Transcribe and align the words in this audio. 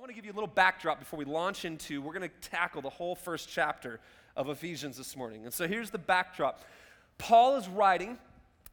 want 0.00 0.08
to 0.08 0.14
give 0.14 0.24
you 0.24 0.32
a 0.32 0.34
little 0.34 0.48
backdrop 0.48 0.98
before 0.98 1.18
we 1.18 1.26
launch 1.26 1.66
into, 1.66 2.00
we're 2.00 2.14
going 2.14 2.26
to 2.26 2.48
tackle 2.48 2.80
the 2.80 2.88
whole 2.88 3.14
first 3.14 3.50
chapter 3.50 4.00
of 4.34 4.48
Ephesians 4.48 4.96
this 4.96 5.14
morning. 5.14 5.44
And 5.44 5.52
so 5.52 5.68
here's 5.68 5.90
the 5.90 5.98
backdrop 5.98 6.64
Paul 7.18 7.56
is 7.56 7.68
writing 7.68 8.16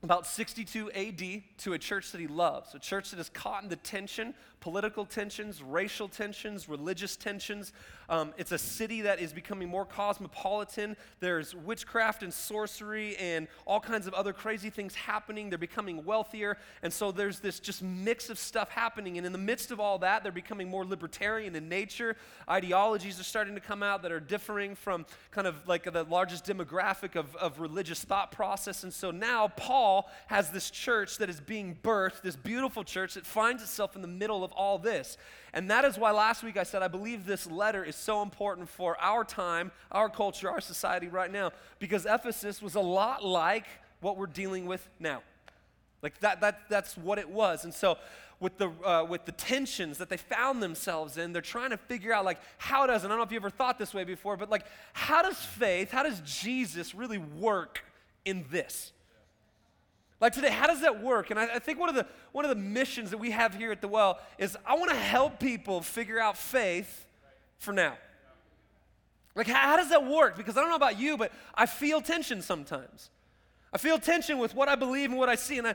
about 0.03 0.25
62 0.25 0.89
AD 0.91 1.43
to 1.63 1.73
a 1.73 1.77
church 1.77 2.13
that 2.13 2.21
he 2.21 2.27
loves, 2.27 2.73
a 2.75 2.79
church 2.79 3.11
that 3.11 3.19
is 3.19 3.27
caught 3.27 3.61
in 3.61 3.67
the 3.67 3.75
tension 3.75 4.33
political 4.59 5.05
tensions, 5.05 5.61
racial 5.61 6.07
tensions, 6.07 6.67
religious 6.67 7.15
tensions. 7.15 7.73
Um, 8.09 8.33
it's 8.37 8.51
a 8.51 8.57
city 8.57 9.01
that 9.01 9.19
is 9.19 9.33
becoming 9.33 9.69
more 9.69 9.85
cosmopolitan. 9.85 10.95
There's 11.19 11.53
witchcraft 11.53 12.23
and 12.23 12.33
sorcery 12.33 13.15
and 13.17 13.47
all 13.65 13.79
kinds 13.79 14.07
of 14.07 14.13
other 14.13 14.33
crazy 14.33 14.69
things 14.69 14.95
happening. 14.95 15.49
They're 15.49 15.57
becoming 15.57 16.05
wealthier. 16.05 16.57
And 16.81 16.91
so 16.91 17.11
there's 17.11 17.39
this 17.39 17.59
just 17.59 17.83
mix 17.83 18.29
of 18.29 18.39
stuff 18.39 18.69
happening. 18.69 19.17
And 19.17 19.25
in 19.25 19.31
the 19.31 19.37
midst 19.37 19.71
of 19.71 19.79
all 19.79 19.99
that, 19.99 20.23
they're 20.23 20.31
becoming 20.31 20.69
more 20.69 20.85
libertarian 20.85 21.55
in 21.55 21.69
nature. 21.69 22.15
Ideologies 22.49 23.19
are 23.19 23.23
starting 23.23 23.55
to 23.55 23.61
come 23.61 23.83
out 23.83 24.01
that 24.03 24.11
are 24.11 24.19
differing 24.19 24.75
from 24.75 25.05
kind 25.31 25.47
of 25.47 25.67
like 25.67 25.83
the 25.91 26.03
largest 26.03 26.45
demographic 26.45 27.15
of, 27.15 27.35
of 27.35 27.59
religious 27.59 28.03
thought 28.03 28.31
process. 28.31 28.83
And 28.83 28.93
so 28.93 29.11
now 29.11 29.49
Paul 29.49 30.09
has 30.27 30.49
this 30.49 30.69
church 30.69 31.17
that 31.17 31.29
is 31.29 31.39
being 31.39 31.77
birthed, 31.83 32.21
this 32.21 32.35
beautiful 32.35 32.83
church 32.83 33.15
that 33.15 33.25
finds 33.25 33.61
itself 33.61 33.95
in 33.95 34.01
the 34.01 34.07
middle 34.07 34.43
of 34.43 34.46
all 34.53 34.77
this. 34.77 35.17
And 35.53 35.69
that 35.71 35.85
is 35.85 35.97
why 35.97 36.11
last 36.11 36.43
week 36.43 36.57
I 36.57 36.63
said 36.63 36.83
I 36.83 36.87
believe 36.87 37.25
this 37.25 37.49
letter 37.49 37.83
is 37.83 37.95
so 37.95 38.21
important 38.21 38.69
for 38.69 38.99
our 38.99 39.23
time, 39.23 39.71
our 39.91 40.09
culture, 40.09 40.49
our 40.49 40.61
society 40.61 41.07
right 41.07 41.31
now, 41.31 41.51
because 41.79 42.05
Ephesus 42.05 42.61
was 42.61 42.75
a 42.75 42.81
lot 42.81 43.23
like 43.23 43.65
what 44.01 44.17
we're 44.17 44.27
dealing 44.27 44.65
with 44.65 44.87
now. 44.99 45.23
Like 46.01 46.19
that, 46.19 46.41
that 46.41 46.69
that's 46.69 46.95
what 46.97 47.17
it 47.17 47.29
was. 47.29 47.63
And 47.63 47.73
so 47.73 47.97
with 48.39 48.57
the, 48.57 48.69
uh, 48.85 49.03
with 49.03 49.25
the 49.25 49.31
tensions 49.31 49.97
that 49.97 50.09
they 50.09 50.17
found 50.17 50.61
themselves 50.61 51.17
in, 51.17 51.33
they're 51.33 51.41
trying 51.41 51.71
to 51.71 51.77
figure 51.77 52.13
out 52.13 52.23
like 52.23 52.39
how 52.57 52.85
does, 52.85 53.03
and 53.03 53.11
I 53.11 53.15
don't 53.15 53.19
know 53.19 53.25
if 53.25 53.31
you 53.31 53.37
ever 53.37 53.49
thought 53.49 53.79
this 53.79 53.93
way 53.93 54.03
before, 54.03 54.37
but 54.37 54.49
like 54.49 54.65
how 54.93 55.23
does 55.23 55.37
faith, 55.37 55.91
how 55.91 56.03
does 56.03 56.21
Jesus 56.21 56.93
really 56.93 57.17
work 57.17 57.83
in 58.25 58.45
this? 58.51 58.91
Like 60.19 60.33
today, 60.33 60.49
how 60.49 60.67
does 60.67 60.81
that 60.81 61.01
work? 61.03 61.29
And 61.29 61.39
I, 61.39 61.55
I, 61.55 61.59
think 61.59 61.79
one 61.79 61.89
of, 61.89 61.95
the, 61.95 62.07
one 62.31 62.43
of 62.43 62.49
the 62.49 62.55
missions 62.55 63.11
that 63.11 63.19
we 63.19 63.31
have 63.31 63.53
here 63.53 63.71
at 63.71 63.81
the 63.81 63.87
well 63.87 64.19
is 64.37 64.57
I 64.65 64.75
want 64.75 64.89
to 64.89 64.97
help 64.97 65.39
people 65.39 65.81
figure 65.81 66.19
out 66.19 66.37
faith 66.37 67.05
for 67.59 67.71
now. 67.71 67.95
Like, 69.35 69.47
how, 69.47 69.59
how 69.59 69.77
does 69.77 69.89
that 69.89 70.07
work? 70.07 70.35
Because 70.35 70.57
I 70.57 70.61
don't 70.61 70.69
know 70.69 70.75
about 70.75 70.99
you, 70.99 71.17
but 71.17 71.31
I 71.53 71.67
feel 71.67 72.01
tension 72.01 72.41
sometimes. 72.41 73.11
I 73.71 73.77
feel 73.77 73.99
tension 73.99 74.39
with 74.39 74.55
what 74.55 74.69
I 74.69 74.75
believe 74.75 75.11
and 75.11 75.19
what 75.19 75.29
I 75.29 75.35
see 75.35 75.59
in, 75.59 75.65
uh, 75.65 75.73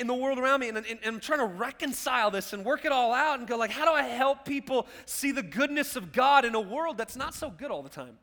in 0.00 0.06
the 0.06 0.14
world 0.14 0.38
around 0.38 0.60
me, 0.60 0.68
and, 0.68 0.78
and, 0.78 0.86
and, 0.86 0.98
I'm 1.04 1.20
trying 1.20 1.40
to 1.40 1.46
reconcile 1.46 2.30
this 2.30 2.52
and 2.52 2.64
work 2.64 2.84
it 2.84 2.92
all 2.92 3.12
out 3.12 3.40
and 3.40 3.48
go 3.48 3.56
like, 3.56 3.70
how 3.70 3.84
do 3.84 3.90
I 3.90 4.04
help 4.04 4.46
people 4.46 4.86
see 5.04 5.32
the 5.32 5.42
goodness 5.42 5.96
of 5.96 6.12
God 6.12 6.44
in 6.46 6.54
a 6.54 6.60
world 6.60 6.96
that's 6.96 7.16
not 7.16 7.34
so 7.34 7.50
good 7.50 7.70
all 7.70 7.82
the 7.82 7.90
time? 7.90 8.16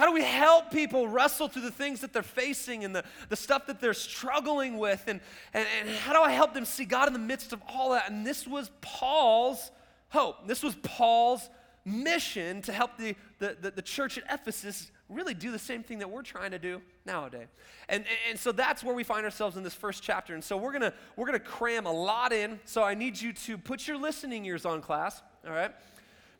How 0.00 0.06
do 0.06 0.12
we 0.12 0.22
help 0.22 0.70
people 0.70 1.08
wrestle 1.08 1.46
through 1.48 1.60
the 1.60 1.70
things 1.70 2.00
that 2.00 2.14
they're 2.14 2.22
facing 2.22 2.84
and 2.84 2.96
the, 2.96 3.04
the 3.28 3.36
stuff 3.36 3.66
that 3.66 3.82
they're 3.82 3.92
struggling 3.92 4.78
with? 4.78 5.04
And, 5.06 5.20
and, 5.52 5.68
and 5.78 5.90
how 5.90 6.14
do 6.14 6.20
I 6.20 6.30
help 6.30 6.54
them 6.54 6.64
see 6.64 6.86
God 6.86 7.06
in 7.06 7.12
the 7.12 7.18
midst 7.18 7.52
of 7.52 7.60
all 7.68 7.90
that? 7.90 8.10
And 8.10 8.26
this 8.26 8.46
was 8.46 8.70
Paul's 8.80 9.70
hope. 10.08 10.48
This 10.48 10.62
was 10.62 10.74
Paul's 10.76 11.50
mission 11.84 12.62
to 12.62 12.72
help 12.72 12.96
the, 12.96 13.14
the, 13.40 13.58
the, 13.60 13.72
the 13.72 13.82
church 13.82 14.16
at 14.16 14.24
Ephesus 14.32 14.90
really 15.10 15.34
do 15.34 15.52
the 15.52 15.58
same 15.58 15.82
thing 15.82 15.98
that 15.98 16.08
we're 16.08 16.22
trying 16.22 16.52
to 16.52 16.58
do 16.58 16.80
nowadays. 17.04 17.48
And, 17.90 18.06
and, 18.30 18.38
so 18.38 18.52
that's 18.52 18.82
where 18.82 18.94
we 18.94 19.04
find 19.04 19.26
ourselves 19.26 19.58
in 19.58 19.62
this 19.62 19.74
first 19.74 20.02
chapter. 20.02 20.32
And 20.32 20.42
so 20.42 20.56
we're 20.56 20.72
going 20.72 20.80
to 20.80 20.94
we're 21.16 21.26
going 21.26 21.38
to 21.38 21.44
cram 21.44 21.84
a 21.84 21.92
lot 21.92 22.32
in. 22.32 22.58
So 22.64 22.82
I 22.82 22.94
need 22.94 23.20
you 23.20 23.34
to 23.34 23.58
put 23.58 23.86
your 23.86 23.98
listening 23.98 24.46
ears 24.46 24.64
on, 24.64 24.80
class, 24.80 25.20
all 25.46 25.52
right? 25.52 25.72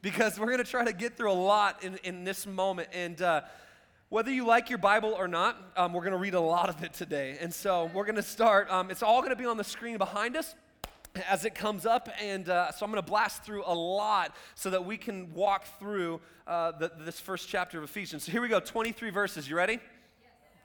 Because 0.02 0.38
we're 0.38 0.46
going 0.46 0.58
to 0.58 0.64
try 0.64 0.84
to 0.84 0.92
get 0.92 1.16
through 1.16 1.32
a 1.32 1.34
lot 1.34 1.82
in, 1.84 1.98
in 2.04 2.24
this 2.24 2.46
moment. 2.46 2.88
And 2.92 3.20
uh, 3.20 3.42
whether 4.08 4.30
you 4.30 4.46
like 4.46 4.70
your 4.70 4.78
Bible 4.78 5.14
or 5.16 5.28
not, 5.28 5.56
um, 5.76 5.92
we're 5.92 6.00
going 6.00 6.12
to 6.12 6.18
read 6.18 6.34
a 6.34 6.40
lot 6.40 6.68
of 6.68 6.82
it 6.82 6.92
today. 6.92 7.36
And 7.40 7.52
so 7.52 7.90
we're 7.94 8.04
going 8.04 8.16
to 8.16 8.22
start. 8.22 8.70
Um, 8.70 8.90
it's 8.90 9.02
all 9.02 9.20
going 9.20 9.30
to 9.30 9.36
be 9.36 9.44
on 9.44 9.56
the 9.56 9.64
screen 9.64 9.98
behind 9.98 10.36
us 10.36 10.54
as 11.28 11.44
it 11.44 11.54
comes 11.54 11.86
up. 11.86 12.08
And 12.20 12.48
uh, 12.48 12.72
so 12.72 12.84
I'm 12.84 12.92
going 12.92 13.02
to 13.02 13.08
blast 13.08 13.44
through 13.44 13.64
a 13.66 13.74
lot 13.74 14.34
so 14.54 14.70
that 14.70 14.84
we 14.84 14.96
can 14.96 15.32
walk 15.34 15.66
through 15.78 16.20
uh, 16.46 16.72
the, 16.72 16.90
this 17.00 17.20
first 17.20 17.48
chapter 17.48 17.78
of 17.78 17.84
Ephesians. 17.84 18.24
So 18.24 18.32
here 18.32 18.42
we 18.42 18.48
go 18.48 18.60
23 18.60 19.10
verses. 19.10 19.48
You 19.48 19.56
ready? 19.56 19.78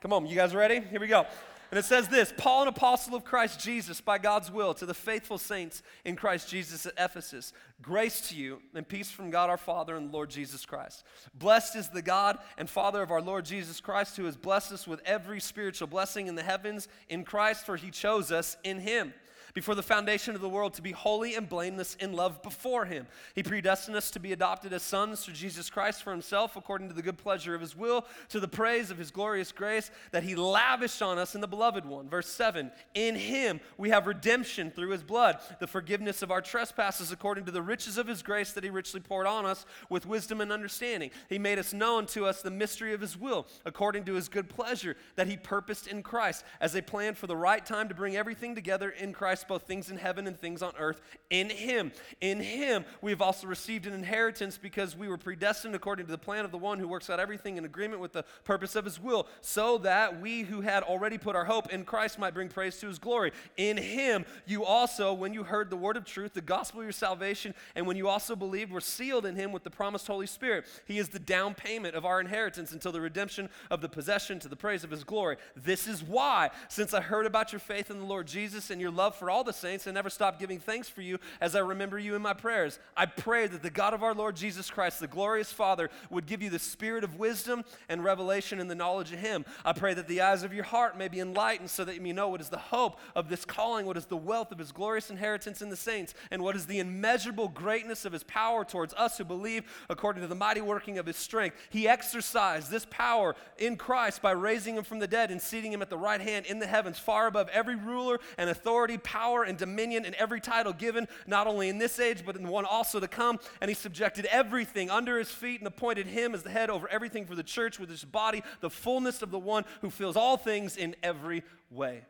Come 0.02 0.14
on, 0.14 0.26
you 0.28 0.36
guys 0.36 0.54
ready? 0.54 0.82
Here 0.82 1.00
we 1.00 1.08
go. 1.08 1.26
And 1.72 1.80
it 1.80 1.86
says 1.86 2.08
this 2.08 2.34
Paul, 2.38 2.64
an 2.64 2.68
apostle 2.68 3.16
of 3.16 3.24
Christ 3.24 3.60
Jesus, 3.60 4.02
by 4.02 4.18
God's 4.18 4.52
will, 4.52 4.74
to 4.76 4.86
the 4.86 4.94
faithful 4.94 5.38
saints 5.38 5.82
in 6.04 6.16
Christ 6.16 6.50
Jesus 6.50 6.86
at 6.86 6.94
Ephesus, 6.98 7.54
grace 7.82 8.30
to 8.30 8.36
you 8.36 8.62
and 8.74 8.88
peace 8.88 9.12
from 9.12 9.30
God 9.30 9.50
our 9.50 9.58
Father 9.58 9.96
and 9.96 10.10
the 10.10 10.14
Lord 10.14 10.30
Jesus 10.30 10.66
Christ. 10.66 11.04
Blessed 11.34 11.76
is 11.76 11.90
the 11.90 12.02
God 12.02 12.38
and 12.58 12.70
Father 12.70 13.02
of 13.02 13.12
our 13.12 13.22
Lord 13.22 13.46
Jesus 13.46 13.80
Christ, 13.80 14.18
who 14.18 14.26
has 14.26 14.38
blessed 14.38 14.72
us 14.72 14.88
with 14.88 15.02
every 15.06 15.40
spiritual 15.40 15.88
blessing 15.88 16.28
in 16.28 16.36
the 16.36 16.44
heavens 16.44 16.88
in 17.10 17.24
Christ, 17.24 17.66
for 17.66 17.76
he 17.76 17.92
chose 17.92 18.32
us 18.32 18.58
in 18.64 18.80
him 18.80 19.14
before 19.56 19.74
the 19.74 19.82
foundation 19.82 20.36
of 20.36 20.42
the 20.42 20.50
world 20.50 20.74
to 20.74 20.82
be 20.82 20.92
holy 20.92 21.34
and 21.34 21.48
blameless 21.48 21.96
in 21.96 22.12
love 22.12 22.44
before 22.44 22.84
him. 22.84 23.08
He 23.34 23.42
predestined 23.42 23.96
us 23.96 24.12
to 24.12 24.20
be 24.20 24.34
adopted 24.34 24.74
as 24.74 24.84
sons 24.84 25.24
through 25.24 25.34
Jesus 25.34 25.70
Christ 25.70 26.04
for 26.04 26.12
himself, 26.12 26.58
according 26.58 26.90
to 26.90 26.94
the 26.94 27.02
good 27.02 27.18
pleasure 27.18 27.56
of 27.56 27.62
his 27.62 27.76
will, 27.76 28.06
to 28.30 28.42
the 28.42 28.50
praise 28.50 28.92
of 28.92 28.98
his 28.98 29.12
glorious 29.12 29.54
grace 29.54 29.92
that 30.12 30.24
he 30.24 30.36
lavished 30.36 31.02
on 31.02 31.18
us 31.18 31.36
in 31.36 31.42
the 31.42 31.48
beloved 31.48 31.86
one. 31.86 32.10
Verse 32.10 32.28
7 32.28 32.70
In 32.94 33.16
him 33.16 33.62
we 33.78 33.90
have 33.90 34.08
redemption 34.08 34.72
through 34.72 34.90
his 34.90 35.04
blood, 35.04 35.38
the 35.62 35.68
forgiveness 35.68 36.22
of 36.22 36.32
our 36.32 36.42
trespasses, 36.42 37.14
according 37.14 37.46
to 37.46 37.52
the 37.52 37.62
riches 37.62 37.98
of 37.98 38.08
his 38.08 38.22
grace 38.22 38.52
that 38.52 38.64
he 38.64 38.70
richly 38.70 39.00
poured 39.00 39.26
on 39.26 39.46
us 39.46 39.66
with 39.90 40.06
wisdom 40.06 40.42
and 40.42 40.52
understanding. 40.52 41.12
He 41.30 41.40
made 41.40 41.60
us 41.60 41.74
known 41.74 42.08
to 42.08 42.26
us 42.26 42.42
the 42.42 42.52
mystery 42.52 42.94
of 42.94 43.00
his 43.00 43.18
will, 43.18 43.48
according 43.64 44.04
to 44.04 44.16
his 44.16 44.28
good 44.28 44.50
pleasure 44.50 44.98
that 45.16 45.28
he 45.28 45.38
purposed 45.38 45.88
in 45.88 46.04
Christ, 46.04 46.44
as 46.60 46.76
a 46.76 46.82
plan 46.82 47.16
for 47.16 47.28
the 47.28 47.38
right 47.38 47.66
time 47.66 47.88
to 47.88 47.96
bring 47.96 48.18
everything 48.18 48.54
together 48.54 48.90
in 48.90 49.14
Christ 49.14 49.45
both 49.48 49.64
things 49.64 49.90
in 49.90 49.98
heaven 49.98 50.28
and 50.28 50.38
things 50.38 50.62
on 50.62 50.74
earth 50.78 51.02
in 51.30 51.50
Him. 51.50 51.92
In 52.22 52.40
Him, 52.40 52.86
we 53.02 53.12
have 53.12 53.22
also 53.22 53.48
received 53.48 53.86
an 53.86 53.94
inheritance 53.94 54.58
because 54.58 54.96
we 54.96 55.08
were 55.08 55.18
predestined 55.18 55.76
according 55.76 56.06
to 56.06 56.12
the 56.12 56.18
plan 56.18 56.46
of 56.46 56.52
the 56.52 56.58
one 56.58 56.80
who 56.80 56.88
works 56.88 57.10
out 57.10 57.20
everything 57.20 57.58
in 57.58 57.66
agreement 57.66 58.02
with 58.02 58.14
the 58.14 58.24
purpose 58.44 58.76
of 58.76 58.86
His 58.86 59.00
will, 59.00 59.28
so 59.42 59.78
that 59.80 60.22
we 60.22 60.44
who 60.44 60.62
had 60.62 60.84
already 60.84 61.18
put 61.18 61.36
our 61.36 61.46
hope 61.46 61.72
in 61.72 61.84
Christ 61.84 62.20
might 62.20 62.34
bring 62.34 62.50
praise 62.50 62.78
to 62.80 62.88
His 62.88 63.00
glory. 63.00 63.32
In 63.58 63.78
Him, 63.78 64.26
you 64.46 64.64
also, 64.64 65.14
when 65.14 65.34
you 65.34 65.44
heard 65.44 65.70
the 65.70 65.76
word 65.76 65.98
of 65.98 66.06
truth, 66.06 66.34
the 66.34 66.42
gospel 66.42 66.82
of 66.82 66.86
your 66.86 66.92
salvation, 66.92 67.54
and 67.76 67.86
when 67.88 67.98
you 67.98 68.08
also 68.08 68.36
believed, 68.36 68.72
were 68.72 68.82
sealed 68.82 69.26
in 69.26 69.36
Him 69.36 69.52
with 69.52 69.64
the 69.64 69.70
promised 69.70 70.08
Holy 70.08 70.28
Spirit. 70.28 70.66
He 70.86 70.98
is 70.98 71.10
the 71.10 71.20
down 71.20 71.54
payment 71.54 71.96
of 71.96 72.06
our 72.06 72.20
inheritance 72.20 72.72
until 72.72 72.92
the 72.92 73.02
redemption 73.02 73.50
of 73.70 73.82
the 73.82 73.90
possession 73.90 74.40
to 74.40 74.48
the 74.48 74.56
praise 74.56 74.84
of 74.84 74.92
His 74.92 75.04
glory. 75.04 75.38
This 75.56 75.88
is 75.88 76.04
why, 76.04 76.52
since 76.70 76.94
I 76.94 77.02
heard 77.02 77.26
about 77.26 77.52
your 77.52 77.60
faith 77.60 77.92
in 77.92 78.00
the 78.00 78.06
Lord 78.06 78.28
Jesus 78.28 78.70
and 78.70 78.80
your 78.80 78.92
love 78.92 79.16
for 79.16 79.30
all 79.30 79.35
the 79.44 79.54
saints, 79.54 79.88
I 79.88 79.92
never 79.92 80.10
stop 80.10 80.40
giving 80.40 80.60
thanks 80.60 80.90
for 80.90 81.02
you 81.02 81.20
as 81.42 81.56
I 81.56 81.60
remember 81.60 82.00
you 82.00 82.16
in 82.16 82.22
my 82.22 82.34
prayers. 82.34 82.80
I 82.96 83.06
pray 83.06 83.48
that 83.48 83.64
the 83.64 83.70
God 83.70 83.94
of 83.94 84.04
our 84.04 84.14
Lord 84.14 84.36
Jesus 84.36 84.70
Christ, 84.70 85.00
the 85.00 85.08
glorious 85.08 85.52
Father, 85.52 85.90
would 86.10 86.26
give 86.26 86.42
you 86.42 86.50
the 86.50 86.60
spirit 86.60 87.04
of 87.04 87.20
wisdom 87.20 87.64
and 87.90 88.04
revelation 88.04 88.60
in 88.60 88.68
the 88.68 88.76
knowledge 88.76 89.12
of 89.12 89.20
Him. 89.20 89.46
I 89.64 89.74
pray 89.74 89.94
that 89.94 90.08
the 90.08 90.22
eyes 90.22 90.44
of 90.44 90.54
your 90.54 90.64
heart 90.64 90.98
may 90.98 91.08
be 91.08 91.20
enlightened 91.20 91.70
so 91.70 91.84
that 91.86 91.96
you 91.96 92.02
may 92.02 92.14
know 92.14 92.30
what 92.30 92.42
is 92.42 92.50
the 92.50 92.58
hope 92.58 93.00
of 93.16 93.30
this 93.30 93.46
calling, 93.46 93.86
what 93.86 93.98
is 93.98 94.06
the 94.06 94.18
wealth 94.18 94.52
of 94.52 94.60
His 94.60 94.72
glorious 94.72 95.10
inheritance 95.10 95.62
in 95.62 95.70
the 95.70 95.76
saints, 95.76 96.14
and 96.32 96.44
what 96.44 96.56
is 96.56 96.66
the 96.66 96.80
immeasurable 96.80 97.48
greatness 97.48 98.06
of 98.06 98.14
His 98.14 98.24
power 98.24 98.64
towards 98.64 98.94
us 98.94 99.18
who 99.18 99.24
believe 99.24 99.64
according 99.90 100.22
to 100.22 100.28
the 100.28 100.36
mighty 100.36 100.62
working 100.62 100.98
of 100.98 101.06
His 101.06 101.18
strength. 101.18 101.58
He 101.70 101.88
exercised 101.88 102.72
this 102.72 102.86
power 102.90 103.36
in 103.58 103.76
Christ 103.76 104.22
by 104.22 104.32
raising 104.32 104.78
Him 104.78 104.84
from 104.84 105.00
the 105.00 105.08
dead 105.08 105.32
and 105.32 105.42
seating 105.42 105.74
Him 105.74 105.82
at 105.82 105.90
the 105.90 105.98
right 105.98 106.22
hand 106.22 106.46
in 106.46 106.60
the 106.60 106.68
heavens, 106.68 107.00
far 107.00 107.28
above 107.28 107.50
every 107.50 107.76
ruler 107.76 108.20
and 108.38 108.50
authority, 108.50 108.98
power, 108.98 109.25
and 109.26 109.58
dominion 109.58 110.06
and 110.06 110.16
every 110.16 110.40
title 110.40 110.74
given, 110.74 111.08
not 111.28 111.48
only 111.48 111.70
in 111.70 111.78
this 111.78 112.00
age, 112.00 112.24
but 112.26 112.36
in 112.36 112.44
the 112.44 112.52
one 112.52 112.66
also 112.66 113.00
to 113.00 113.08
come. 113.08 113.40
And 113.62 113.70
he 113.70 113.76
subjected 113.76 114.26
everything 114.26 114.90
under 114.90 115.18
his 115.18 115.30
feet 115.30 115.60
and 115.60 115.68
appointed 115.68 116.08
him 116.08 116.34
as 116.34 116.44
the 116.44 116.50
head 116.50 116.70
over 116.70 116.88
everything 116.88 117.26
for 117.26 117.36
the 117.36 117.44
church 117.44 117.80
with 117.80 117.90
his 117.90 118.04
body, 118.04 118.44
the 118.62 118.70
fullness 118.70 119.22
of 119.22 119.32
the 119.32 119.40
one 119.40 119.66
who 119.82 119.90
fills 119.90 120.16
all 120.16 120.38
things 120.38 120.78
in 120.78 120.96
every 121.04 121.44
way. 121.70 122.04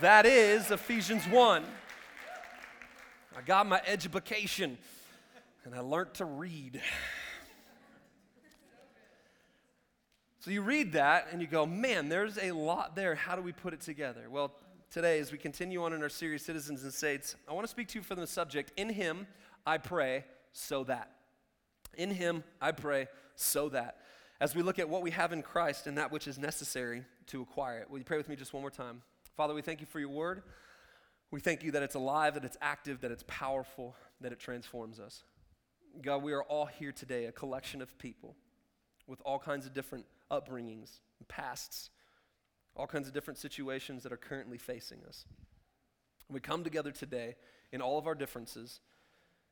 That 0.00 0.26
is 0.26 0.70
Ephesians 0.70 1.24
1. 1.26 1.64
I 3.36 3.40
got 3.42 3.66
my 3.66 3.80
education 3.86 4.76
and 5.64 5.74
I 5.74 5.80
learned 5.80 6.14
to 6.14 6.24
read. 6.24 6.80
So 10.40 10.50
you 10.50 10.62
read 10.62 10.92
that 10.92 11.28
and 11.30 11.40
you 11.40 11.46
go, 11.46 11.66
man, 11.66 12.08
there's 12.08 12.38
a 12.38 12.52
lot 12.52 12.96
there. 12.96 13.14
How 13.14 13.36
do 13.36 13.42
we 13.42 13.52
put 13.52 13.74
it 13.74 13.80
together? 13.80 14.28
Well, 14.30 14.52
today, 14.90 15.18
as 15.18 15.30
we 15.30 15.38
continue 15.38 15.82
on 15.82 15.92
in 15.92 16.02
our 16.02 16.08
series, 16.08 16.44
Citizens 16.44 16.82
and 16.82 16.92
Saints, 16.92 17.36
I 17.48 17.52
want 17.52 17.64
to 17.64 17.70
speak 17.70 17.88
to 17.88 17.98
you 17.98 18.02
from 18.02 18.20
the 18.20 18.26
subject 18.26 18.72
In 18.76 18.88
Him 18.88 19.26
I 19.66 19.78
pray, 19.78 20.24
so 20.52 20.84
that. 20.84 21.10
In 21.96 22.10
Him 22.10 22.42
I 22.60 22.72
pray, 22.72 23.08
so 23.34 23.68
that. 23.70 23.98
As 24.40 24.54
we 24.54 24.62
look 24.62 24.78
at 24.78 24.88
what 24.88 25.02
we 25.02 25.10
have 25.10 25.32
in 25.32 25.42
Christ 25.42 25.86
and 25.86 25.98
that 25.98 26.12
which 26.12 26.26
is 26.26 26.38
necessary 26.38 27.02
to 27.26 27.42
acquire 27.42 27.80
it, 27.80 27.90
will 27.90 27.98
you 27.98 28.04
pray 28.04 28.16
with 28.16 28.28
me 28.28 28.36
just 28.36 28.52
one 28.52 28.62
more 28.62 28.70
time? 28.70 29.02
Father, 29.36 29.52
we 29.52 29.62
thank 29.62 29.80
you 29.80 29.86
for 29.86 30.00
your 30.00 30.08
word. 30.08 30.42
We 31.30 31.40
thank 31.40 31.62
you 31.62 31.72
that 31.72 31.82
it's 31.82 31.94
alive, 31.94 32.34
that 32.34 32.44
it's 32.44 32.56
active, 32.62 33.00
that 33.02 33.10
it's 33.10 33.24
powerful, 33.26 33.94
that 34.20 34.32
it 34.32 34.38
transforms 34.38 34.98
us. 35.00 35.22
God, 36.00 36.22
we 36.22 36.32
are 36.32 36.42
all 36.42 36.66
here 36.66 36.92
today, 36.92 37.26
a 37.26 37.32
collection 37.32 37.82
of 37.82 37.98
people 37.98 38.36
with 39.06 39.20
all 39.24 39.38
kinds 39.38 39.66
of 39.66 39.74
different 39.74 40.06
upbringings 40.30 41.00
and 41.18 41.28
pasts, 41.28 41.90
all 42.78 42.86
kinds 42.86 43.08
of 43.08 43.14
different 43.14 43.38
situations 43.38 44.02
that 44.02 44.12
are 44.12 44.18
currently 44.18 44.58
facing 44.58 45.00
us. 45.06 45.24
We 46.30 46.40
come 46.40 46.62
together 46.62 46.92
today 46.92 47.36
in 47.72 47.80
all 47.80 47.98
of 47.98 48.06
our 48.06 48.14
differences, 48.14 48.80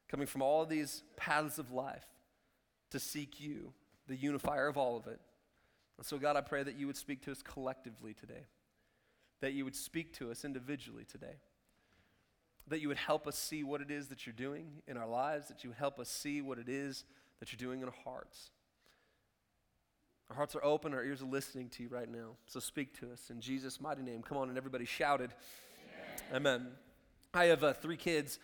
coming 0.08 0.26
from 0.26 0.42
all 0.42 0.62
of 0.62 0.68
these 0.68 1.02
paths 1.16 1.58
of 1.58 1.72
life 1.72 2.06
to 2.90 3.00
seek 3.00 3.40
you, 3.40 3.72
the 4.06 4.16
unifier 4.16 4.68
of 4.68 4.76
all 4.76 4.96
of 4.96 5.06
it. 5.06 5.20
And 5.98 6.06
so, 6.06 6.18
God, 6.18 6.36
I 6.36 6.42
pray 6.42 6.62
that 6.62 6.76
you 6.76 6.86
would 6.86 6.96
speak 6.96 7.22
to 7.22 7.32
us 7.32 7.42
collectively 7.42 8.14
today, 8.14 8.46
that 9.40 9.54
you 9.54 9.64
would 9.64 9.76
speak 9.76 10.12
to 10.18 10.30
us 10.30 10.44
individually 10.44 11.04
today 11.10 11.36
that 12.68 12.80
you 12.80 12.88
would 12.88 12.96
help 12.96 13.26
us 13.26 13.38
see 13.38 13.62
what 13.62 13.80
it 13.80 13.90
is 13.90 14.08
that 14.08 14.26
you're 14.26 14.32
doing 14.32 14.66
in 14.86 14.96
our 14.96 15.06
lives, 15.06 15.48
that 15.48 15.62
you 15.62 15.72
help 15.72 16.00
us 16.00 16.08
see 16.08 16.42
what 16.42 16.58
it 16.58 16.68
is 16.68 17.04
that 17.38 17.52
you're 17.52 17.68
doing 17.68 17.80
in 17.80 17.86
our 17.86 17.94
hearts. 18.04 18.50
Our 20.30 20.36
hearts 20.36 20.56
are 20.56 20.64
open, 20.64 20.92
our 20.92 21.04
ears 21.04 21.22
are 21.22 21.26
listening 21.26 21.68
to 21.70 21.84
you 21.84 21.88
right 21.88 22.10
now. 22.10 22.30
So 22.46 22.58
speak 22.58 22.98
to 23.00 23.12
us 23.12 23.30
in 23.30 23.40
Jesus' 23.40 23.80
mighty 23.80 24.02
name. 24.02 24.22
Come 24.22 24.38
on, 24.38 24.48
and 24.48 24.58
everybody 24.58 24.84
shouted. 24.84 25.30
Amen. 26.32 26.56
Amen. 26.56 26.66
I 27.32 27.44
have 27.44 27.62
uh, 27.62 27.72
three 27.72 27.96
kids, 27.96 28.40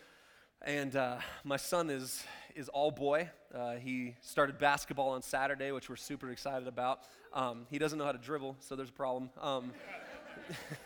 and 0.61 0.95
uh, 0.95 1.17
my 1.43 1.57
son 1.57 1.89
is 1.89 2.23
is 2.55 2.69
all 2.69 2.91
boy. 2.91 3.29
Uh, 3.53 3.73
he 3.73 4.15
started 4.21 4.59
basketball 4.59 5.09
on 5.09 5.21
Saturday, 5.21 5.71
which 5.71 5.89
we're 5.89 5.95
super 5.97 6.29
excited 6.29 6.67
about. 6.69 7.01
Um, 7.33 7.65
he 7.69 7.79
doesn't 7.79 7.99
know 7.99 8.05
how 8.05 8.11
to 8.13 8.17
dribble, 8.17 8.55
so 8.59 8.75
there's 8.75 8.89
a 8.89 8.93
problem. 8.93 9.29
Um, 9.41 9.73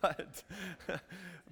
but, 0.00 0.42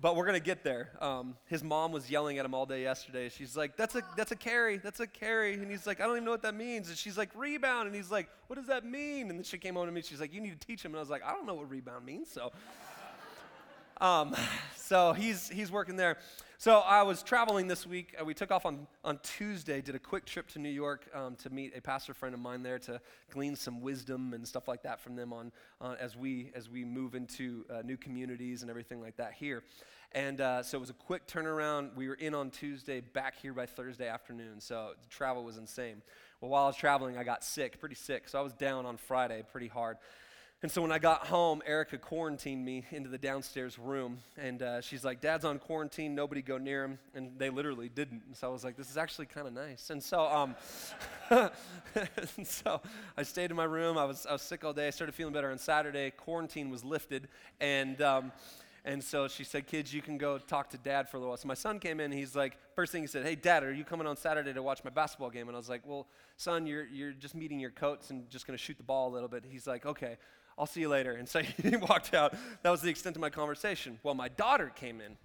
but 0.01 0.17
we're 0.17 0.27
going 0.27 0.39
to 0.39 0.45
get 0.45 0.63
there. 0.63 0.91
Um, 1.01 1.37
his 1.47 1.63
mom 1.63 1.93
was 1.93 2.11
yelling 2.11 2.39
at 2.39 2.45
him 2.45 2.55
all 2.55 2.67
day 2.67 2.83
yesterday. 2.83 3.29
She's 3.29 3.57
like, 3.57 3.77
that's 3.77 3.95
a, 3.95 4.03
that's 4.17 4.33
a 4.33 4.37
carry. 4.37 4.79
That's 4.79 5.01
a 5.01 5.07
carry. 5.07 5.55
And 5.55 5.71
he's 5.71 5.87
like, 5.87 6.01
I 6.01 6.05
don't 6.05 6.17
even 6.17 6.25
know 6.25 6.31
what 6.31 6.43
that 6.43 6.55
means. 6.55 6.89
And 6.89 6.97
she's 6.97 7.17
like, 7.19 7.31
rebound. 7.35 7.87
And 7.87 7.97
he's 7.97 8.11
like, 8.11 8.29
what 8.47 8.57
does 8.57 8.67
that 8.67 8.85
mean? 8.85 9.31
And 9.31 9.39
then 9.39 9.45
she 9.45 9.59
came 9.59 9.77
over 9.77 9.87
to 9.87 9.93
me. 9.93 10.03
She's 10.03 10.21
like, 10.21 10.33
you 10.33 10.41
need 10.41 10.61
to 10.61 10.67
teach 10.67 10.85
him. 10.85 10.93
And 10.93 10.99
I 10.99 11.01
was 11.01 11.11
like, 11.11 11.25
I 11.25 11.33
don't 11.33 11.47
know 11.47 11.55
what 11.55 11.71
rebound 11.71 12.05
means. 12.05 12.31
So, 12.31 12.53
um, 14.01 14.35
so 14.77 15.13
he's, 15.13 15.49
he's 15.49 15.71
working 15.71 15.97
there. 15.97 16.19
So 16.59 16.79
I 16.79 17.03
was 17.03 17.23
traveling 17.23 17.67
this 17.67 17.87
week. 17.87 18.17
Uh, 18.19 18.25
we 18.25 18.33
took 18.33 18.51
off 18.51 18.65
on, 18.65 18.87
on 19.05 19.19
Tuesday, 19.23 19.83
did 19.83 19.95
a 19.95 19.99
quick 19.99 20.25
trip 20.25 20.49
to 20.49 20.59
New 20.59 20.71
York 20.71 21.07
um, 21.13 21.37
to 21.37 21.51
meet 21.51 21.77
a 21.77 21.83
pastor 21.83 22.15
friend 22.15 22.35
of 22.35 22.41
mine 22.41 22.63
there 22.63 22.79
to 22.79 22.99
glean 23.31 23.57
some 23.57 23.83
wisdom 23.83 24.33
and 24.33 24.49
stuff 24.49 24.67
like 24.67 24.83
that 24.85 24.99
from 24.99 25.17
them 25.17 25.35
on, 25.35 25.53
as, 26.01 26.17
we, 26.17 26.51
as 26.55 26.71
we 26.71 26.83
move 26.83 27.15
into 27.15 27.67
uh, 27.69 27.83
new 27.83 27.99
communities 27.99 28.63
and 28.63 28.71
everything 28.71 29.03
like 29.03 29.19
that 29.19 29.35
here. 29.35 29.65
And 30.13 30.41
uh, 30.41 30.63
so 30.63 30.79
it 30.79 30.81
was 30.81 30.89
a 30.89 30.95
quick 30.95 31.27
turnaround. 31.27 31.95
We 31.95 32.09
were 32.09 32.15
in 32.15 32.35
on 32.35 32.49
Tuesday, 32.49 33.03
back 33.03 33.39
here 33.39 33.53
by 33.53 33.67
Thursday 33.67 34.09
afternoon. 34.09 34.59
So 34.61 34.93
the 35.03 35.09
travel 35.11 35.45
was 35.45 35.59
insane. 35.59 36.01
Well, 36.41 36.51
while 36.51 36.65
I 36.65 36.69
was 36.69 36.77
traveling, 36.77 37.19
I 37.19 37.25
got 37.25 37.45
sick, 37.45 37.79
pretty 37.79 37.97
sick. 37.97 38.31
So 38.31 38.39
I 38.39 38.43
was 38.43 38.55
down 38.55 38.87
on 38.87 38.97
Friday 38.97 39.43
pretty 39.53 39.69
hard. 39.69 39.99
And 40.63 40.73
so 40.73 40.81
when 40.81 40.91
I 40.91 40.99
got 40.99 41.27
home, 41.27 41.61
Erica 41.67 41.99
quarantined 41.99 42.65
me 42.65 42.87
into 42.91 43.11
the 43.11 43.19
downstairs 43.19 43.79
room. 43.79 44.19
And 44.39 44.63
uh, 44.63 44.81
she's 44.81 45.05
like, 45.05 45.21
Dad's 45.21 45.45
on 45.45 45.59
quarantine, 45.59 46.15
nobody 46.15 46.41
go 46.41 46.57
near 46.57 46.83
him. 46.83 46.99
And 47.15 47.39
they 47.39 47.51
literally 47.51 47.91
didn't. 47.91 48.23
So 48.37 48.49
I 48.49 48.51
was 48.51 48.65
like, 48.65 48.75
this 48.75 48.91
is 48.91 48.97
actually 48.97 49.27
kind 49.27 49.47
of 49.47 49.53
nice. 49.53 49.91
And 49.91 50.03
so, 50.03 50.25
um, 50.27 50.57
and 51.31 52.47
so 52.47 52.81
I 53.19 53.23
stayed 53.23 53.51
in 53.51 53.57
my 53.57 53.65
room. 53.65 53.99
I 53.99 54.07
was, 54.07 54.25
I 54.25 54.33
was 54.33 54.41
sick 54.41 54.65
all 54.65 54.73
day. 54.73 54.87
I 54.87 54.91
started 54.91 55.15
feeling 55.15 55.35
better 55.35 55.51
on 55.51 55.59
Saturday. 55.59 56.11
Quarantine 56.11 56.71
was 56.71 56.83
lifted. 56.83 57.29
And, 57.61 58.01
um, 58.01 58.33
and 58.87 59.05
so 59.05 59.29
she 59.29 59.45
said, 59.45 59.67
Kids, 59.67 59.93
you 59.93 60.01
can 60.01 60.17
go 60.17 60.39
talk 60.39 60.71
to 60.71 60.79
dad 60.79 61.09
for 61.11 61.19
a 61.19 61.21
little 61.21 61.31
while. 61.31 61.37
So 61.37 61.49
my 61.49 61.55
son 61.55 61.79
came 61.79 62.01
in. 62.01 62.11
He's 62.13 62.35
like, 62.35 62.57
First 62.75 62.93
thing 62.93 63.03
he 63.03 63.09
said, 63.09 63.27
Hey, 63.27 63.35
dad, 63.35 63.63
are 63.63 63.75
you 63.75 63.85
coming 63.85 64.07
on 64.07 64.17
Saturday 64.17 64.55
to 64.55 64.63
watch 64.63 64.83
my 64.85 64.91
basketball 64.91 65.29
game? 65.29 65.49
And 65.49 65.57
I 65.57 65.59
was 65.59 65.69
like, 65.69 65.83
Well, 65.85 66.07
son, 66.39 66.67
you're, 66.67 66.87
you're 66.87 67.13
just 67.13 67.35
meeting 67.35 67.61
your 67.61 67.73
coach 67.73 68.09
and 68.09 68.31
just 68.31 68.47
going 68.47 68.57
to 68.57 68.63
shoot 68.63 68.79
the 68.79 68.85
ball 68.85 69.11
a 69.11 69.13
little 69.13 69.29
bit. 69.29 69.45
He's 69.47 69.67
like, 69.67 69.85
Okay. 69.85 70.17
I'll 70.59 70.67
see 70.67 70.81
you 70.81 70.89
later. 70.89 71.13
And 71.13 71.29
so 71.29 71.41
he 71.63 71.77
walked 71.77 72.15
out. 72.15 72.35
That 72.63 72.71
was 72.71 72.83
the 72.83 72.91
extent 72.91 73.17
of 73.17 73.21
my 73.21 73.31
conversation. 73.31 73.99
Well, 74.03 74.15
my 74.15 74.29
daughter 74.29 74.73
came 74.75 75.01
in. 75.01 75.17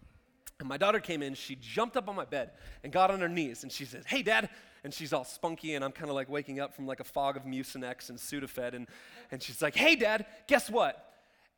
And 0.59 0.69
my 0.69 0.77
daughter 0.77 0.99
came 0.99 1.23
in, 1.23 1.33
she 1.33 1.55
jumped 1.55 1.97
up 1.97 2.07
on 2.07 2.15
my 2.15 2.25
bed 2.25 2.51
and 2.83 2.93
got 2.93 3.09
on 3.09 3.19
her 3.19 3.27
knees 3.27 3.63
and 3.63 3.71
she 3.71 3.83
said, 3.83 4.03
Hey, 4.05 4.21
dad. 4.21 4.49
And 4.83 4.93
she's 4.93 5.13
all 5.13 5.23
spunky, 5.23 5.75
and 5.75 5.85
I'm 5.85 5.91
kind 5.91 6.09
of 6.09 6.15
like 6.15 6.27
waking 6.27 6.59
up 6.59 6.75
from 6.75 6.87
like 6.87 6.99
a 6.99 7.03
fog 7.03 7.37
of 7.37 7.43
Mucinex 7.43 8.09
and 8.09 8.17
Sudafed. 8.17 8.73
And, 8.73 8.87
and 9.31 9.41
she's 9.41 9.61
like, 9.61 9.75
Hey, 9.75 9.95
dad, 9.95 10.25
guess 10.47 10.69
what? 10.69 11.13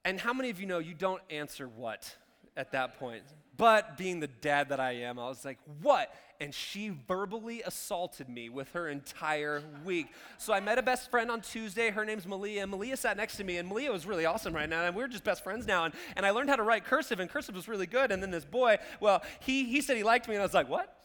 And 0.05 0.19
how 0.19 0.33
many 0.33 0.49
of 0.49 0.59
you 0.59 0.65
know 0.65 0.79
you 0.79 0.93
don't 0.93 1.21
answer 1.29 1.67
what 1.67 2.15
at 2.55 2.71
that 2.71 2.99
point? 2.99 3.23
But 3.55 3.97
being 3.97 4.19
the 4.19 4.27
dad 4.27 4.69
that 4.69 4.79
I 4.79 4.93
am, 4.93 5.19
I 5.19 5.27
was 5.27 5.45
like, 5.45 5.59
What? 5.81 6.13
and 6.43 6.53
she 6.53 6.89
verbally 7.07 7.61
assaulted 7.61 8.27
me 8.27 8.49
with 8.49 8.69
her 8.73 8.89
entire 8.89 9.63
week. 9.85 10.07
So 10.37 10.51
I 10.51 10.59
met 10.59 10.77
a 10.77 10.81
best 10.81 11.09
friend 11.09 11.31
on 11.31 11.39
Tuesday. 11.39 11.89
Her 11.89 12.03
name's 12.03 12.27
Malia. 12.27 12.67
Malia 12.67 12.97
sat 12.97 13.15
next 13.15 13.37
to 13.37 13.45
me, 13.45 13.57
and 13.57 13.69
Malia 13.69 13.91
was 13.91 14.05
really 14.05 14.25
awesome 14.25 14.53
right 14.53 14.67
now. 14.67 14.83
And 14.83 14.93
we 14.93 15.03
are 15.03 15.07
just 15.07 15.23
best 15.23 15.41
friends 15.41 15.65
now. 15.65 15.85
And, 15.85 15.93
and 16.17 16.25
I 16.25 16.31
learned 16.31 16.49
how 16.49 16.57
to 16.57 16.63
write 16.63 16.83
cursive, 16.83 17.21
and 17.21 17.29
cursive 17.29 17.55
was 17.55 17.69
really 17.69 17.85
good. 17.85 18.11
And 18.11 18.21
then 18.21 18.29
this 18.29 18.43
boy, 18.43 18.77
well, 18.99 19.23
he, 19.39 19.63
he 19.63 19.79
said 19.79 19.95
he 19.95 20.03
liked 20.03 20.27
me, 20.27 20.35
and 20.35 20.41
I 20.41 20.45
was 20.45 20.53
like, 20.53 20.67
what? 20.67 20.97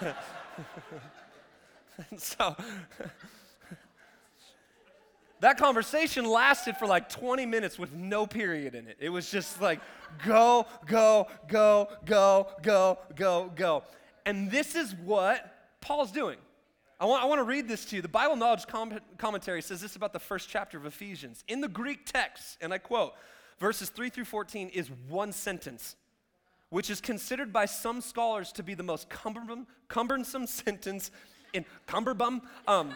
so 2.18 2.56
that 5.40 5.58
conversation 5.58 6.24
lasted 6.24 6.76
for 6.76 6.86
like 6.86 7.08
20 7.08 7.44
minutes 7.46 7.78
with 7.78 7.92
no 7.92 8.26
period 8.26 8.74
in 8.74 8.88
it. 8.88 8.96
It 9.00 9.10
was 9.10 9.30
just 9.30 9.60
like 9.60 9.80
go, 10.24 10.66
go, 10.86 11.28
go, 11.48 11.88
go, 12.04 12.48
go, 12.62 12.98
go, 13.14 13.52
go. 13.54 13.82
And 14.24 14.50
this 14.50 14.74
is 14.74 14.94
what 14.94 15.54
Paul's 15.80 16.10
doing. 16.10 16.38
I 16.98 17.04
want, 17.04 17.22
I 17.22 17.26
want 17.26 17.40
to 17.40 17.44
read 17.44 17.68
this 17.68 17.84
to 17.86 17.96
you. 17.96 18.02
The 18.02 18.08
Bible 18.08 18.36
Knowledge 18.36 18.66
com- 18.66 18.98
Commentary 19.18 19.60
says 19.60 19.82
this 19.82 19.96
about 19.96 20.12
the 20.14 20.18
first 20.18 20.48
chapter 20.48 20.78
of 20.78 20.86
Ephesians. 20.86 21.44
In 21.46 21.60
the 21.60 21.68
Greek 21.68 22.06
text, 22.06 22.56
and 22.62 22.72
I 22.72 22.78
quote, 22.78 23.12
verses 23.58 23.90
3 23.90 24.08
through 24.08 24.24
14 24.24 24.70
is 24.70 24.90
one 25.08 25.32
sentence, 25.32 25.96
which 26.70 26.88
is 26.88 27.02
considered 27.02 27.52
by 27.52 27.66
some 27.66 28.00
scholars 28.00 28.50
to 28.52 28.62
be 28.62 28.72
the 28.72 28.82
most 28.82 29.10
cumbersome, 29.10 29.66
cumbersome 29.88 30.46
sentence 30.46 31.10
in 31.52 31.66
cumberbum. 31.86 32.40
Um, 32.66 32.94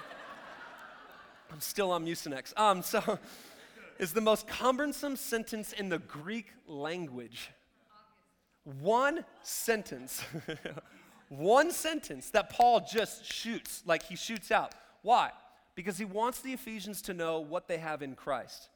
I'm 1.52 1.60
still 1.60 1.90
on 1.90 2.04
Mucinex. 2.04 2.52
Um, 2.58 2.82
so, 2.82 3.18
is 3.98 4.12
the 4.12 4.20
most 4.20 4.46
cumbersome 4.46 5.16
sentence 5.16 5.72
in 5.72 5.88
the 5.88 5.98
Greek 5.98 6.46
language. 6.66 7.50
One 8.80 9.24
sentence, 9.42 10.22
one 11.28 11.70
sentence 11.70 12.30
that 12.30 12.50
Paul 12.50 12.86
just 12.90 13.24
shoots, 13.24 13.82
like 13.84 14.02
he 14.04 14.16
shoots 14.16 14.50
out. 14.50 14.74
Why? 15.02 15.32
Because 15.74 15.98
he 15.98 16.04
wants 16.04 16.40
the 16.40 16.52
Ephesians 16.52 17.02
to 17.02 17.14
know 17.14 17.40
what 17.40 17.68
they 17.68 17.78
have 17.78 18.02
in 18.02 18.14
Christ. 18.14 18.68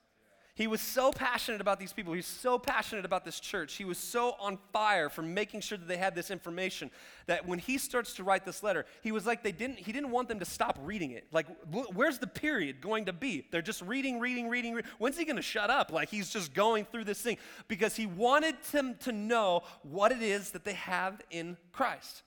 He 0.57 0.69
was 0.69 0.81
so 0.81 1.11
passionate 1.11 1.61
about 1.61 1.81
these 1.81 1.93
people. 1.93 2.13
He 2.13 2.19
was 2.19 2.27
so 2.27 2.61
passionate 2.61 3.05
about 3.05 3.25
this 3.25 3.41
church. 3.41 3.75
He 3.75 3.85
was 3.85 3.99
so 3.99 4.37
on 4.39 4.59
fire 4.73 5.09
for 5.09 5.21
making 5.21 5.63
sure 5.63 5.77
that 5.77 5.89
they 5.89 5.97
had 5.97 6.15
this 6.15 6.31
information 6.31 6.93
that 7.27 7.45
when 7.45 7.59
he 7.59 7.77
starts 7.77 8.15
to 8.15 8.25
write 8.25 8.45
this 8.45 8.63
letter, 8.63 8.87
he 9.03 9.11
was 9.11 9.27
like 9.27 9.43
they 9.43 9.51
didn't 9.51 9.81
he 9.81 9.91
didn't 9.91 10.13
want 10.13 10.29
them 10.29 10.39
to 10.39 10.45
stop 10.45 10.79
reading 10.83 11.11
it. 11.11 11.27
Like 11.33 11.47
where's 11.93 12.21
the 12.21 12.29
period 12.29 12.81
going 12.81 13.07
to 13.07 13.13
be? 13.13 13.49
They're 13.51 13.63
just 13.63 13.83
reading, 13.83 14.21
reading, 14.21 14.49
reading. 14.49 14.75
reading. 14.75 14.91
When's 14.99 15.19
he 15.19 15.25
going 15.25 15.35
to 15.35 15.43
shut 15.43 15.71
up? 15.71 15.91
Like 15.91 16.09
he's 16.09 16.31
just 16.31 16.55
going 16.55 16.85
through 16.85 17.05
this 17.05 17.21
thing 17.21 17.39
because 17.67 17.97
he 17.97 18.07
wanted 18.07 18.55
them 18.71 18.95
to 19.01 19.11
know 19.11 19.65
what 19.83 20.13
it 20.13 20.23
is 20.23 20.53
that 20.53 20.65
they 20.65 20.75
have 20.75 21.21
in 21.31 21.57
Christ. 21.73 22.23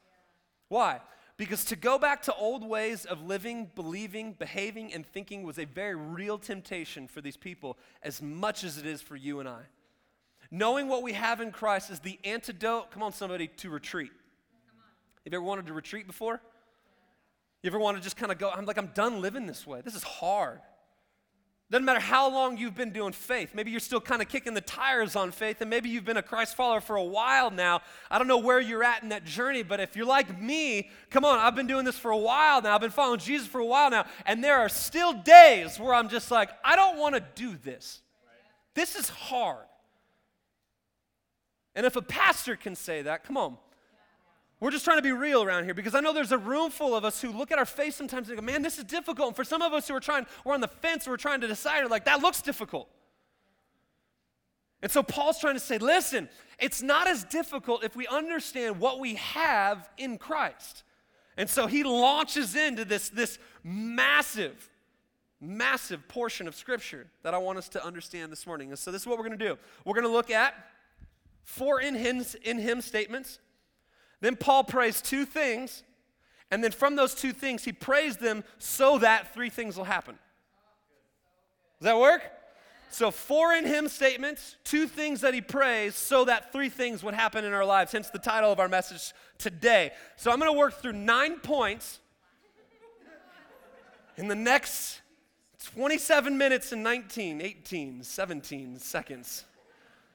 Why? 0.68 1.00
Because 1.38 1.64
to 1.66 1.76
go 1.76 2.00
back 2.00 2.24
to 2.24 2.34
old 2.34 2.68
ways 2.68 3.06
of 3.06 3.22
living, 3.22 3.70
believing, 3.76 4.34
behaving, 4.34 4.92
and 4.92 5.06
thinking 5.06 5.44
was 5.44 5.60
a 5.60 5.66
very 5.66 5.96
real 5.96 6.40
temptation 6.40 7.08
for 7.08 7.22
these 7.22 7.38
people 7.38 7.78
as 8.02 8.22
much 8.22 8.64
as 8.64 8.80
it 8.80 8.88
is 8.88 9.04
for 9.04 9.16
you 9.16 9.40
and 9.40 9.48
I. 9.48 9.62
Knowing 10.50 10.88
what 10.88 11.04
we 11.04 11.14
have 11.14 11.40
in 11.40 11.52
Christ 11.52 11.92
is 11.92 12.00
the 12.00 12.20
antidote, 12.24 12.90
come 12.90 13.04
on, 13.04 13.12
somebody, 13.12 13.48
to 13.48 13.70
retreat. 13.70 14.12
Have 15.24 15.34
you 15.34 15.38
ever 15.38 15.46
wanted 15.46 15.68
to 15.68 15.74
retreat 15.74 16.08
before? 16.08 16.42
You 17.62 17.70
ever 17.70 17.80
want 17.80 17.98
to 17.98 18.04
just 18.04 18.18
kind 18.18 18.32
of 18.32 18.40
go, 18.40 18.50
I'm 18.50 18.66
like, 18.66 18.78
I'm 18.78 18.92
done 18.96 19.22
living 19.22 19.46
this 19.46 19.68
way. 19.68 19.82
This 19.82 19.96
is 19.96 20.04
hard. 20.04 20.60
Doesn't 21.70 21.84
matter 21.84 22.00
how 22.00 22.32
long 22.32 22.58
you've 22.58 22.76
been 22.76 22.92
doing 22.92 23.12
faith. 23.12 23.52
Maybe 23.54 23.72
you're 23.72 23.82
still 23.82 24.00
kind 24.00 24.22
of 24.22 24.30
kicking 24.30 24.54
the 24.54 24.62
tires 24.62 25.18
on 25.18 25.32
faith, 25.32 25.60
and 25.60 25.70
maybe 25.70 25.90
you've 25.90 26.06
been 26.06 26.16
a 26.16 26.24
Christ 26.24 26.56
follower 26.56 26.80
for 26.80 26.96
a 26.96 27.04
while 27.04 27.52
now. 27.52 27.82
I 28.10 28.18
don't 28.18 28.28
know 28.30 28.38
where 28.38 28.62
you're 28.62 28.86
at 28.86 29.04
in 29.04 29.10
that 29.10 29.26
journey, 29.26 29.64
but 29.64 29.82
if 29.82 29.98
you're 29.98 30.06
like 30.06 30.40
me, 30.42 30.90
come 31.10 31.26
on, 31.26 31.40
I've 31.40 31.56
been 31.56 31.68
doing 31.68 31.84
this 31.84 31.98
for 31.98 32.12
a 32.12 32.18
while 32.18 32.62
now. 32.62 32.74
I've 32.74 32.80
been 32.80 32.90
following 32.90 33.20
Jesus 33.20 33.48
for 33.48 33.60
a 33.60 33.66
while 33.66 33.90
now, 33.90 34.06
and 34.26 34.42
there 34.42 34.58
are 34.60 34.70
still 34.70 35.12
days 35.12 35.78
where 35.78 35.94
I'm 35.94 36.08
just 36.08 36.32
like, 36.32 36.52
I 36.64 36.78
don't 36.78 36.98
want 36.98 37.16
to 37.16 37.24
do 37.36 37.58
this. 37.58 38.00
This 38.74 38.96
is 38.96 39.10
hard. 39.10 39.66
And 41.76 41.86
if 41.86 41.98
a 41.98 42.02
pastor 42.02 42.56
can 42.56 42.76
say 42.76 43.02
that, 43.02 43.26
come 43.26 43.36
on, 43.36 43.58
we're 44.60 44.72
just 44.72 44.84
trying 44.84 44.98
to 44.98 45.04
be 45.04 45.12
real 45.12 45.44
around 45.44 45.66
here 45.66 45.76
because 45.76 45.94
I 45.94 46.00
know 46.00 46.14
there's 46.14 46.32
a 46.32 46.38
room 46.38 46.72
full 46.72 46.96
of 46.96 47.06
us 47.06 47.22
who 47.22 47.32
look 47.32 47.52
at 47.52 47.60
our 47.60 47.66
face 47.66 47.96
sometimes 47.96 48.30
and 48.30 48.40
go, 48.40 48.44
man, 48.44 48.64
this 48.64 48.80
is 48.80 48.86
difficult. 48.86 49.30
And 49.30 49.36
for 49.36 49.44
some 49.44 49.62
of 49.62 49.72
us 49.72 49.88
who 49.88 49.96
are 49.96 50.00
trying, 50.00 50.26
we're 50.44 50.56
on 50.56 50.62
the 50.62 50.68
fence, 50.68 51.08
we're 51.08 51.18
trying 51.18 51.42
to 51.42 51.48
decide, 51.48 51.88
like, 51.90 52.06
that 52.06 52.22
looks 52.22 52.42
difficult. 52.42 52.90
And 54.82 54.92
so 54.92 55.04
Paul's 55.04 55.40
trying 55.40 55.56
to 55.56 55.60
say, 55.60 55.78
listen, 55.78 56.30
it's 56.60 56.82
not 56.82 57.08
as 57.08 57.24
difficult 57.24 57.84
if 57.84 57.96
we 57.96 58.08
understand 58.08 58.80
what 58.80 59.00
we 59.00 59.16
have 59.16 59.90
in 59.98 60.18
Christ. 60.18 60.84
And 61.36 61.48
so 61.48 61.68
he 61.68 61.84
launches 61.84 62.56
into 62.56 62.84
this, 62.84 63.10
this 63.10 63.38
massive, 63.64 64.70
massive 65.40 66.08
portion 66.08 66.48
of 66.48 66.56
Scripture 66.56 67.08
that 67.22 67.36
I 67.36 67.38
want 67.38 67.60
us 67.60 67.70
to 67.70 67.86
understand 67.86 68.32
this 68.32 68.48
morning. 68.48 68.70
And 68.70 68.80
so 68.80 68.92
this 68.92 69.02
is 69.02 69.08
what 69.08 69.20
we're 69.20 69.28
going 69.28 69.38
to 69.38 69.46
do. 69.46 69.58
We're 69.86 69.94
going 69.94 70.08
to 70.08 70.12
look 70.12 70.32
at 70.32 70.56
four 71.44 71.80
in 71.80 71.94
him, 71.94 72.26
in 72.44 72.58
him 72.58 72.82
statements. 72.82 73.38
Then 74.22 74.36
Paul 74.36 74.64
prays 74.64 75.02
two 75.02 75.26
things. 75.26 75.84
And 76.50 76.64
then 76.64 76.72
from 76.72 76.96
those 76.96 77.14
two 77.14 77.34
things, 77.34 77.66
he 77.66 77.74
prays 77.74 78.18
them 78.18 78.44
so 78.58 78.98
that 79.00 79.34
three 79.34 79.50
things 79.50 79.76
will 79.78 79.84
happen. 79.84 80.16
Does 81.80 81.86
that 81.86 81.98
work? 81.98 82.24
So, 82.90 83.12
four 83.12 83.54
in 83.54 83.66
him 83.66 83.90
statements, 83.90 84.56
two 84.64 84.88
things 84.88 85.20
that 85.22 85.34
he 85.34 85.42
prays, 85.42 85.94
so 85.94 86.24
that 86.26 86.54
three 86.54 86.70
things 86.70 87.04
would 87.04 87.14
happen 87.14 87.44
in 87.44 87.52
our 87.52 87.66
lives, 87.66 87.92
hence 87.92 88.10
the 88.10 88.18
title 88.18 88.52
of 88.52 88.62
our 88.62 88.70
message 88.70 89.14
today. 89.38 89.92
So, 90.16 90.32
I'm 90.32 90.40
going 90.40 90.52
to 90.52 90.58
work 90.58 90.82
through 90.82 90.94
nine 90.94 91.40
points 91.40 92.00
in 94.16 94.30
the 94.30 94.36
next 94.36 95.02
27 95.76 96.38
minutes 96.38 96.72
and 96.72 96.82
19, 96.82 97.42
18, 97.42 98.04
17 98.04 98.80
seconds. 98.80 99.44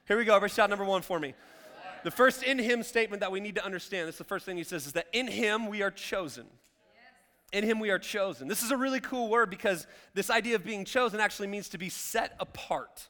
Here 0.07 0.17
we 0.17 0.25
go. 0.25 0.35
Everybody 0.35 0.53
shout 0.53 0.69
number 0.69 0.85
one 0.85 1.03
for 1.03 1.19
me. 1.19 1.35
The 2.03 2.11
first 2.11 2.43
in 2.43 2.59
him 2.59 2.83
statement 2.83 3.21
that 3.21 3.31
we 3.31 3.39
need 3.39 3.55
to 3.55 3.65
understand, 3.65 4.07
this 4.07 4.15
is 4.15 4.19
the 4.19 4.23
first 4.25 4.45
thing 4.45 4.57
he 4.57 4.63
says, 4.63 4.85
is 4.85 4.93
that 4.93 5.07
in 5.13 5.27
him 5.27 5.67
we 5.67 5.81
are 5.81 5.91
chosen. 5.91 6.45
In 7.51 7.63
him 7.63 7.79
we 7.79 7.91
are 7.91 7.99
chosen. 7.99 8.47
This 8.47 8.63
is 8.63 8.71
a 8.71 8.77
really 8.77 8.99
cool 8.99 9.29
word 9.29 9.49
because 9.49 9.85
this 10.13 10.29
idea 10.29 10.55
of 10.55 10.63
being 10.63 10.85
chosen 10.85 11.19
actually 11.19 11.47
means 11.47 11.69
to 11.69 11.77
be 11.77 11.89
set 11.89 12.35
apart. 12.39 13.09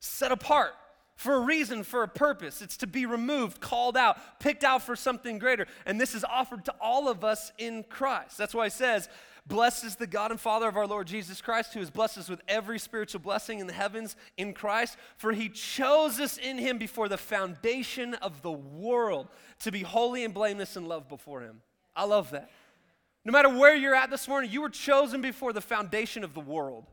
Set 0.00 0.30
apart 0.30 0.74
for 1.16 1.34
a 1.34 1.40
reason, 1.40 1.82
for 1.82 2.04
a 2.04 2.08
purpose. 2.08 2.62
It's 2.62 2.76
to 2.76 2.86
be 2.86 3.04
removed, 3.04 3.60
called 3.60 3.96
out, 3.96 4.38
picked 4.38 4.62
out 4.62 4.82
for 4.82 4.94
something 4.94 5.40
greater. 5.40 5.66
And 5.84 6.00
this 6.00 6.14
is 6.14 6.24
offered 6.24 6.64
to 6.66 6.74
all 6.80 7.08
of 7.08 7.24
us 7.24 7.50
in 7.58 7.82
Christ. 7.82 8.38
That's 8.38 8.54
why 8.54 8.66
he 8.66 8.70
says, 8.70 9.08
Blessed 9.48 9.84
is 9.84 9.96
the 9.96 10.06
God 10.06 10.30
and 10.30 10.38
Father 10.38 10.68
of 10.68 10.76
our 10.76 10.86
Lord 10.86 11.06
Jesus 11.06 11.40
Christ, 11.40 11.72
who 11.72 11.80
has 11.80 11.90
blessed 11.90 12.18
us 12.18 12.28
with 12.28 12.42
every 12.46 12.78
spiritual 12.78 13.20
blessing 13.20 13.60
in 13.60 13.66
the 13.66 13.72
heavens 13.72 14.14
in 14.36 14.52
Christ, 14.52 14.98
for 15.16 15.32
he 15.32 15.48
chose 15.48 16.20
us 16.20 16.36
in 16.36 16.58
him 16.58 16.76
before 16.76 17.08
the 17.08 17.16
foundation 17.16 18.12
of 18.14 18.42
the 18.42 18.52
world 18.52 19.28
to 19.60 19.72
be 19.72 19.80
holy 19.80 20.22
and 20.22 20.34
blameless 20.34 20.76
and 20.76 20.86
love 20.86 21.08
before 21.08 21.40
him. 21.40 21.62
I 21.96 22.04
love 22.04 22.30
that. 22.32 22.50
No 23.24 23.32
matter 23.32 23.48
where 23.48 23.74
you're 23.74 23.94
at 23.94 24.10
this 24.10 24.28
morning, 24.28 24.50
you 24.50 24.60
were 24.60 24.68
chosen 24.68 25.22
before 25.22 25.54
the 25.54 25.62
foundation 25.62 26.24
of 26.24 26.34
the 26.34 26.40
world. 26.40 26.84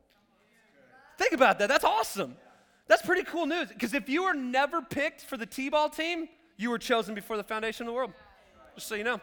Think 1.18 1.34
about 1.34 1.60
that. 1.60 1.68
That's 1.68 1.84
awesome. 1.84 2.38
That's 2.88 3.02
pretty 3.02 3.24
cool 3.24 3.48
news. 3.48 3.68
Because 3.68 3.94
if 3.94 4.08
you 4.08 4.24
were 4.24 4.34
never 4.34 4.82
picked 4.82 5.22
for 5.22 5.36
the 5.36 5.46
T 5.46 5.70
ball 5.70 5.90
team, 5.90 6.30
you 6.56 6.70
were 6.70 6.80
chosen 6.80 7.16
before 7.16 7.36
the 7.36 7.44
foundation 7.44 7.86
of 7.86 7.88
the 7.88 7.96
world. 7.96 8.14
Just 8.76 8.88
so 8.88 8.96
you 8.96 9.04
know. 9.04 9.20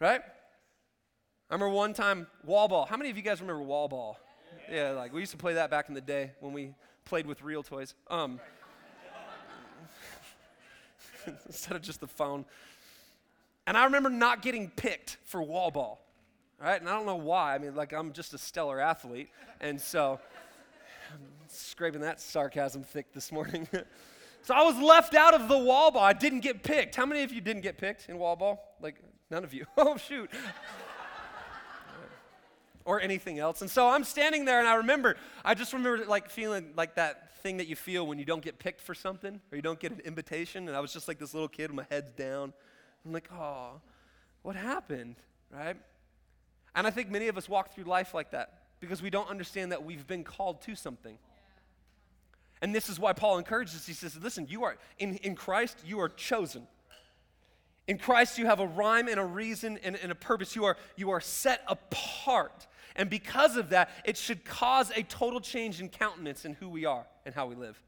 Right? 0.00 0.22
I 1.50 1.54
remember 1.54 1.74
one 1.74 1.92
time, 1.92 2.26
wall 2.44 2.68
ball. 2.68 2.86
How 2.86 2.96
many 2.96 3.10
of 3.10 3.16
you 3.16 3.22
guys 3.22 3.40
remember 3.40 3.62
wall 3.62 3.88
ball? 3.88 4.18
Yeah, 4.70 4.90
like 4.90 5.12
we 5.12 5.20
used 5.20 5.32
to 5.32 5.38
play 5.38 5.54
that 5.54 5.70
back 5.70 5.88
in 5.88 5.94
the 5.94 6.00
day 6.00 6.32
when 6.40 6.52
we 6.52 6.74
played 7.04 7.26
with 7.26 7.42
real 7.42 7.62
toys. 7.62 7.94
Um, 8.08 8.40
instead 11.46 11.76
of 11.76 11.82
just 11.82 12.00
the 12.00 12.06
phone. 12.06 12.44
And 13.66 13.76
I 13.76 13.84
remember 13.84 14.10
not 14.10 14.42
getting 14.42 14.70
picked 14.70 15.18
for 15.24 15.42
wall 15.42 15.70
ball 15.70 16.00
right? 16.60 16.80
And 16.80 16.88
I 16.88 16.92
don't 16.92 17.06
know 17.06 17.16
why. 17.16 17.54
I 17.54 17.58
mean, 17.58 17.74
like, 17.74 17.92
I'm 17.92 18.12
just 18.12 18.34
a 18.34 18.38
stellar 18.38 18.80
athlete. 18.80 19.30
And 19.60 19.80
so, 19.80 20.20
I'm 21.12 21.20
scraping 21.48 22.02
that 22.02 22.20
sarcasm 22.20 22.82
thick 22.82 23.12
this 23.12 23.32
morning. 23.32 23.66
so 24.42 24.54
I 24.54 24.62
was 24.62 24.76
left 24.76 25.14
out 25.14 25.34
of 25.34 25.48
the 25.48 25.58
wall 25.58 25.90
ball. 25.90 26.02
I 26.02 26.12
didn't 26.12 26.40
get 26.40 26.62
picked. 26.62 26.94
How 26.94 27.06
many 27.06 27.22
of 27.22 27.32
you 27.32 27.40
didn't 27.40 27.62
get 27.62 27.78
picked 27.78 28.08
in 28.08 28.18
wall 28.18 28.36
ball? 28.36 28.76
Like, 28.80 28.96
none 29.30 29.42
of 29.42 29.54
you. 29.54 29.66
oh, 29.76 29.96
shoot. 29.96 30.30
Or 32.90 33.00
anything 33.00 33.38
else. 33.38 33.60
And 33.60 33.70
so 33.70 33.88
I'm 33.88 34.02
standing 34.02 34.44
there 34.44 34.58
and 34.58 34.66
I 34.66 34.74
remember, 34.74 35.16
I 35.44 35.54
just 35.54 35.72
remember 35.72 36.04
like 36.06 36.28
feeling 36.28 36.72
like 36.76 36.96
that 36.96 37.36
thing 37.36 37.58
that 37.58 37.68
you 37.68 37.76
feel 37.76 38.04
when 38.04 38.18
you 38.18 38.24
don't 38.24 38.42
get 38.42 38.58
picked 38.58 38.80
for 38.80 38.96
something 38.96 39.40
or 39.52 39.56
you 39.56 39.62
don't 39.62 39.78
get 39.78 39.92
an 39.92 40.00
invitation. 40.00 40.66
And 40.66 40.76
I 40.76 40.80
was 40.80 40.92
just 40.92 41.06
like 41.06 41.16
this 41.16 41.32
little 41.32 41.46
kid 41.46 41.70
with 41.70 41.76
my 41.76 41.94
head 41.94 42.16
down. 42.16 42.52
I'm 43.06 43.12
like, 43.12 43.28
oh, 43.32 43.80
what 44.42 44.56
happened? 44.56 45.14
Right? 45.52 45.76
And 46.74 46.84
I 46.84 46.90
think 46.90 47.10
many 47.12 47.28
of 47.28 47.38
us 47.38 47.48
walk 47.48 47.72
through 47.72 47.84
life 47.84 48.12
like 48.12 48.32
that 48.32 48.54
because 48.80 49.00
we 49.02 49.08
don't 49.08 49.30
understand 49.30 49.70
that 49.70 49.84
we've 49.84 50.08
been 50.08 50.24
called 50.24 50.60
to 50.62 50.74
something. 50.74 51.16
And 52.60 52.74
this 52.74 52.88
is 52.88 52.98
why 52.98 53.12
Paul 53.12 53.38
encourages 53.38 53.76
us. 53.76 53.86
He 53.86 53.92
says, 53.92 54.18
listen, 54.20 54.48
you 54.50 54.64
are 54.64 54.76
in, 54.98 55.14
in 55.18 55.36
Christ, 55.36 55.78
you 55.86 56.00
are 56.00 56.08
chosen. 56.08 56.66
In 57.90 57.98
Christ, 57.98 58.38
you 58.38 58.46
have 58.46 58.60
a 58.60 58.68
rhyme 58.68 59.08
and 59.08 59.18
a 59.18 59.24
reason 59.24 59.76
and, 59.82 59.96
and 59.96 60.12
a 60.12 60.14
purpose. 60.14 60.54
You 60.54 60.64
are, 60.64 60.76
you 60.94 61.10
are 61.10 61.20
set 61.20 61.64
apart. 61.66 62.68
And 62.94 63.10
because 63.10 63.56
of 63.56 63.70
that, 63.70 63.90
it 64.04 64.16
should 64.16 64.44
cause 64.44 64.92
a 64.94 65.02
total 65.02 65.40
change 65.40 65.80
in 65.80 65.88
countenance 65.88 66.44
in 66.44 66.52
who 66.52 66.68
we 66.68 66.84
are 66.84 67.04
and 67.26 67.34
how 67.34 67.46
we 67.46 67.56
live. 67.56 67.82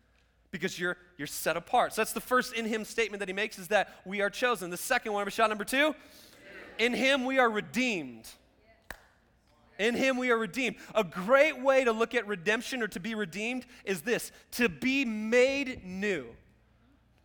Because 0.51 0.77
you're, 0.77 0.97
you're 1.19 1.29
set 1.29 1.57
apart. 1.57 1.95
So 1.95 2.01
that's 2.01 2.15
the 2.15 2.21
first 2.21 2.53
in 2.53 2.65
him 2.65 2.85
statement 2.85 3.21
that 3.21 3.29
he 3.29 3.33
makes 3.33 3.61
is 3.61 3.69
that 3.69 3.95
we 4.05 4.21
are 4.23 4.29
chosen. 4.29 4.71
The 4.71 4.77
second 4.77 5.13
one, 5.13 5.29
shot 5.31 5.51
number 5.51 5.63
two, 5.63 5.95
in 6.81 6.95
him 6.95 7.25
we 7.25 7.39
are 7.39 7.49
redeemed. 7.49 8.29
In 9.79 9.95
him 9.95 10.17
we 10.17 10.33
are 10.33 10.37
redeemed. 10.37 10.79
A 10.97 11.05
great 11.05 11.63
way 11.63 11.85
to 11.85 11.93
look 11.93 12.17
at 12.17 12.27
redemption 12.27 12.83
or 12.83 12.89
to 12.89 12.99
be 12.99 13.15
redeemed 13.15 13.67
is 13.85 14.01
this 14.01 14.33
to 14.53 14.69
be 14.69 15.05
made 15.05 15.85
new. 15.85 16.27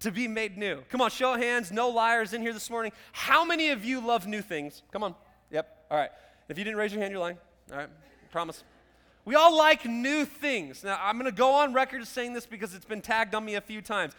To 0.01 0.11
be 0.11 0.27
made 0.27 0.57
new. 0.57 0.81
Come 0.89 1.01
on, 1.01 1.09
show 1.09 1.33
of 1.33 1.41
hands, 1.41 1.71
no 1.71 1.89
liars 1.89 2.33
in 2.33 2.41
here 2.41 2.53
this 2.53 2.69
morning. 2.69 2.91
How 3.13 3.43
many 3.43 3.69
of 3.69 3.83
you 3.83 3.99
love 3.99 4.27
new 4.27 4.41
things? 4.41 4.83
Come 4.91 5.03
on. 5.03 5.15
Yep. 5.51 5.85
All 5.89 5.97
right. 5.97 6.11
If 6.49 6.57
you 6.57 6.63
didn't 6.63 6.77
raise 6.77 6.91
your 6.91 7.01
hand, 7.01 7.11
you're 7.11 7.21
lying. 7.21 7.37
All 7.71 7.77
right. 7.77 7.89
Promise. 8.31 8.63
We 9.25 9.35
all 9.35 9.57
like 9.57 9.85
new 9.85 10.23
things. 10.23 10.83
Now, 10.83 10.99
I'm 11.01 11.17
going 11.17 11.29
to 11.29 11.35
go 11.35 11.51
on 11.55 11.73
record 11.73 12.01
as 12.01 12.09
saying 12.09 12.33
this 12.33 12.45
because 12.45 12.73
it's 12.73 12.85
been 12.85 13.01
tagged 13.01 13.35
on 13.35 13.43
me 13.43 13.55
a 13.55 13.61
few 13.61 13.81
times. 13.81 14.13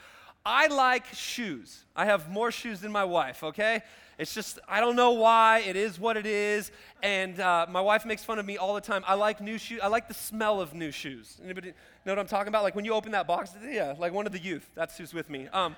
I 0.50 0.68
like 0.68 1.04
shoes. 1.12 1.84
I 1.94 2.06
have 2.06 2.30
more 2.30 2.50
shoes 2.50 2.80
than 2.80 2.90
my 2.90 3.04
wife, 3.04 3.44
okay? 3.44 3.82
It's 4.16 4.32
just, 4.32 4.58
I 4.66 4.80
don't 4.80 4.96
know 4.96 5.10
why. 5.10 5.58
It 5.58 5.76
is 5.76 6.00
what 6.00 6.16
it 6.16 6.24
is. 6.24 6.72
And 7.02 7.38
uh, 7.38 7.66
my 7.68 7.82
wife 7.82 8.06
makes 8.06 8.24
fun 8.24 8.38
of 8.38 8.46
me 8.46 8.56
all 8.56 8.74
the 8.74 8.80
time. 8.80 9.04
I 9.06 9.12
like 9.12 9.42
new 9.42 9.58
shoes. 9.58 9.80
I 9.82 9.88
like 9.88 10.08
the 10.08 10.14
smell 10.14 10.58
of 10.58 10.72
new 10.72 10.90
shoes. 10.90 11.38
Anybody 11.44 11.74
know 12.06 12.12
what 12.12 12.18
I'm 12.18 12.26
talking 12.26 12.48
about? 12.48 12.62
Like 12.62 12.74
when 12.74 12.86
you 12.86 12.94
open 12.94 13.12
that 13.12 13.26
box, 13.26 13.50
yeah, 13.62 13.94
like 13.98 14.14
one 14.14 14.26
of 14.26 14.32
the 14.32 14.38
youth. 14.38 14.66
That's 14.74 14.96
who's 14.96 15.12
with 15.12 15.28
me. 15.28 15.48
Um, 15.48 15.76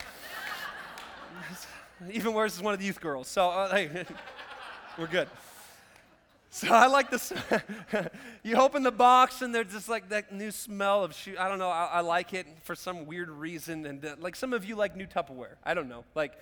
even 2.12 2.32
worse 2.32 2.54
is 2.54 2.62
one 2.62 2.72
of 2.72 2.78
the 2.78 2.86
youth 2.86 3.00
girls. 3.00 3.26
So 3.26 3.50
uh, 3.50 3.74
hey, 3.74 4.04
we're 4.98 5.08
good. 5.08 5.28
So 6.52 6.74
I 6.74 6.88
like 6.88 7.10
this. 7.10 7.32
you 8.42 8.56
open 8.56 8.82
the 8.82 8.90
box 8.90 9.40
and 9.40 9.54
there's 9.54 9.72
just 9.72 9.88
like 9.88 10.08
that 10.08 10.32
new 10.32 10.50
smell 10.50 11.04
of 11.04 11.14
shoe. 11.14 11.36
I 11.38 11.48
don't 11.48 11.60
know. 11.60 11.68
I, 11.68 11.84
I 11.84 12.00
like 12.00 12.34
it 12.34 12.46
for 12.64 12.74
some 12.74 13.06
weird 13.06 13.30
reason. 13.30 13.86
And 13.86 14.04
uh, 14.04 14.16
like 14.18 14.34
some 14.34 14.52
of 14.52 14.64
you 14.64 14.74
like 14.74 14.96
new 14.96 15.06
Tupperware. 15.06 15.54
I 15.64 15.74
don't 15.74 15.88
know. 15.88 16.04
Like 16.16 16.32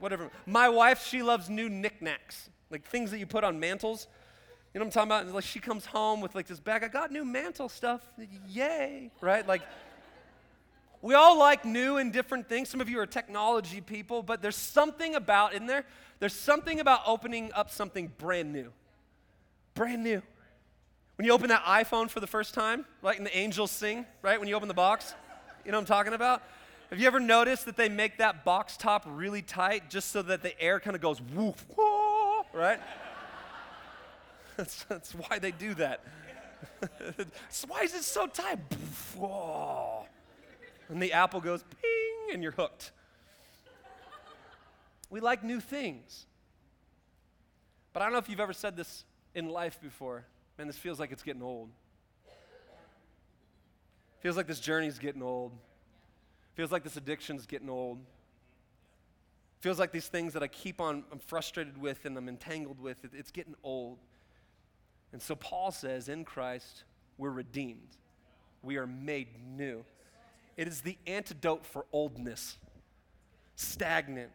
whatever. 0.00 0.30
My 0.46 0.68
wife, 0.68 1.06
she 1.06 1.22
loves 1.22 1.48
new 1.48 1.68
knickknacks, 1.68 2.50
like 2.70 2.84
things 2.84 3.12
that 3.12 3.18
you 3.18 3.26
put 3.26 3.44
on 3.44 3.60
mantles. 3.60 4.08
You 4.74 4.80
know 4.80 4.86
what 4.86 4.96
I'm 4.96 5.08
talking 5.08 5.26
about? 5.26 5.34
Like 5.34 5.44
she 5.44 5.60
comes 5.60 5.86
home 5.86 6.20
with 6.20 6.34
like 6.34 6.48
this 6.48 6.58
bag. 6.58 6.82
I 6.82 6.88
got 6.88 7.12
new 7.12 7.24
mantle 7.24 7.68
stuff. 7.68 8.02
Yay, 8.48 9.12
right? 9.20 9.46
Like 9.46 9.62
we 11.02 11.14
all 11.14 11.38
like 11.38 11.64
new 11.64 11.98
and 11.98 12.12
different 12.12 12.48
things. 12.48 12.68
Some 12.68 12.80
of 12.80 12.88
you 12.88 12.98
are 12.98 13.06
technology 13.06 13.80
people, 13.80 14.24
but 14.24 14.42
there's 14.42 14.56
something 14.56 15.14
about 15.14 15.54
in 15.54 15.66
there. 15.66 15.84
There's 16.18 16.34
something 16.34 16.80
about 16.80 17.02
opening 17.06 17.52
up 17.54 17.70
something 17.70 18.10
brand 18.18 18.52
new. 18.52 18.72
Brand 19.78 20.02
new. 20.02 20.20
When 21.14 21.24
you 21.24 21.30
open 21.30 21.50
that 21.50 21.62
iPhone 21.62 22.10
for 22.10 22.18
the 22.18 22.26
first 22.26 22.52
time, 22.52 22.84
right, 23.00 23.16
and 23.16 23.24
the 23.24 23.38
angels 23.38 23.70
sing, 23.70 24.06
right, 24.22 24.36
when 24.36 24.48
you 24.48 24.56
open 24.56 24.66
the 24.66 24.74
box, 24.74 25.14
you 25.64 25.70
know 25.70 25.78
what 25.78 25.82
I'm 25.82 25.86
talking 25.86 26.14
about? 26.14 26.42
Have 26.90 26.98
you 26.98 27.06
ever 27.06 27.20
noticed 27.20 27.64
that 27.66 27.76
they 27.76 27.88
make 27.88 28.18
that 28.18 28.44
box 28.44 28.76
top 28.76 29.04
really 29.06 29.40
tight 29.40 29.88
just 29.88 30.10
so 30.10 30.20
that 30.22 30.42
the 30.42 30.60
air 30.60 30.80
kind 30.80 30.96
of 30.96 31.00
goes 31.00 31.22
woof, 31.22 31.64
whoa, 31.76 32.44
right? 32.52 32.80
that's, 34.56 34.82
that's 34.82 35.14
why 35.14 35.38
they 35.38 35.52
do 35.52 35.74
that. 35.74 36.02
why 37.68 37.82
is 37.82 37.94
it 37.94 38.02
so 38.02 38.26
tight? 38.26 38.58
And 40.88 41.00
the 41.00 41.12
apple 41.12 41.40
goes 41.40 41.62
ping, 41.80 42.34
and 42.34 42.42
you're 42.42 42.50
hooked. 42.50 42.90
We 45.08 45.20
like 45.20 45.44
new 45.44 45.60
things. 45.60 46.26
But 47.92 48.02
I 48.02 48.06
don't 48.06 48.12
know 48.14 48.18
if 48.18 48.28
you've 48.28 48.40
ever 48.40 48.52
said 48.52 48.76
this 48.76 49.04
in 49.34 49.48
life 49.48 49.80
before. 49.80 50.24
Man, 50.56 50.66
this 50.66 50.76
feels 50.76 50.98
like 50.98 51.12
it's 51.12 51.22
getting 51.22 51.42
old. 51.42 51.70
Feels 54.20 54.36
like 54.36 54.46
this 54.46 54.60
journey's 54.60 54.98
getting 54.98 55.22
old. 55.22 55.52
Feels 56.54 56.72
like 56.72 56.82
this 56.82 56.96
addiction's 56.96 57.46
getting 57.46 57.70
old. 57.70 57.98
Feels 59.60 59.78
like 59.78 59.92
these 59.92 60.08
things 60.08 60.32
that 60.32 60.42
I 60.42 60.48
keep 60.48 60.80
on, 60.80 61.04
I'm 61.12 61.18
frustrated 61.18 61.80
with 61.80 62.04
and 62.04 62.16
I'm 62.16 62.28
entangled 62.28 62.80
with, 62.80 63.04
it, 63.04 63.10
it's 63.14 63.30
getting 63.30 63.54
old. 63.62 63.98
And 65.12 65.22
so 65.22 65.34
Paul 65.34 65.70
says, 65.70 66.08
in 66.08 66.24
Christ, 66.24 66.84
we're 67.16 67.30
redeemed. 67.30 67.96
We 68.62 68.76
are 68.76 68.86
made 68.86 69.28
new. 69.56 69.84
It 70.56 70.68
is 70.68 70.80
the 70.80 70.98
antidote 71.06 71.64
for 71.64 71.86
oldness, 71.92 72.58
stagnant 73.54 74.30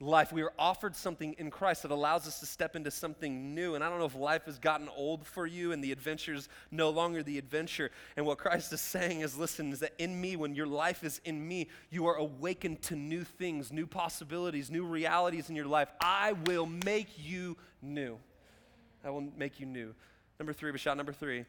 life. 0.00 0.32
We 0.32 0.42
are 0.42 0.52
offered 0.58 0.96
something 0.96 1.34
in 1.38 1.50
Christ 1.50 1.82
that 1.82 1.90
allows 1.90 2.26
us 2.26 2.40
to 2.40 2.46
step 2.46 2.74
into 2.74 2.90
something 2.90 3.54
new. 3.54 3.74
And 3.74 3.84
I 3.84 3.90
don't 3.90 3.98
know 3.98 4.06
if 4.06 4.14
life 4.14 4.46
has 4.46 4.58
gotten 4.58 4.88
old 4.88 5.26
for 5.26 5.46
you 5.46 5.72
and 5.72 5.84
the 5.84 5.92
adventure 5.92 6.32
is 6.32 6.48
no 6.70 6.88
longer 6.90 7.22
the 7.22 7.36
adventure. 7.36 7.90
And 8.16 8.24
what 8.24 8.38
Christ 8.38 8.72
is 8.72 8.80
saying 8.80 9.20
is 9.20 9.36
listen, 9.36 9.72
is 9.72 9.80
that 9.80 9.92
in 9.98 10.18
me, 10.18 10.36
when 10.36 10.54
your 10.54 10.66
life 10.66 11.04
is 11.04 11.20
in 11.24 11.46
me, 11.46 11.68
you 11.90 12.06
are 12.06 12.16
awakened 12.16 12.80
to 12.82 12.96
new 12.96 13.24
things, 13.24 13.70
new 13.70 13.86
possibilities, 13.86 14.70
new 14.70 14.86
realities 14.86 15.50
in 15.50 15.56
your 15.56 15.66
life. 15.66 15.88
I 16.00 16.32
will 16.32 16.66
make 16.66 17.08
you 17.18 17.58
new. 17.82 18.18
I 19.04 19.10
will 19.10 19.28
make 19.36 19.60
you 19.60 19.66
new. 19.66 19.94
Number 20.38 20.54
three, 20.54 20.76
shout 20.78 20.96
number 20.96 21.12
three. 21.12 21.44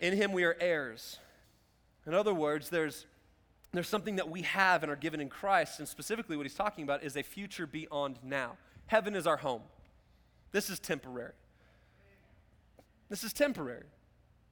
In 0.00 0.16
him 0.16 0.32
we 0.32 0.44
are 0.44 0.56
heirs. 0.60 1.18
In 2.06 2.14
other 2.14 2.34
words, 2.34 2.70
there's 2.70 3.06
there's 3.72 3.88
something 3.88 4.16
that 4.16 4.30
we 4.30 4.42
have 4.42 4.82
and 4.82 4.90
are 4.90 4.96
given 4.96 5.20
in 5.20 5.28
Christ, 5.28 5.78
and 5.78 5.86
specifically 5.86 6.36
what 6.36 6.46
he's 6.46 6.54
talking 6.54 6.84
about 6.84 7.02
is 7.02 7.16
a 7.16 7.22
future 7.22 7.66
beyond 7.66 8.18
now. 8.22 8.56
Heaven 8.86 9.14
is 9.14 9.26
our 9.26 9.36
home. 9.36 9.62
This 10.52 10.70
is 10.70 10.78
temporary. 10.78 11.32
This 13.10 13.24
is 13.24 13.32
temporary. 13.32 13.84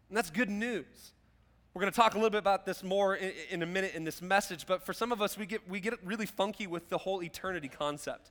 And 0.09 0.17
that's 0.17 0.31
good 0.31 0.51
news. 0.51 1.13
We're 1.73 1.81
going 1.81 1.93
to 1.93 1.97
talk 1.97 2.15
a 2.15 2.17
little 2.17 2.31
bit 2.31 2.39
about 2.39 2.65
this 2.65 2.83
more 2.83 3.17
in, 3.17 3.33
in, 3.51 3.63
a 3.63 3.67
minute 3.67 3.95
in 3.95 4.05
this 4.05 4.23
message, 4.23 4.67
but 4.67 4.85
for 4.85 4.93
some 4.93 5.13
of 5.13 5.21
us, 5.21 5.37
we 5.37 5.47
get, 5.47 5.69
we 5.69 5.81
get 5.81 5.95
really 6.05 6.27
funky 6.27 6.67
with 6.67 6.89
the 6.89 6.99
whole 6.99 7.23
eternity 7.23 7.69
concept. 7.69 8.31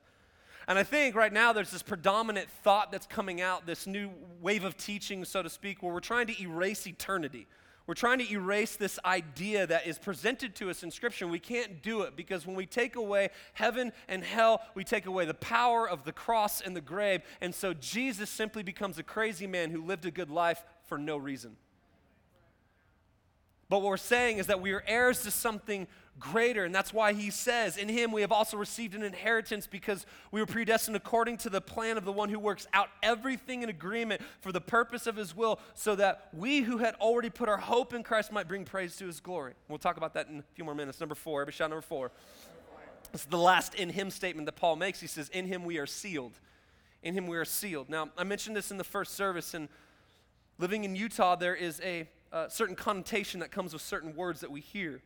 And 0.68 0.80
I 0.80 0.84
think 0.84 1.16
right 1.16 1.32
now 1.32 1.54
there's 1.54 1.70
this 1.70 1.84
predominant 1.84 2.50
thought 2.64 2.92
that's 2.92 3.06
coming 3.06 3.42
out, 3.42 3.68
this 3.68 3.86
new 3.86 4.10
wave 4.42 4.64
of 4.64 4.78
teaching, 4.78 5.24
so 5.26 5.44
to 5.44 5.50
speak, 5.50 5.84
where 5.84 5.94
we're 5.94 6.00
trying 6.00 6.26
to 6.28 6.42
erase 6.42 6.88
eternity. 6.88 7.48
We're 7.88 7.94
trying 7.94 8.18
to 8.18 8.32
erase 8.32 8.76
this 8.76 8.98
idea 9.06 9.68
that 9.68 9.86
is 9.86 10.00
presented 10.00 10.56
to 10.56 10.72
us 10.72 10.82
in 10.82 10.90
Scripture. 10.90 11.28
We 11.28 11.40
can't 11.40 11.84
do 11.84 12.02
it 12.02 12.16
because 12.16 12.48
when 12.48 12.56
we 12.56 12.66
take 12.66 12.96
away 12.96 13.30
heaven 13.54 13.92
and 14.08 14.24
hell, 14.24 14.62
we 14.74 14.84
take 14.84 15.06
away 15.06 15.26
the 15.26 15.36
power 15.36 15.88
of 15.88 16.04
the 16.04 16.12
cross 16.12 16.62
and 16.62 16.76
the 16.76 16.82
grave. 16.82 17.22
And 17.42 17.54
so 17.54 17.76
Jesus 17.76 18.32
simply 18.32 18.64
becomes 18.64 18.98
a 18.98 19.04
crazy 19.04 19.46
man 19.46 19.70
who 19.70 19.84
lived 19.84 20.06
a 20.06 20.12
good 20.12 20.32
life 20.32 20.64
for 20.88 20.98
no 20.98 21.16
reason. 21.16 21.58
But 23.70 23.80
what 23.80 23.90
we're 23.90 23.98
saying 23.98 24.38
is 24.40 24.48
that 24.48 24.62
we 24.62 24.72
are 24.72 24.84
heirs 24.88 25.22
to 25.24 25.32
something 25.32 25.88
greater. 26.20 26.64
And 26.66 26.74
that's 26.74 26.94
why 26.94 27.14
he 27.14 27.30
says, 27.30 27.78
In 27.78 27.90
him 27.90 28.12
we 28.12 28.22
have 28.22 28.32
also 28.32 28.58
received 28.58 28.96
an 28.96 29.04
inheritance 29.04 29.68
because 29.68 30.06
we 30.32 30.40
were 30.40 30.46
predestined 30.46 30.96
according 30.96 31.38
to 31.38 31.50
the 31.50 31.62
plan 31.62 31.98
of 31.98 32.06
the 32.06 32.12
one 32.12 32.30
who 32.30 32.40
works 32.40 32.68
out 32.74 32.90
everything 33.04 33.64
in 33.64 33.70
agreement 33.70 34.22
for 34.42 34.52
the 34.52 34.62
purpose 34.62 35.08
of 35.08 35.16
his 35.16 35.36
will, 35.36 35.60
so 35.74 35.96
that 35.96 36.30
we 36.34 36.62
who 36.62 36.78
had 36.78 36.96
already 36.96 37.30
put 37.30 37.50
our 37.50 37.58
hope 37.58 37.94
in 37.94 38.04
Christ 38.04 38.32
might 38.32 38.48
bring 38.48 38.66
praise 38.66 38.96
to 38.98 39.06
his 39.06 39.20
glory. 39.20 39.54
We'll 39.68 39.80
talk 39.80 39.98
about 39.98 40.14
that 40.14 40.28
in 40.28 40.40
a 40.40 40.44
few 40.54 40.64
more 40.64 40.76
minutes. 40.76 41.00
Number 41.00 41.16
four, 41.16 41.42
every 41.42 41.54
shout 41.54 41.70
number 41.70 41.82
four. 41.82 42.12
This 43.12 43.22
is 43.22 43.28
the 43.28 43.38
last 43.38 43.76
in 43.76 43.90
him 43.90 44.10
statement 44.10 44.46
that 44.46 44.56
Paul 44.56 44.76
makes. 44.76 45.00
He 45.00 45.08
says, 45.08 45.30
In 45.30 45.46
him 45.46 45.64
we 45.64 45.78
are 45.78 45.86
sealed. 45.86 46.40
In 47.04 47.14
him 47.14 47.28
we 47.28 47.38
are 47.38 47.46
sealed. 47.46 47.90
Now, 47.90 48.10
I 48.18 48.24
mentioned 48.24 48.56
this 48.56 48.72
in 48.72 48.78
the 48.78 48.84
first 48.84 49.14
service, 49.16 49.54
and 49.54 49.70
living 50.58 50.84
in 50.84 50.96
Utah, 50.96 51.36
there 51.36 51.56
is 51.56 51.80
a 51.82 52.10
uh, 52.34 52.50
certain 52.50 52.76
connotation 52.76 53.40
that 53.40 53.52
comes 53.52 53.72
with 53.72 53.82
certain 53.82 54.16
words 54.16 54.42
that 54.42 54.52
we 54.52 54.60
hear. 54.60 55.02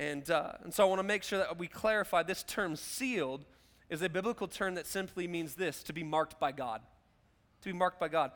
And, 0.00 0.30
uh, 0.30 0.52
and 0.64 0.72
so 0.72 0.82
I 0.82 0.88
want 0.88 0.98
to 1.00 1.06
make 1.06 1.22
sure 1.22 1.38
that 1.38 1.58
we 1.58 1.68
clarify 1.68 2.22
this 2.22 2.42
term 2.42 2.74
sealed 2.74 3.44
is 3.90 4.00
a 4.00 4.08
biblical 4.08 4.48
term 4.48 4.76
that 4.76 4.86
simply 4.86 5.28
means 5.28 5.54
this 5.54 5.82
to 5.82 5.92
be 5.92 6.02
marked 6.02 6.40
by 6.40 6.52
God. 6.52 6.80
To 7.60 7.68
be 7.68 7.74
marked 7.74 8.00
by 8.00 8.08
God. 8.08 8.32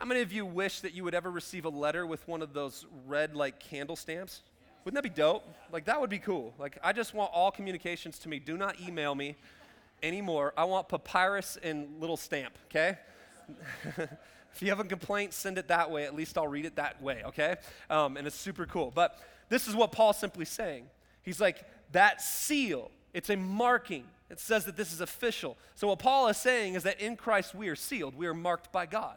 How 0.00 0.06
many 0.06 0.22
of 0.22 0.32
you 0.32 0.44
wish 0.44 0.80
that 0.80 0.92
you 0.92 1.04
would 1.04 1.14
ever 1.14 1.30
receive 1.30 1.66
a 1.66 1.68
letter 1.68 2.04
with 2.04 2.26
one 2.26 2.42
of 2.42 2.52
those 2.52 2.84
red, 3.06 3.36
like, 3.36 3.60
candle 3.60 3.94
stamps? 3.94 4.42
Wouldn't 4.84 5.00
that 5.00 5.08
be 5.08 5.14
dope? 5.14 5.44
Like, 5.70 5.84
that 5.84 6.00
would 6.00 6.10
be 6.10 6.18
cool. 6.18 6.52
Like, 6.58 6.78
I 6.82 6.92
just 6.92 7.14
want 7.14 7.30
all 7.32 7.52
communications 7.52 8.18
to 8.20 8.28
me. 8.28 8.40
Do 8.40 8.56
not 8.56 8.80
email 8.80 9.14
me 9.14 9.36
anymore. 10.02 10.52
I 10.56 10.64
want 10.64 10.88
papyrus 10.88 11.56
and 11.62 12.00
little 12.00 12.16
stamp, 12.16 12.58
okay? 12.66 12.98
if 13.96 14.60
you 14.60 14.70
have 14.70 14.80
a 14.80 14.84
complaint, 14.84 15.32
send 15.32 15.58
it 15.58 15.68
that 15.68 15.92
way. 15.92 16.06
At 16.06 16.16
least 16.16 16.36
I'll 16.36 16.48
read 16.48 16.64
it 16.64 16.74
that 16.74 17.00
way, 17.00 17.22
okay? 17.26 17.54
Um, 17.88 18.16
and 18.16 18.26
it's 18.26 18.34
super 18.34 18.66
cool. 18.66 18.90
But 18.92 19.20
this 19.48 19.68
is 19.68 19.76
what 19.76 19.92
Paul's 19.92 20.18
simply 20.18 20.44
saying 20.44 20.88
He's 21.24 21.40
like, 21.40 21.64
that 21.92 22.20
seal, 22.20 22.90
it's 23.12 23.30
a 23.30 23.36
marking. 23.36 24.04
It 24.30 24.40
says 24.40 24.64
that 24.64 24.76
this 24.76 24.92
is 24.92 25.00
official. 25.00 25.56
So, 25.74 25.88
what 25.88 25.98
Paul 25.98 26.28
is 26.28 26.36
saying 26.36 26.74
is 26.74 26.82
that 26.82 27.00
in 27.00 27.16
Christ 27.16 27.54
we 27.54 27.68
are 27.68 27.76
sealed, 27.76 28.16
we 28.16 28.26
are 28.26 28.34
marked 28.34 28.72
by 28.72 28.86
God. 28.86 29.16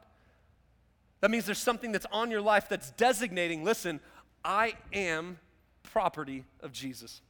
That 1.21 1.31
means 1.31 1.45
there's 1.45 1.57
something 1.57 1.91
that's 1.91 2.05
on 2.11 2.29
your 2.29 2.41
life 2.41 2.69
that's 2.69 2.91
designating, 2.91 3.63
listen, 3.63 3.99
I 4.45 4.73
am 4.93 5.39
property 5.83 6.45
of 6.61 6.71
Jesus. 6.71 7.21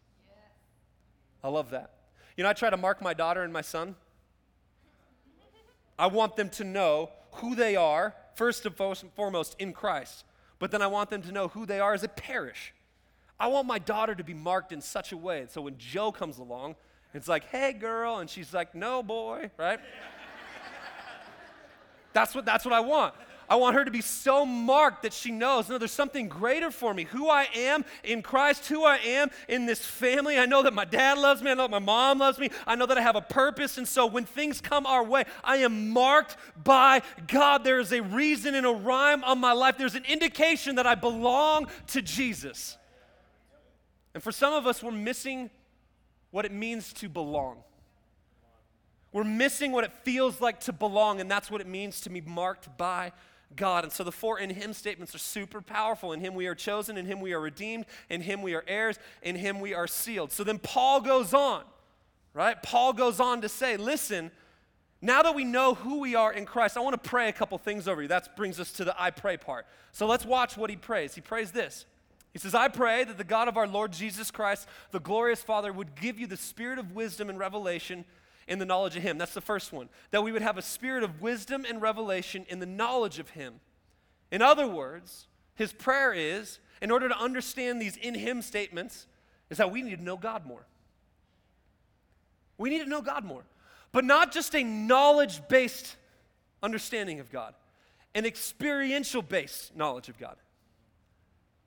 I 1.43 1.49
love 1.49 1.69
that. 1.71 1.93
You 2.35 2.43
know, 2.43 2.49
I 2.49 2.53
try 2.53 2.69
to 2.69 2.77
mark 2.77 3.01
my 3.01 3.13
daughter 3.13 3.43
and 3.43 3.53
my 3.53 3.61
son. 3.61 3.95
I 5.97 6.07
want 6.07 6.35
them 6.35 6.49
to 6.51 6.63
know 6.63 7.09
who 7.33 7.55
they 7.55 7.75
are, 7.75 8.15
first 8.35 8.65
and 8.65 8.75
foremost, 9.15 9.55
in 9.57 9.73
Christ. 9.73 10.25
But 10.59 10.71
then 10.71 10.81
I 10.81 10.87
want 10.87 11.09
them 11.09 11.21
to 11.23 11.31
know 11.31 11.47
who 11.47 11.65
they 11.65 11.79
are 11.79 11.93
as 11.93 12.03
a 12.03 12.07
Parrish. 12.07 12.73
I 13.39 13.47
want 13.47 13.67
my 13.67 13.79
daughter 13.79 14.15
to 14.15 14.23
be 14.23 14.33
marked 14.33 14.71
in 14.71 14.81
such 14.81 15.11
a 15.11 15.17
way. 15.17 15.45
So 15.49 15.61
when 15.61 15.77
Joe 15.77 16.11
comes 16.11 16.39
along, 16.39 16.75
it's 17.13 17.27
like, 17.27 17.45
hey, 17.45 17.73
girl. 17.73 18.17
And 18.17 18.29
she's 18.29 18.53
like, 18.53 18.73
no, 18.73 19.03
boy, 19.03 19.51
right? 19.57 19.79
that's, 22.13 22.33
what, 22.33 22.45
that's 22.45 22.65
what 22.65 22.73
I 22.73 22.79
want. 22.79 23.13
I 23.49 23.55
want 23.55 23.75
her 23.75 23.85
to 23.85 23.91
be 23.91 24.01
so 24.01 24.45
marked 24.45 25.03
that 25.03 25.13
she 25.13 25.31
knows, 25.31 25.69
no, 25.69 25.77
there's 25.77 25.91
something 25.91 26.27
greater 26.27 26.69
for 26.69 26.93
me. 26.93 27.05
Who 27.05 27.29
I 27.29 27.47
am 27.55 27.85
in 28.03 28.21
Christ, 28.21 28.67
who 28.67 28.83
I 28.83 28.97
am 28.97 29.29
in 29.47 29.65
this 29.65 29.79
family. 29.79 30.37
I 30.37 30.45
know 30.45 30.63
that 30.63 30.73
my 30.73 30.83
dad 30.83 31.17
loves 31.17 31.41
me. 31.41 31.51
I 31.51 31.53
know 31.53 31.63
that 31.63 31.71
my 31.71 31.79
mom 31.79 32.19
loves 32.19 32.39
me. 32.39 32.49
I 32.65 32.75
know 32.75 32.85
that 32.85 32.97
I 32.97 33.01
have 33.01 33.15
a 33.15 33.21
purpose. 33.21 33.77
And 33.77 33.87
so 33.87 34.05
when 34.05 34.25
things 34.25 34.59
come 34.59 34.85
our 34.85 35.03
way, 35.03 35.23
I 35.43 35.57
am 35.57 35.91
marked 35.91 36.35
by 36.61 37.01
God. 37.27 37.63
There 37.63 37.79
is 37.79 37.93
a 37.93 38.01
reason 38.01 38.53
and 38.53 38.65
a 38.65 38.73
rhyme 38.73 39.23
on 39.23 39.39
my 39.39 39.53
life. 39.53 39.77
There's 39.77 39.95
an 39.95 40.05
indication 40.05 40.75
that 40.75 40.85
I 40.85 40.95
belong 40.95 41.67
to 41.87 42.01
Jesus. 42.01 42.77
And 44.17 44.23
for 44.23 44.31
some 44.31 44.51
of 44.51 44.65
us, 44.65 44.81
we're 44.81 44.89
missing 44.89 45.51
what 46.31 46.43
it 46.43 46.51
means 46.51 46.91
to 46.93 47.07
belong. 47.07 47.57
We're 49.11 49.23
missing 49.23 49.71
what 49.71 49.83
it 49.83 49.93
feels 50.01 50.41
like 50.41 50.59
to 50.61 50.73
belong, 50.73 51.21
and 51.21 51.29
that's 51.29 51.51
what 51.51 51.61
it 51.61 51.67
means 51.67 52.01
to 52.01 52.09
be 52.09 52.21
marked 52.21 52.79
by 52.79 53.11
God. 53.55 53.83
And 53.83 53.93
so 53.93 54.03
the 54.03 54.11
four 54.11 54.39
in 54.39 54.49
Him 54.49 54.73
statements 54.73 55.13
are 55.13 55.19
super 55.19 55.61
powerful. 55.61 56.13
In 56.13 56.19
Him 56.19 56.33
we 56.33 56.47
are 56.47 56.55
chosen, 56.55 56.97
in 56.97 57.05
Him 57.05 57.21
we 57.21 57.31
are 57.33 57.39
redeemed, 57.39 57.85
in 58.09 58.21
Him 58.21 58.41
we 58.41 58.55
are 58.55 58.63
heirs, 58.67 58.97
in 59.21 59.35
Him 59.35 59.59
we 59.59 59.75
are 59.75 59.85
sealed. 59.85 60.31
So 60.31 60.43
then 60.43 60.57
Paul 60.57 61.01
goes 61.01 61.35
on, 61.35 61.61
right? 62.33 62.59
Paul 62.63 62.93
goes 62.93 63.19
on 63.19 63.41
to 63.41 63.49
say, 63.49 63.77
listen, 63.77 64.31
now 64.99 65.21
that 65.21 65.35
we 65.35 65.43
know 65.43 65.75
who 65.75 65.99
we 65.99 66.15
are 66.15 66.33
in 66.33 66.47
Christ, 66.47 66.75
I 66.75 66.79
want 66.79 67.03
to 67.03 67.07
pray 67.07 67.29
a 67.29 67.33
couple 67.33 67.59
things 67.59 67.87
over 67.87 68.01
you. 68.01 68.07
That 68.07 68.35
brings 68.35 68.59
us 68.59 68.71
to 68.71 68.83
the 68.83 68.99
I 68.99 69.11
pray 69.11 69.37
part. 69.37 69.67
So 69.91 70.07
let's 70.07 70.25
watch 70.25 70.57
what 70.57 70.71
he 70.71 70.75
prays. 70.75 71.13
He 71.13 71.21
prays 71.21 71.51
this 71.51 71.85
he 72.37 72.39
says, 72.39 72.53
I 72.53 72.67
pray 72.67 73.03
that 73.03 73.17
the 73.17 73.23
God 73.23 73.47
of 73.47 73.57
our 73.57 73.65
Lord 73.65 73.91
Jesus 73.91 74.29
Christ, 74.29 74.67
the 74.91 74.99
glorious 74.99 75.41
Father, 75.41 75.73
would 75.73 75.95
give 75.95 76.19
you 76.19 76.27
the 76.27 76.37
spirit 76.37 76.77
of 76.77 76.91
wisdom 76.91 77.31
and 77.31 77.39
revelation 77.39 78.05
in 78.47 78.59
the 78.59 78.65
knowledge 78.65 78.95
of 78.95 79.01
Him. 79.01 79.17
That's 79.17 79.33
the 79.33 79.41
first 79.41 79.73
one. 79.73 79.89
That 80.11 80.21
we 80.21 80.31
would 80.31 80.43
have 80.43 80.55
a 80.55 80.61
spirit 80.61 81.01
of 81.01 81.19
wisdom 81.19 81.65
and 81.67 81.81
revelation 81.81 82.45
in 82.47 82.59
the 82.59 82.67
knowledge 82.67 83.17
of 83.17 83.31
Him. 83.31 83.55
In 84.31 84.43
other 84.43 84.67
words, 84.67 85.25
his 85.55 85.73
prayer 85.73 86.13
is, 86.13 86.59
in 86.79 86.91
order 86.91 87.09
to 87.09 87.17
understand 87.17 87.81
these 87.81 87.97
in 87.97 88.13
Him 88.13 88.43
statements, 88.43 89.07
is 89.49 89.57
that 89.57 89.71
we 89.71 89.81
need 89.81 89.97
to 89.97 90.03
know 90.03 90.15
God 90.15 90.45
more. 90.45 90.67
We 92.59 92.69
need 92.69 92.83
to 92.83 92.89
know 92.89 93.01
God 93.01 93.25
more. 93.25 93.45
But 93.91 94.05
not 94.05 94.31
just 94.31 94.53
a 94.53 94.63
knowledge 94.63 95.41
based 95.47 95.95
understanding 96.61 97.19
of 97.19 97.31
God, 97.31 97.55
an 98.13 98.27
experiential 98.27 99.23
based 99.23 99.75
knowledge 99.75 100.07
of 100.07 100.19
God. 100.19 100.35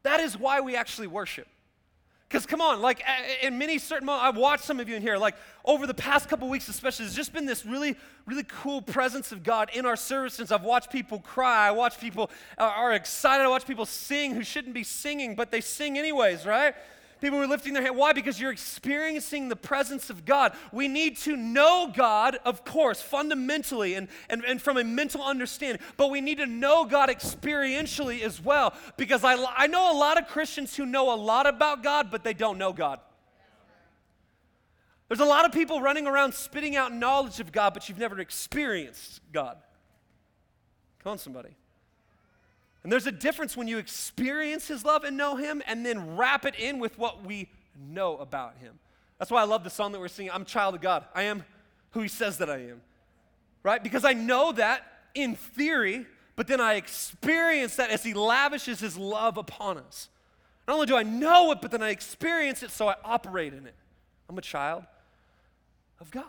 That 0.02 0.20
is 0.20 0.38
why 0.38 0.60
we 0.60 0.76
actually 0.76 1.06
worship. 1.06 1.46
Because 2.30 2.46
come 2.46 2.60
on, 2.60 2.80
like 2.80 3.02
in 3.42 3.58
many 3.58 3.78
certain 3.78 4.06
moments, 4.06 4.24
I've 4.28 4.36
watched 4.36 4.62
some 4.62 4.78
of 4.78 4.88
you 4.88 4.94
in 4.94 5.02
here, 5.02 5.16
like 5.18 5.34
over 5.64 5.84
the 5.84 5.94
past 5.94 6.28
couple 6.28 6.48
weeks 6.48 6.68
especially, 6.68 7.06
there's 7.06 7.16
just 7.16 7.32
been 7.32 7.44
this 7.44 7.66
really, 7.66 7.96
really 8.24 8.44
cool 8.44 8.82
presence 8.82 9.32
of 9.32 9.42
God 9.42 9.68
in 9.74 9.84
our 9.84 9.96
services. 9.96 10.52
I've 10.52 10.62
watched 10.62 10.92
people 10.92 11.18
cry, 11.18 11.66
I 11.66 11.72
watch 11.72 11.98
people 11.98 12.30
uh, 12.56 12.62
are 12.62 12.92
excited, 12.92 13.42
I 13.42 13.48
watch 13.48 13.66
people 13.66 13.84
sing 13.84 14.36
who 14.36 14.44
shouldn't 14.44 14.74
be 14.74 14.84
singing, 14.84 15.34
but 15.34 15.50
they 15.50 15.60
sing 15.60 15.98
anyways, 15.98 16.46
right? 16.46 16.76
People 17.20 17.38
were 17.38 17.46
lifting 17.46 17.74
their 17.74 17.82
hand. 17.82 17.96
Why? 17.96 18.12
Because 18.12 18.40
you're 18.40 18.50
experiencing 18.50 19.48
the 19.48 19.56
presence 19.56 20.08
of 20.08 20.24
God. 20.24 20.54
We 20.72 20.88
need 20.88 21.16
to 21.18 21.36
know 21.36 21.92
God, 21.94 22.38
of 22.44 22.64
course, 22.64 23.02
fundamentally 23.02 23.94
and, 23.94 24.08
and, 24.28 24.44
and 24.44 24.60
from 24.60 24.78
a 24.78 24.84
mental 24.84 25.22
understanding, 25.22 25.82
but 25.96 26.10
we 26.10 26.20
need 26.20 26.38
to 26.38 26.46
know 26.46 26.84
God 26.84 27.10
experientially 27.10 28.22
as 28.22 28.42
well. 28.42 28.72
Because 28.96 29.24
I, 29.24 29.36
I 29.56 29.66
know 29.66 29.92
a 29.92 29.96
lot 29.96 30.18
of 30.18 30.28
Christians 30.28 30.76
who 30.76 30.86
know 30.86 31.12
a 31.12 31.16
lot 31.16 31.46
about 31.46 31.82
God, 31.82 32.10
but 32.10 32.24
they 32.24 32.34
don't 32.34 32.58
know 32.58 32.72
God. 32.72 33.00
There's 35.08 35.20
a 35.20 35.24
lot 35.24 35.44
of 35.44 35.52
people 35.52 35.80
running 35.80 36.06
around 36.06 36.34
spitting 36.34 36.76
out 36.76 36.92
knowledge 36.94 37.40
of 37.40 37.50
God, 37.50 37.74
but 37.74 37.88
you've 37.88 37.98
never 37.98 38.20
experienced 38.20 39.20
God. 39.32 39.58
Come 41.02 41.12
on, 41.12 41.18
somebody. 41.18 41.56
And 42.82 42.90
there's 42.90 43.06
a 43.06 43.12
difference 43.12 43.56
when 43.56 43.68
you 43.68 43.78
experience 43.78 44.68
his 44.68 44.84
love 44.84 45.04
and 45.04 45.16
know 45.16 45.36
him 45.36 45.62
and 45.66 45.84
then 45.84 46.16
wrap 46.16 46.46
it 46.46 46.54
in 46.58 46.78
with 46.78 46.98
what 46.98 47.24
we 47.24 47.48
know 47.78 48.16
about 48.16 48.56
him. 48.58 48.78
That's 49.18 49.30
why 49.30 49.42
I 49.42 49.44
love 49.44 49.64
the 49.64 49.70
song 49.70 49.92
that 49.92 50.00
we're 50.00 50.08
singing 50.08 50.32
I'm 50.32 50.44
child 50.44 50.74
of 50.74 50.80
God. 50.80 51.04
I 51.14 51.24
am 51.24 51.44
who 51.90 52.00
he 52.00 52.08
says 52.08 52.38
that 52.38 52.48
I 52.48 52.58
am. 52.58 52.80
Right? 53.62 53.82
Because 53.82 54.04
I 54.04 54.14
know 54.14 54.52
that 54.52 54.86
in 55.14 55.34
theory, 55.34 56.06
but 56.36 56.46
then 56.46 56.60
I 56.60 56.74
experience 56.74 57.76
that 57.76 57.90
as 57.90 58.02
he 58.02 58.14
lavishes 58.14 58.80
his 58.80 58.96
love 58.96 59.36
upon 59.36 59.76
us. 59.76 60.08
Not 60.66 60.74
only 60.74 60.86
do 60.86 60.96
I 60.96 61.02
know 61.02 61.52
it, 61.52 61.60
but 61.60 61.70
then 61.70 61.82
I 61.82 61.90
experience 61.90 62.62
it, 62.62 62.70
so 62.70 62.88
I 62.88 62.94
operate 63.04 63.52
in 63.52 63.66
it. 63.66 63.74
I'm 64.28 64.38
a 64.38 64.42
child 64.42 64.84
of 65.98 66.10
God. 66.10 66.24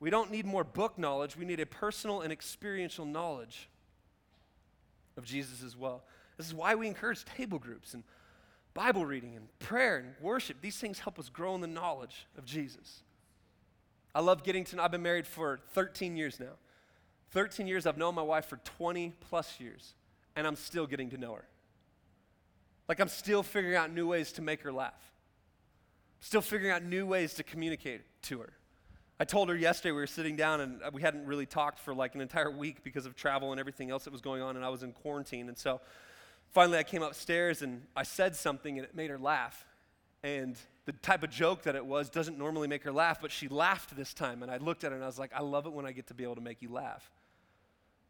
We 0.00 0.10
don't 0.10 0.30
need 0.30 0.46
more 0.46 0.64
book 0.64 0.98
knowledge, 0.98 1.36
we 1.36 1.44
need 1.44 1.60
a 1.60 1.66
personal 1.66 2.22
and 2.22 2.32
experiential 2.32 3.04
knowledge 3.04 3.68
of 5.18 5.24
Jesus 5.24 5.62
as 5.62 5.76
well. 5.76 6.04
This 6.38 6.46
is 6.46 6.54
why 6.54 6.74
we 6.74 6.86
encourage 6.86 7.24
table 7.24 7.58
groups 7.58 7.92
and 7.92 8.04
Bible 8.72 9.04
reading 9.04 9.34
and 9.36 9.48
prayer 9.58 9.98
and 9.98 10.14
worship. 10.20 10.58
These 10.60 10.76
things 10.76 11.00
help 11.00 11.18
us 11.18 11.28
grow 11.28 11.54
in 11.54 11.60
the 11.60 11.66
knowledge 11.66 12.26
of 12.38 12.44
Jesus. 12.44 13.02
I 14.14 14.20
love 14.20 14.44
getting 14.44 14.64
to 14.64 14.76
know, 14.76 14.84
I've 14.84 14.92
been 14.92 15.02
married 15.02 15.26
for 15.26 15.60
13 15.72 16.16
years 16.16 16.40
now. 16.40 16.56
13 17.32 17.66
years, 17.66 17.86
I've 17.86 17.98
known 17.98 18.14
my 18.14 18.22
wife 18.22 18.46
for 18.46 18.56
20 18.56 19.12
plus 19.28 19.60
years, 19.60 19.94
and 20.34 20.46
I'm 20.46 20.56
still 20.56 20.86
getting 20.86 21.10
to 21.10 21.18
know 21.18 21.34
her. 21.34 21.44
Like 22.88 23.00
I'm 23.00 23.08
still 23.08 23.42
figuring 23.42 23.76
out 23.76 23.92
new 23.92 24.08
ways 24.08 24.32
to 24.32 24.42
make 24.42 24.62
her 24.62 24.72
laugh, 24.72 25.12
still 26.20 26.40
figuring 26.40 26.72
out 26.72 26.82
new 26.82 27.04
ways 27.04 27.34
to 27.34 27.42
communicate 27.42 28.00
to 28.22 28.38
her. 28.38 28.52
I 29.20 29.24
told 29.24 29.48
her 29.48 29.56
yesterday 29.56 29.90
we 29.90 30.00
were 30.00 30.06
sitting 30.06 30.36
down 30.36 30.60
and 30.60 30.82
uh, 30.82 30.90
we 30.92 31.02
hadn't 31.02 31.26
really 31.26 31.46
talked 31.46 31.80
for 31.80 31.92
like 31.92 32.14
an 32.14 32.20
entire 32.20 32.50
week 32.50 32.84
because 32.84 33.04
of 33.04 33.16
travel 33.16 33.50
and 33.50 33.58
everything 33.58 33.90
else 33.90 34.04
that 34.04 34.12
was 34.12 34.20
going 34.20 34.42
on, 34.42 34.54
and 34.54 34.64
I 34.64 34.68
was 34.68 34.84
in 34.84 34.92
quarantine. 34.92 35.48
And 35.48 35.58
so 35.58 35.80
finally 36.50 36.78
I 36.78 36.84
came 36.84 37.02
upstairs 37.02 37.62
and 37.62 37.82
I 37.96 38.04
said 38.04 38.36
something 38.36 38.78
and 38.78 38.86
it 38.86 38.94
made 38.94 39.10
her 39.10 39.18
laugh. 39.18 39.66
And 40.22 40.56
the 40.84 40.92
type 40.92 41.24
of 41.24 41.30
joke 41.30 41.62
that 41.62 41.74
it 41.74 41.84
was 41.84 42.10
doesn't 42.10 42.38
normally 42.38 42.68
make 42.68 42.84
her 42.84 42.92
laugh, 42.92 43.20
but 43.20 43.32
she 43.32 43.48
laughed 43.48 43.96
this 43.96 44.14
time. 44.14 44.42
And 44.42 44.52
I 44.52 44.58
looked 44.58 44.84
at 44.84 44.92
her 44.92 44.96
and 44.96 45.04
I 45.04 45.08
was 45.08 45.18
like, 45.18 45.32
I 45.34 45.42
love 45.42 45.66
it 45.66 45.72
when 45.72 45.84
I 45.84 45.92
get 45.92 46.06
to 46.08 46.14
be 46.14 46.22
able 46.22 46.36
to 46.36 46.40
make 46.40 46.62
you 46.62 46.72
laugh. 46.72 47.10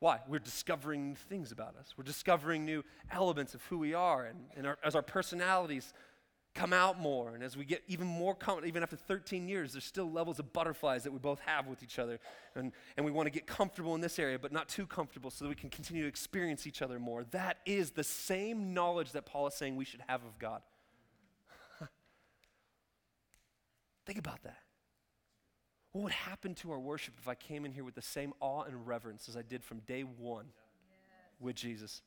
Why? 0.00 0.20
We're 0.28 0.38
discovering 0.38 1.08
new 1.08 1.14
things 1.16 1.52
about 1.52 1.74
us. 1.76 1.94
We're 1.96 2.04
discovering 2.04 2.64
new 2.64 2.84
elements 3.10 3.54
of 3.54 3.62
who 3.64 3.78
we 3.78 3.94
are. 3.94 4.26
And, 4.26 4.38
and 4.56 4.66
our, 4.66 4.78
as 4.84 4.94
our 4.94 5.02
personalities 5.02 5.92
come 6.58 6.72
out 6.72 6.98
more. 6.98 7.34
And 7.34 7.42
as 7.44 7.56
we 7.56 7.64
get 7.64 7.82
even 7.86 8.06
more 8.08 8.34
confident, 8.34 8.68
even 8.68 8.82
after 8.82 8.96
13 8.96 9.48
years, 9.48 9.72
there's 9.72 9.84
still 9.84 10.10
levels 10.10 10.40
of 10.40 10.52
butterflies 10.52 11.04
that 11.04 11.12
we 11.12 11.18
both 11.20 11.38
have 11.40 11.68
with 11.68 11.84
each 11.84 12.00
other. 12.00 12.18
And, 12.56 12.72
and 12.96 13.06
we 13.06 13.12
want 13.12 13.26
to 13.26 13.30
get 13.30 13.46
comfortable 13.46 13.94
in 13.94 14.00
this 14.00 14.18
area, 14.18 14.38
but 14.38 14.50
not 14.50 14.68
too 14.68 14.84
comfortable 14.84 15.30
so 15.30 15.44
that 15.44 15.48
we 15.48 15.54
can 15.54 15.70
continue 15.70 16.02
to 16.02 16.08
experience 16.08 16.66
each 16.66 16.82
other 16.82 16.98
more. 16.98 17.24
That 17.30 17.58
is 17.64 17.92
the 17.92 18.02
same 18.02 18.74
knowledge 18.74 19.12
that 19.12 19.24
Paul 19.24 19.46
is 19.46 19.54
saying 19.54 19.76
we 19.76 19.84
should 19.84 20.02
have 20.08 20.24
of 20.24 20.36
God. 20.40 20.62
Think 24.04 24.18
about 24.18 24.42
that. 24.42 24.58
What 25.92 26.02
would 26.02 26.12
happen 26.12 26.54
to 26.56 26.72
our 26.72 26.80
worship 26.80 27.14
if 27.18 27.28
I 27.28 27.36
came 27.36 27.64
in 27.64 27.72
here 27.72 27.84
with 27.84 27.94
the 27.94 28.02
same 28.02 28.32
awe 28.40 28.62
and 28.62 28.86
reverence 28.86 29.28
as 29.28 29.36
I 29.36 29.42
did 29.42 29.62
from 29.62 29.78
day 29.80 30.02
one 30.02 30.46
with 31.38 31.54
Jesus? 31.54 32.02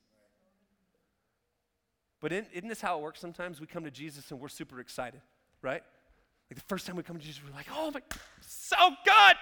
But 2.22 2.32
isn't, 2.32 2.48
isn't 2.54 2.70
this 2.70 2.82
how 2.82 2.98
it 3.00 3.02
works 3.02 3.20
sometimes? 3.20 3.60
We 3.60 3.68
come 3.68 3.84
to 3.84 3.92
Jesus 3.92 4.32
and 4.32 4.40
we're 4.40 4.48
super 4.48 4.80
excited, 4.80 5.22
right? 5.62 5.84
Like 6.50 6.56
the 6.56 6.66
first 6.68 6.86
time 6.86 6.96
we 6.96 7.04
come 7.04 7.18
to 7.18 7.24
Jesus, 7.24 7.42
we're 7.44 7.56
like, 7.56 7.68
oh 7.76 7.92
my, 7.92 8.02
so 8.42 8.78
good. 9.04 9.36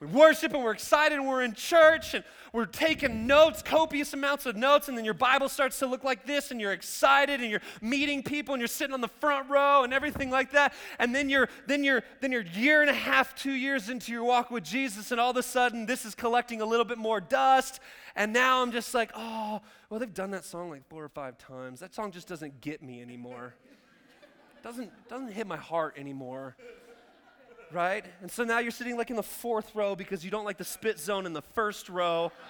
We 0.00 0.06
worship 0.06 0.52
and 0.52 0.62
we're 0.62 0.72
excited 0.72 1.18
and 1.18 1.26
we're 1.26 1.42
in 1.42 1.54
church 1.54 2.14
and 2.14 2.22
we're 2.52 2.66
taking 2.66 3.26
notes, 3.26 3.62
copious 3.62 4.12
amounts 4.12 4.46
of 4.46 4.56
notes, 4.56 4.88
and 4.88 4.96
then 4.96 5.04
your 5.04 5.14
Bible 5.14 5.48
starts 5.48 5.78
to 5.78 5.86
look 5.86 6.04
like 6.04 6.26
this 6.26 6.50
and 6.50 6.60
you're 6.60 6.72
excited 6.72 7.40
and 7.40 7.50
you're 7.50 7.62
meeting 7.80 8.22
people 8.22 8.54
and 8.54 8.60
you're 8.60 8.68
sitting 8.68 8.94
on 8.94 9.00
the 9.00 9.08
front 9.08 9.48
row 9.48 9.84
and 9.84 9.92
everything 9.92 10.30
like 10.30 10.52
that. 10.52 10.74
And 10.98 11.14
then 11.14 11.28
you're 11.28 11.48
then 11.66 11.84
you're 11.84 12.02
then 12.20 12.32
you're 12.32 12.42
year 12.42 12.80
and 12.80 12.90
a 12.90 12.94
half, 12.94 13.34
two 13.34 13.52
years 13.52 13.88
into 13.88 14.12
your 14.12 14.24
walk 14.24 14.50
with 14.50 14.64
Jesus, 14.64 15.10
and 15.10 15.20
all 15.20 15.30
of 15.30 15.36
a 15.36 15.42
sudden 15.42 15.86
this 15.86 16.04
is 16.04 16.14
collecting 16.14 16.60
a 16.60 16.66
little 16.66 16.84
bit 16.84 16.98
more 16.98 17.20
dust 17.20 17.80
and 18.16 18.32
now 18.32 18.62
I'm 18.62 18.72
just 18.72 18.94
like, 18.94 19.12
oh, 19.14 19.60
well, 19.90 20.00
they've 20.00 20.12
done 20.12 20.30
that 20.30 20.44
song 20.44 20.70
like 20.70 20.88
four 20.88 21.04
or 21.04 21.08
five 21.10 21.36
times. 21.36 21.80
That 21.80 21.94
song 21.94 22.10
just 22.10 22.26
doesn't 22.26 22.62
get 22.62 22.82
me 22.82 23.02
anymore. 23.02 23.54
doesn't, 24.62 24.90
doesn't 25.08 25.32
hit 25.32 25.46
my 25.46 25.58
heart 25.58 25.96
anymore. 25.98 26.56
Right? 27.72 28.04
And 28.22 28.30
so 28.30 28.44
now 28.44 28.58
you're 28.60 28.70
sitting 28.70 28.96
like 28.96 29.10
in 29.10 29.16
the 29.16 29.22
fourth 29.22 29.74
row 29.74 29.96
because 29.96 30.24
you 30.24 30.30
don't 30.30 30.44
like 30.44 30.58
the 30.58 30.64
spit 30.64 30.98
zone 30.98 31.26
in 31.26 31.32
the 31.32 31.42
first 31.42 31.88
row. 31.88 32.32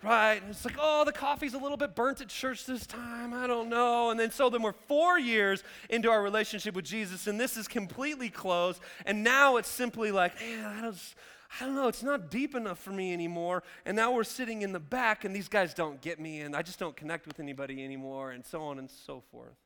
Right? 0.00 0.40
And 0.40 0.52
it's 0.52 0.64
like, 0.64 0.76
oh, 0.78 1.04
the 1.04 1.12
coffee's 1.12 1.54
a 1.54 1.58
little 1.58 1.76
bit 1.76 1.96
burnt 1.96 2.20
at 2.20 2.28
church 2.28 2.66
this 2.66 2.86
time. 2.86 3.34
I 3.34 3.48
don't 3.48 3.68
know. 3.68 4.10
And 4.10 4.20
then 4.20 4.30
so 4.30 4.48
then 4.48 4.62
we're 4.62 4.72
four 4.86 5.18
years 5.18 5.64
into 5.90 6.08
our 6.08 6.22
relationship 6.22 6.76
with 6.76 6.84
Jesus, 6.84 7.26
and 7.26 7.40
this 7.40 7.56
is 7.56 7.66
completely 7.66 8.28
closed. 8.28 8.80
And 9.06 9.24
now 9.24 9.56
it's 9.56 9.68
simply 9.68 10.12
like, 10.12 10.38
man, 10.40 10.64
I 10.64 10.80
don't, 10.82 11.14
I 11.60 11.66
don't 11.66 11.74
know, 11.74 11.88
it's 11.88 12.02
not 12.02 12.30
deep 12.30 12.54
enough 12.54 12.78
for 12.78 12.90
me 12.90 13.12
anymore. 13.12 13.64
And 13.84 13.96
now 13.96 14.12
we're 14.12 14.22
sitting 14.22 14.62
in 14.62 14.72
the 14.72 14.80
back, 14.80 15.24
and 15.24 15.34
these 15.34 15.48
guys 15.48 15.74
don't 15.74 16.00
get 16.00 16.20
me, 16.20 16.42
and 16.42 16.54
I 16.54 16.62
just 16.62 16.78
don't 16.78 16.96
connect 16.96 17.26
with 17.26 17.40
anybody 17.40 17.84
anymore, 17.84 18.30
and 18.30 18.46
so 18.46 18.62
on 18.62 18.78
and 18.78 18.88
so 18.88 19.22
forth. 19.32 19.56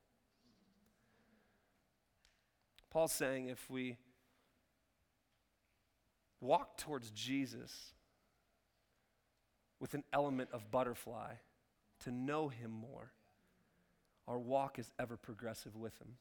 Paul's 2.90 3.12
saying 3.12 3.48
if 3.48 3.68
we 3.70 3.96
walk 6.42 6.76
towards 6.76 7.11
Jesus 7.11 7.94
with 9.81 9.94
an 9.94 10.05
element 10.12 10.50
of 10.52 10.70
butterfly 10.70 11.35
to 12.00 12.11
know 12.11 12.48
him 12.48 12.70
more, 12.70 13.12
our 14.28 14.38
walk 14.38 14.78
is 14.78 14.90
ever 14.98 15.16
progressive 15.16 15.76
with 15.76 15.96
him. 15.98 16.16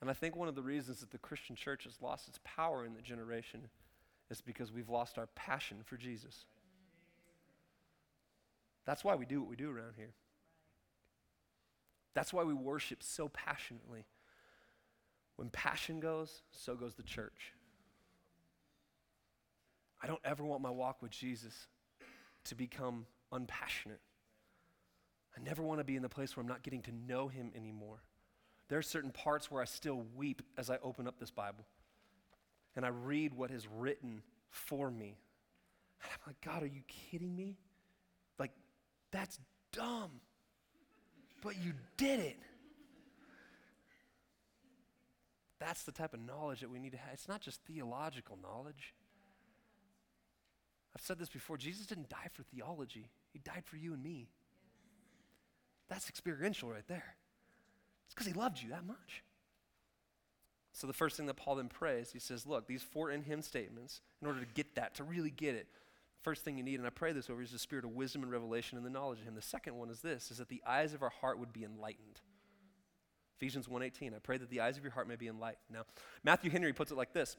And 0.00 0.10
I 0.10 0.12
think 0.12 0.36
one 0.36 0.48
of 0.48 0.54
the 0.54 0.62
reasons 0.62 1.00
that 1.00 1.10
the 1.10 1.18
Christian 1.18 1.56
church 1.56 1.84
has 1.84 2.00
lost 2.00 2.28
its 2.28 2.38
power 2.44 2.84
in 2.84 2.94
the 2.94 3.02
generation 3.02 3.68
is 4.30 4.40
because 4.40 4.72
we've 4.72 4.90
lost 4.90 5.18
our 5.18 5.26
passion 5.34 5.78
for 5.84 5.96
Jesus. 5.96 6.44
That's 8.84 9.04
why 9.04 9.16
we 9.16 9.26
do 9.26 9.40
what 9.40 9.50
we 9.50 9.56
do 9.56 9.70
around 9.70 9.94
here. 9.96 10.12
That's 12.14 12.32
why 12.32 12.44
we 12.44 12.54
worship 12.54 13.02
so 13.02 13.28
passionately. 13.28 14.04
When 15.38 15.50
passion 15.50 16.00
goes, 16.00 16.42
so 16.50 16.74
goes 16.74 16.96
the 16.96 17.04
church. 17.04 17.52
I 20.02 20.08
don't 20.08 20.18
ever 20.24 20.44
want 20.44 20.62
my 20.62 20.70
walk 20.70 21.00
with 21.00 21.12
Jesus 21.12 21.68
to 22.46 22.56
become 22.56 23.06
unpassionate. 23.30 24.00
I 25.36 25.40
never 25.40 25.62
want 25.62 25.78
to 25.78 25.84
be 25.84 25.94
in 25.94 26.02
the 26.02 26.08
place 26.08 26.36
where 26.36 26.42
I'm 26.42 26.48
not 26.48 26.64
getting 26.64 26.82
to 26.82 26.92
know 27.06 27.28
him 27.28 27.52
anymore. 27.54 28.02
There 28.68 28.80
are 28.80 28.82
certain 28.82 29.12
parts 29.12 29.48
where 29.48 29.62
I 29.62 29.64
still 29.64 30.06
weep 30.16 30.42
as 30.56 30.70
I 30.70 30.78
open 30.82 31.06
up 31.06 31.20
this 31.20 31.30
Bible 31.30 31.64
and 32.74 32.84
I 32.84 32.88
read 32.88 33.32
what 33.32 33.52
is 33.52 33.68
written 33.68 34.22
for 34.50 34.90
me. 34.90 35.18
And 36.02 36.10
I'm 36.12 36.18
like, 36.26 36.40
God, 36.40 36.64
are 36.64 36.66
you 36.66 36.82
kidding 36.88 37.36
me? 37.36 37.58
Like, 38.40 38.50
that's 39.12 39.38
dumb. 39.70 40.10
But 41.44 41.62
you 41.62 41.74
did 41.96 42.18
it. 42.18 42.38
That's 45.60 45.82
the 45.82 45.92
type 45.92 46.14
of 46.14 46.20
knowledge 46.20 46.60
that 46.60 46.70
we 46.70 46.78
need 46.78 46.92
to 46.92 46.98
have. 46.98 47.12
It's 47.12 47.28
not 47.28 47.40
just 47.40 47.60
theological 47.62 48.38
knowledge. 48.40 48.94
I've 50.94 51.02
said 51.02 51.18
this 51.18 51.28
before 51.28 51.56
Jesus 51.56 51.86
didn't 51.86 52.08
die 52.08 52.28
for 52.32 52.42
theology, 52.42 53.10
He 53.32 53.38
died 53.38 53.64
for 53.64 53.76
you 53.76 53.92
and 53.92 54.02
me. 54.02 54.28
That's 55.88 56.08
experiential 56.08 56.70
right 56.70 56.86
there. 56.86 57.16
It's 58.06 58.14
because 58.14 58.26
he 58.26 58.32
loved 58.32 58.62
you 58.62 58.70
that 58.70 58.86
much. 58.86 59.22
So 60.72 60.86
the 60.86 60.92
first 60.92 61.16
thing 61.16 61.26
that 61.26 61.36
Paul 61.36 61.56
then 61.56 61.68
prays, 61.68 62.10
he 62.12 62.18
says, 62.18 62.46
look, 62.46 62.66
these 62.66 62.82
four 62.82 63.10
in 63.10 63.22
him 63.22 63.42
statements, 63.42 64.00
in 64.22 64.28
order 64.28 64.40
to 64.40 64.46
get 64.54 64.76
that, 64.76 64.94
to 64.96 65.04
really 65.04 65.30
get 65.30 65.54
it, 65.54 65.66
first 66.20 66.44
thing 66.44 66.56
you 66.56 66.62
need, 66.62 66.78
and 66.78 66.86
I 66.86 66.90
pray 66.90 67.12
this 67.12 67.28
over, 67.28 67.42
is 67.42 67.50
the 67.50 67.58
spirit 67.58 67.84
of 67.84 67.92
wisdom 67.92 68.22
and 68.22 68.30
revelation 68.30 68.76
and 68.76 68.86
the 68.86 68.90
knowledge 68.90 69.20
of 69.20 69.26
him. 69.26 69.34
The 69.34 69.42
second 69.42 69.76
one 69.76 69.90
is 69.90 70.00
this, 70.00 70.30
is 70.30 70.38
that 70.38 70.48
the 70.48 70.62
eyes 70.66 70.94
of 70.94 71.02
our 71.02 71.12
heart 71.20 71.38
would 71.38 71.52
be 71.52 71.64
enlightened. 71.64 72.20
Ephesians 73.40 73.66
1.18, 73.66 74.14
I 74.14 74.18
pray 74.18 74.36
that 74.36 74.50
the 74.50 74.60
eyes 74.60 74.76
of 74.76 74.82
your 74.82 74.92
heart 74.92 75.08
may 75.08 75.16
be 75.16 75.28
enlightened. 75.28 75.64
Now, 75.72 75.84
Matthew 76.24 76.50
Henry 76.50 76.72
puts 76.72 76.90
it 76.90 76.96
like 76.96 77.12
this. 77.12 77.36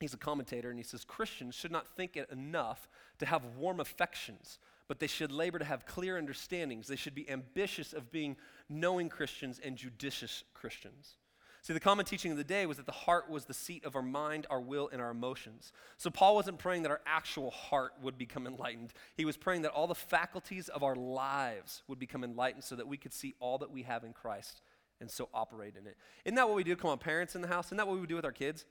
He's 0.00 0.14
a 0.14 0.18
commentator, 0.18 0.70
and 0.70 0.78
he 0.78 0.82
says, 0.82 1.04
Christians 1.04 1.54
should 1.54 1.72
not 1.72 1.88
think 1.88 2.16
it 2.16 2.28
enough 2.30 2.88
to 3.18 3.26
have 3.26 3.44
warm 3.58 3.80
affections 3.80 4.58
but 4.88 5.00
they 5.00 5.06
should 5.06 5.32
labor 5.32 5.58
to 5.58 5.64
have 5.64 5.86
clear 5.86 6.18
understandings. 6.18 6.86
They 6.86 6.96
should 6.96 7.14
be 7.14 7.28
ambitious 7.28 7.92
of 7.92 8.12
being 8.12 8.36
knowing 8.68 9.08
Christians 9.08 9.60
and 9.62 9.76
judicious 9.76 10.44
Christians. 10.54 11.16
See, 11.62 11.72
the 11.72 11.80
common 11.80 12.04
teaching 12.04 12.30
of 12.30 12.36
the 12.38 12.44
day 12.44 12.64
was 12.64 12.76
that 12.76 12.86
the 12.86 12.92
heart 12.92 13.28
was 13.28 13.46
the 13.46 13.54
seat 13.54 13.84
of 13.84 13.96
our 13.96 14.02
mind, 14.02 14.46
our 14.50 14.60
will, 14.60 14.88
and 14.92 15.02
our 15.02 15.10
emotions. 15.10 15.72
So 15.96 16.10
Paul 16.10 16.36
wasn't 16.36 16.58
praying 16.58 16.82
that 16.82 16.92
our 16.92 17.00
actual 17.06 17.50
heart 17.50 17.94
would 18.00 18.16
become 18.16 18.46
enlightened. 18.46 18.92
He 19.16 19.24
was 19.24 19.36
praying 19.36 19.62
that 19.62 19.72
all 19.72 19.88
the 19.88 19.94
faculties 19.94 20.68
of 20.68 20.84
our 20.84 20.94
lives 20.94 21.82
would 21.88 21.98
become 21.98 22.22
enlightened 22.22 22.62
so 22.62 22.76
that 22.76 22.86
we 22.86 22.96
could 22.96 23.12
see 23.12 23.34
all 23.40 23.58
that 23.58 23.72
we 23.72 23.82
have 23.82 24.04
in 24.04 24.12
Christ 24.12 24.60
and 25.00 25.10
so 25.10 25.28
operate 25.34 25.74
in 25.78 25.86
it. 25.86 25.96
Isn't 26.24 26.36
that 26.36 26.48
what 26.48 26.56
we 26.56 26.64
do? 26.64 26.76
Come 26.76 26.90
on, 26.90 26.98
parents 26.98 27.34
in 27.34 27.42
the 27.42 27.48
house. 27.48 27.66
Isn't 27.66 27.76
that 27.78 27.86
what 27.88 28.00
we 28.00 28.06
do 28.06 28.16
with 28.16 28.24
our 28.24 28.32
kids? 28.32 28.64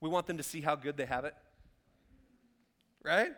We 0.00 0.08
want 0.08 0.26
them 0.26 0.36
to 0.36 0.42
see 0.42 0.60
how 0.60 0.74
good 0.74 0.96
they 0.96 1.06
have 1.06 1.24
it. 1.24 1.34
right? 3.04 3.32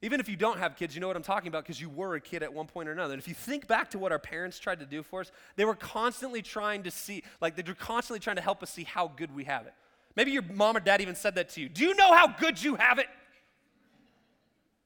Even 0.00 0.20
if 0.20 0.28
you 0.28 0.36
don't 0.36 0.58
have 0.58 0.76
kids, 0.76 0.94
you 0.94 1.00
know 1.00 1.08
what 1.08 1.16
I'm 1.16 1.24
talking 1.24 1.48
about 1.48 1.64
because 1.64 1.80
you 1.80 1.88
were 1.88 2.14
a 2.14 2.20
kid 2.20 2.44
at 2.44 2.52
one 2.52 2.66
point 2.66 2.88
or 2.88 2.92
another. 2.92 3.14
And 3.14 3.20
if 3.20 3.26
you 3.26 3.34
think 3.34 3.66
back 3.66 3.90
to 3.90 3.98
what 3.98 4.12
our 4.12 4.18
parents 4.18 4.58
tried 4.58 4.78
to 4.78 4.86
do 4.86 5.02
for 5.02 5.20
us, 5.22 5.32
they 5.56 5.64
were 5.64 5.74
constantly 5.74 6.40
trying 6.40 6.84
to 6.84 6.90
see, 6.90 7.24
like, 7.40 7.56
they 7.56 7.62
were 7.62 7.74
constantly 7.74 8.20
trying 8.20 8.36
to 8.36 8.42
help 8.42 8.62
us 8.62 8.70
see 8.70 8.84
how 8.84 9.08
good 9.08 9.34
we 9.34 9.44
have 9.44 9.66
it. 9.66 9.74
Maybe 10.14 10.30
your 10.30 10.42
mom 10.42 10.76
or 10.76 10.80
dad 10.80 11.00
even 11.00 11.16
said 11.16 11.34
that 11.34 11.48
to 11.50 11.60
you. 11.60 11.68
Do 11.68 11.84
you 11.84 11.94
know 11.96 12.12
how 12.12 12.28
good 12.28 12.62
you 12.62 12.76
have 12.76 12.98
it? 12.98 13.06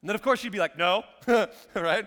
And 0.01 0.09
then, 0.09 0.15
of 0.15 0.23
course, 0.23 0.43
you'd 0.43 0.53
be 0.53 0.59
like, 0.59 0.77
no, 0.79 1.05
right? 1.75 2.07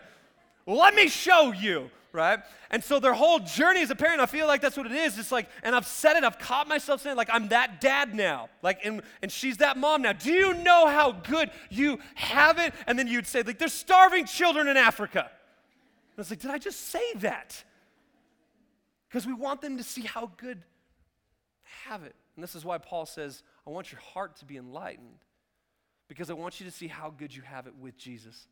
Let 0.65 0.95
me 0.95 1.07
show 1.07 1.51
you, 1.51 1.89
right? 2.15 2.39
And 2.71 2.83
so 2.83 2.99
their 2.99 3.13
whole 3.13 3.39
journey 3.39 3.81
as 3.81 3.91
a 3.91 3.95
parent, 3.95 4.21
I 4.21 4.25
feel 4.25 4.47
like 4.47 4.61
that's 4.61 4.77
what 4.77 4.85
it 4.85 4.93
is. 4.93 5.19
It's 5.19 5.31
like, 5.31 5.49
and 5.61 5.75
I've 5.75 5.85
said 5.85 6.17
it, 6.17 6.23
I've 6.23 6.39
caught 6.39 6.67
myself 6.67 7.01
saying, 7.01 7.17
like, 7.17 7.29
I'm 7.31 7.49
that 7.49 7.81
dad 7.81 8.15
now. 8.15 8.49
Like, 8.61 8.79
and, 8.83 9.01
and 9.21 9.31
she's 9.31 9.57
that 9.57 9.77
mom 9.77 10.01
now. 10.01 10.13
Do 10.13 10.31
you 10.31 10.53
know 10.55 10.87
how 10.87 11.11
good 11.11 11.51
you 11.69 11.99
have 12.15 12.57
it? 12.57 12.73
And 12.87 12.97
then 12.97 13.07
you'd 13.07 13.27
say, 13.27 13.43
like, 13.43 13.59
there's 13.59 13.73
starving 13.73 14.25
children 14.25 14.67
in 14.67 14.77
Africa. 14.77 15.19
And 15.19 16.17
I 16.17 16.21
was 16.21 16.29
like, 16.29 16.39
did 16.39 16.51
I 16.51 16.57
just 16.57 16.89
say 16.89 17.13
that? 17.17 17.63
Because 19.09 19.27
we 19.27 19.33
want 19.33 19.61
them 19.61 19.77
to 19.77 19.83
see 19.83 20.01
how 20.01 20.31
good 20.37 20.59
they 20.59 21.89
have 21.89 22.03
it. 22.03 22.15
And 22.35 22.43
this 22.43 22.55
is 22.55 22.65
why 22.65 22.77
Paul 22.77 23.05
says, 23.05 23.43
I 23.67 23.69
want 23.69 23.91
your 23.91 24.01
heart 24.01 24.37
to 24.37 24.45
be 24.45 24.57
enlightened 24.57 25.19
because 26.07 26.29
I 26.29 26.33
want 26.33 26.59
you 26.59 26.65
to 26.65 26.71
see 26.71 26.87
how 26.87 27.09
good 27.09 27.35
you 27.35 27.41
have 27.41 27.67
it 27.67 27.75
with 27.75 27.97
Jesus. 27.97 28.47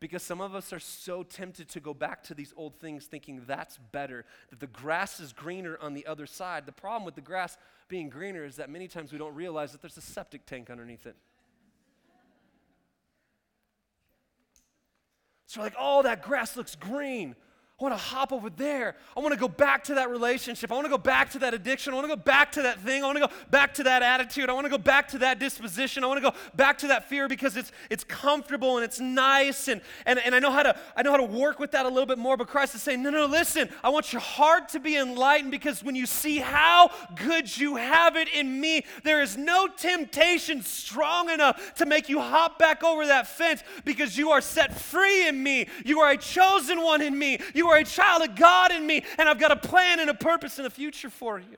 Because 0.00 0.22
some 0.22 0.40
of 0.40 0.54
us 0.54 0.72
are 0.72 0.80
so 0.80 1.22
tempted 1.22 1.68
to 1.68 1.80
go 1.80 1.92
back 1.92 2.24
to 2.24 2.34
these 2.34 2.54
old 2.56 2.74
things 2.80 3.04
thinking 3.04 3.42
that's 3.46 3.76
better, 3.92 4.24
that 4.48 4.58
the 4.58 4.66
grass 4.66 5.20
is 5.20 5.34
greener 5.34 5.78
on 5.80 5.92
the 5.92 6.06
other 6.06 6.26
side. 6.26 6.64
The 6.64 6.72
problem 6.72 7.04
with 7.04 7.14
the 7.14 7.20
grass 7.20 7.58
being 7.88 8.08
greener 8.08 8.44
is 8.44 8.56
that 8.56 8.70
many 8.70 8.88
times 8.88 9.12
we 9.12 9.18
don't 9.18 9.34
realize 9.34 9.72
that 9.72 9.82
there's 9.82 9.98
a 9.98 10.02
septic 10.02 10.46
tank 10.46 10.70
underneath 10.70 11.06
it. 11.06 11.16
So 15.46 15.60
we're 15.60 15.66
like, 15.66 15.76
oh, 15.78 16.02
that 16.02 16.22
grass 16.22 16.56
looks 16.56 16.76
green. 16.76 17.34
I 17.80 17.84
want 17.84 17.94
to 17.94 18.04
hop 18.04 18.30
over 18.30 18.50
there. 18.50 18.94
I 19.16 19.20
want 19.20 19.32
to 19.32 19.40
go 19.40 19.48
back 19.48 19.84
to 19.84 19.94
that 19.94 20.10
relationship. 20.10 20.70
I 20.70 20.74
want 20.74 20.84
to 20.84 20.90
go 20.90 20.98
back 20.98 21.30
to 21.30 21.38
that 21.38 21.54
addiction. 21.54 21.94
I 21.94 21.96
want 21.96 22.10
to 22.10 22.14
go 22.14 22.22
back 22.22 22.52
to 22.52 22.62
that 22.62 22.78
thing. 22.80 23.02
I 23.02 23.06
want 23.06 23.16
to 23.16 23.26
go 23.26 23.32
back 23.50 23.72
to 23.74 23.84
that 23.84 24.02
attitude. 24.02 24.50
I 24.50 24.52
want 24.52 24.66
to 24.66 24.70
go 24.70 24.76
back 24.76 25.08
to 25.08 25.18
that 25.18 25.38
disposition. 25.38 26.04
I 26.04 26.06
want 26.06 26.22
to 26.22 26.30
go 26.30 26.36
back 26.54 26.76
to 26.78 26.88
that 26.88 27.08
fear 27.08 27.26
because 27.26 27.56
it's 27.56 27.72
it's 27.88 28.04
comfortable 28.04 28.76
and 28.76 28.84
it's 28.84 29.00
nice 29.00 29.68
and, 29.68 29.80
and, 30.04 30.18
and 30.18 30.34
I 30.34 30.40
know 30.40 30.50
how 30.50 30.62
to 30.62 30.76
I 30.94 31.00
know 31.00 31.10
how 31.10 31.16
to 31.16 31.24
work 31.24 31.58
with 31.58 31.70
that 31.70 31.86
a 31.86 31.88
little 31.88 32.04
bit 32.04 32.18
more. 32.18 32.36
But 32.36 32.48
Christ 32.48 32.74
is 32.74 32.82
saying, 32.82 33.02
no, 33.02 33.08
no, 33.08 33.24
listen, 33.24 33.70
I 33.82 33.88
want 33.88 34.12
your 34.12 34.20
heart 34.20 34.68
to 34.70 34.80
be 34.80 34.98
enlightened 34.98 35.50
because 35.50 35.82
when 35.82 35.94
you 35.94 36.04
see 36.04 36.36
how 36.36 36.90
good 37.16 37.56
you 37.56 37.76
have 37.76 38.14
it 38.14 38.28
in 38.28 38.60
me, 38.60 38.84
there 39.04 39.22
is 39.22 39.38
no 39.38 39.68
temptation 39.68 40.60
strong 40.62 41.30
enough 41.30 41.74
to 41.76 41.86
make 41.86 42.10
you 42.10 42.20
hop 42.20 42.58
back 42.58 42.84
over 42.84 43.06
that 43.06 43.26
fence 43.26 43.62
because 43.86 44.18
you 44.18 44.32
are 44.32 44.42
set 44.42 44.78
free 44.78 45.26
in 45.26 45.42
me. 45.42 45.66
You 45.82 46.00
are 46.00 46.10
a 46.10 46.18
chosen 46.18 46.82
one 46.82 47.00
in 47.00 47.18
me. 47.18 47.38
You 47.54 47.69
are 47.70 47.78
a 47.78 47.84
child 47.84 48.22
of 48.22 48.36
God 48.36 48.72
in 48.72 48.86
me, 48.86 49.04
and 49.18 49.28
I've 49.28 49.38
got 49.38 49.52
a 49.52 49.56
plan 49.56 50.00
and 50.00 50.10
a 50.10 50.14
purpose 50.14 50.58
and 50.58 50.66
a 50.66 50.70
future 50.70 51.10
for 51.10 51.38
you. 51.38 51.56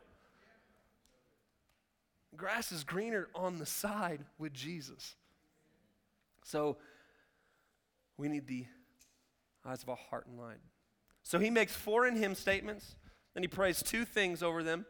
Grass 2.36 2.72
is 2.72 2.84
greener 2.84 3.28
on 3.34 3.58
the 3.58 3.66
side 3.66 4.24
with 4.38 4.52
Jesus. 4.52 5.14
So 6.44 6.76
we 8.16 8.28
need 8.28 8.46
the 8.46 8.66
eyes 9.64 9.82
of 9.82 9.88
our 9.88 9.98
heart 10.10 10.26
and 10.26 10.36
mind. 10.36 10.58
So 11.22 11.38
he 11.38 11.50
makes 11.50 11.72
four 11.72 12.06
in 12.06 12.16
him 12.16 12.34
statements, 12.34 12.96
then 13.34 13.42
he 13.42 13.48
prays 13.48 13.82
two 13.82 14.04
things 14.04 14.42
over 14.42 14.62
them. 14.62 14.86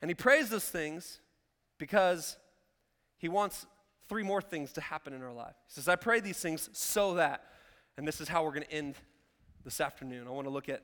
And 0.00 0.10
he 0.10 0.14
prays 0.14 0.48
those 0.48 0.64
things 0.64 1.20
because 1.76 2.36
he 3.18 3.28
wants 3.28 3.66
three 4.08 4.22
more 4.22 4.40
things 4.40 4.72
to 4.72 4.80
happen 4.80 5.12
in 5.12 5.22
our 5.22 5.32
life. 5.32 5.54
He 5.66 5.72
says, 5.72 5.88
I 5.88 5.96
pray 5.96 6.20
these 6.20 6.38
things 6.38 6.70
so 6.72 7.14
that, 7.14 7.44
and 7.96 8.06
this 8.06 8.20
is 8.20 8.28
how 8.28 8.44
we're 8.44 8.52
going 8.52 8.62
to 8.62 8.72
end 8.72 8.94
this 9.68 9.82
afternoon. 9.82 10.26
I 10.26 10.30
want 10.30 10.46
to 10.46 10.50
look 10.50 10.70
at 10.70 10.80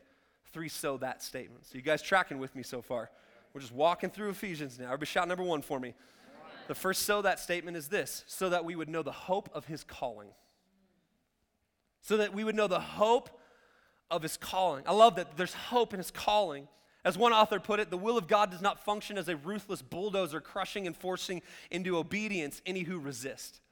three 0.52 0.68
so 0.68 0.98
that 0.98 1.22
statements. 1.22 1.70
So 1.70 1.76
you 1.76 1.80
guys 1.80 2.02
tracking 2.02 2.38
with 2.38 2.54
me 2.54 2.62
so 2.62 2.82
far? 2.82 3.10
We're 3.54 3.62
just 3.62 3.72
walking 3.72 4.10
through 4.10 4.28
Ephesians 4.28 4.78
now. 4.78 4.84
Everybody 4.84 5.06
shout 5.06 5.26
number 5.26 5.42
one 5.42 5.62
for 5.62 5.80
me. 5.80 5.94
The 6.68 6.74
first 6.74 7.04
so 7.04 7.22
that 7.22 7.40
statement 7.40 7.78
is 7.78 7.88
this 7.88 8.24
so 8.26 8.50
that 8.50 8.62
we 8.62 8.76
would 8.76 8.90
know 8.90 9.02
the 9.02 9.10
hope 9.10 9.48
of 9.54 9.64
his 9.64 9.84
calling. 9.84 10.28
So 12.02 12.18
that 12.18 12.34
we 12.34 12.44
would 12.44 12.54
know 12.54 12.66
the 12.66 12.78
hope 12.78 13.30
of 14.10 14.20
his 14.20 14.36
calling. 14.36 14.84
I 14.86 14.92
love 14.92 15.16
that 15.16 15.34
there's 15.38 15.54
hope 15.54 15.94
in 15.94 15.98
his 15.98 16.10
calling. 16.10 16.68
As 17.06 17.16
one 17.16 17.32
author 17.32 17.58
put 17.58 17.80
it, 17.80 17.88
the 17.88 17.96
will 17.96 18.18
of 18.18 18.28
God 18.28 18.50
does 18.50 18.60
not 18.60 18.84
function 18.84 19.16
as 19.16 19.30
a 19.30 19.36
ruthless 19.36 19.80
bulldozer 19.80 20.42
crushing 20.42 20.86
and 20.86 20.94
forcing 20.94 21.40
into 21.70 21.96
obedience 21.96 22.60
any 22.66 22.82
who 22.82 22.98
resist. 22.98 23.62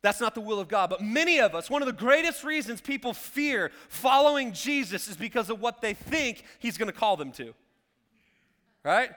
That's 0.00 0.20
not 0.20 0.34
the 0.34 0.40
will 0.40 0.60
of 0.60 0.68
God. 0.68 0.90
But 0.90 1.02
many 1.02 1.40
of 1.40 1.54
us, 1.54 1.68
one 1.68 1.82
of 1.82 1.86
the 1.86 1.92
greatest 1.92 2.44
reasons 2.44 2.80
people 2.80 3.12
fear 3.12 3.72
following 3.88 4.52
Jesus 4.52 5.08
is 5.08 5.16
because 5.16 5.50
of 5.50 5.60
what 5.60 5.80
they 5.80 5.94
think 5.94 6.44
he's 6.60 6.78
going 6.78 6.90
to 6.90 6.96
call 6.96 7.16
them 7.16 7.32
to. 7.32 7.52
Right? 8.84 9.10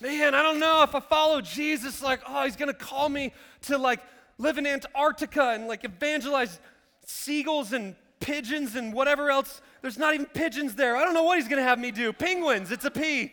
Man, 0.00 0.34
I 0.34 0.42
don't 0.42 0.58
know 0.58 0.82
if 0.82 0.94
I 0.94 1.00
follow 1.00 1.40
Jesus, 1.40 2.02
like, 2.02 2.20
oh, 2.26 2.44
he's 2.44 2.56
going 2.56 2.72
to 2.72 2.78
call 2.78 3.08
me 3.08 3.32
to 3.62 3.78
like 3.78 4.00
live 4.38 4.58
in 4.58 4.66
Antarctica 4.66 5.50
and 5.50 5.68
like 5.68 5.84
evangelize 5.84 6.58
seagulls 7.04 7.72
and 7.72 7.94
pigeons 8.20 8.76
and 8.76 8.92
whatever 8.92 9.30
else. 9.30 9.60
There's 9.82 9.98
not 9.98 10.14
even 10.14 10.26
pigeons 10.26 10.74
there. 10.74 10.96
I 10.96 11.04
don't 11.04 11.14
know 11.14 11.22
what 11.22 11.38
he's 11.38 11.48
going 11.48 11.62
to 11.62 11.68
have 11.68 11.78
me 11.78 11.90
do. 11.90 12.12
Penguins, 12.12 12.72
it's 12.72 12.86
a 12.86 12.90
P. 12.90 13.32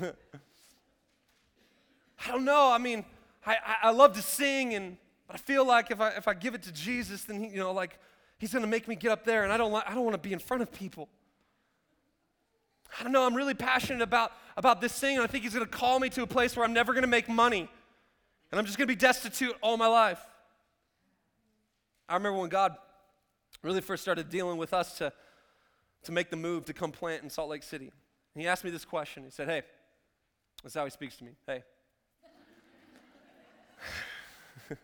I 2.24 2.30
don't 2.30 2.44
know. 2.44 2.70
I 2.70 2.78
mean, 2.78 3.04
I, 3.44 3.56
I, 3.84 3.90
love 3.90 4.14
to 4.14 4.22
sing, 4.22 4.74
and 4.74 4.96
I 5.30 5.36
feel 5.36 5.66
like 5.66 5.90
if 5.90 6.00
I, 6.00 6.10
if 6.10 6.28
I 6.28 6.34
give 6.34 6.54
it 6.54 6.62
to 6.62 6.72
Jesus, 6.72 7.24
then 7.24 7.40
he, 7.40 7.48
you 7.50 7.58
know, 7.58 7.72
like 7.72 7.98
he's 8.38 8.52
going 8.52 8.62
to 8.62 8.68
make 8.68 8.88
me 8.88 8.96
get 8.96 9.10
up 9.10 9.24
there, 9.24 9.44
and 9.44 9.52
I 9.52 9.56
don't, 9.56 9.72
I 9.74 9.94
don't 9.94 10.04
want 10.04 10.14
to 10.14 10.28
be 10.28 10.32
in 10.32 10.38
front 10.38 10.62
of 10.62 10.72
people. 10.72 11.08
I 12.98 13.02
don't 13.02 13.12
know. 13.12 13.26
I'm 13.26 13.34
really 13.34 13.54
passionate 13.54 14.02
about, 14.02 14.32
about 14.56 14.80
this 14.80 14.98
thing, 14.98 15.16
and 15.16 15.24
I 15.24 15.26
think 15.26 15.44
he's 15.44 15.54
going 15.54 15.64
to 15.64 15.70
call 15.70 16.00
me 16.00 16.08
to 16.10 16.22
a 16.22 16.26
place 16.26 16.56
where 16.56 16.64
I'm 16.64 16.72
never 16.72 16.92
going 16.92 17.02
to 17.02 17.08
make 17.08 17.28
money, 17.28 17.68
and 18.50 18.58
I'm 18.58 18.66
just 18.66 18.78
going 18.78 18.88
to 18.88 18.92
be 18.92 18.98
destitute 18.98 19.54
all 19.60 19.76
my 19.76 19.88
life. 19.88 20.20
I 22.08 22.14
remember 22.14 22.38
when 22.38 22.48
God 22.48 22.76
really 23.62 23.80
first 23.80 24.02
started 24.02 24.28
dealing 24.28 24.58
with 24.58 24.72
us 24.72 24.98
to, 24.98 25.12
to 26.04 26.12
make 26.12 26.30
the 26.30 26.36
move 26.36 26.64
to 26.66 26.72
come 26.72 26.92
plant 26.92 27.22
in 27.22 27.30
Salt 27.30 27.48
Lake 27.50 27.62
City. 27.62 27.90
And 28.34 28.42
he 28.42 28.48
asked 28.48 28.64
me 28.64 28.70
this 28.70 28.84
question. 28.84 29.24
He 29.24 29.30
said, 29.30 29.48
Hey, 29.48 29.62
that's 30.66 30.74
how 30.74 30.82
he 30.84 30.90
speaks 30.90 31.14
to 31.18 31.22
me. 31.22 31.30
Hey. 31.46 31.62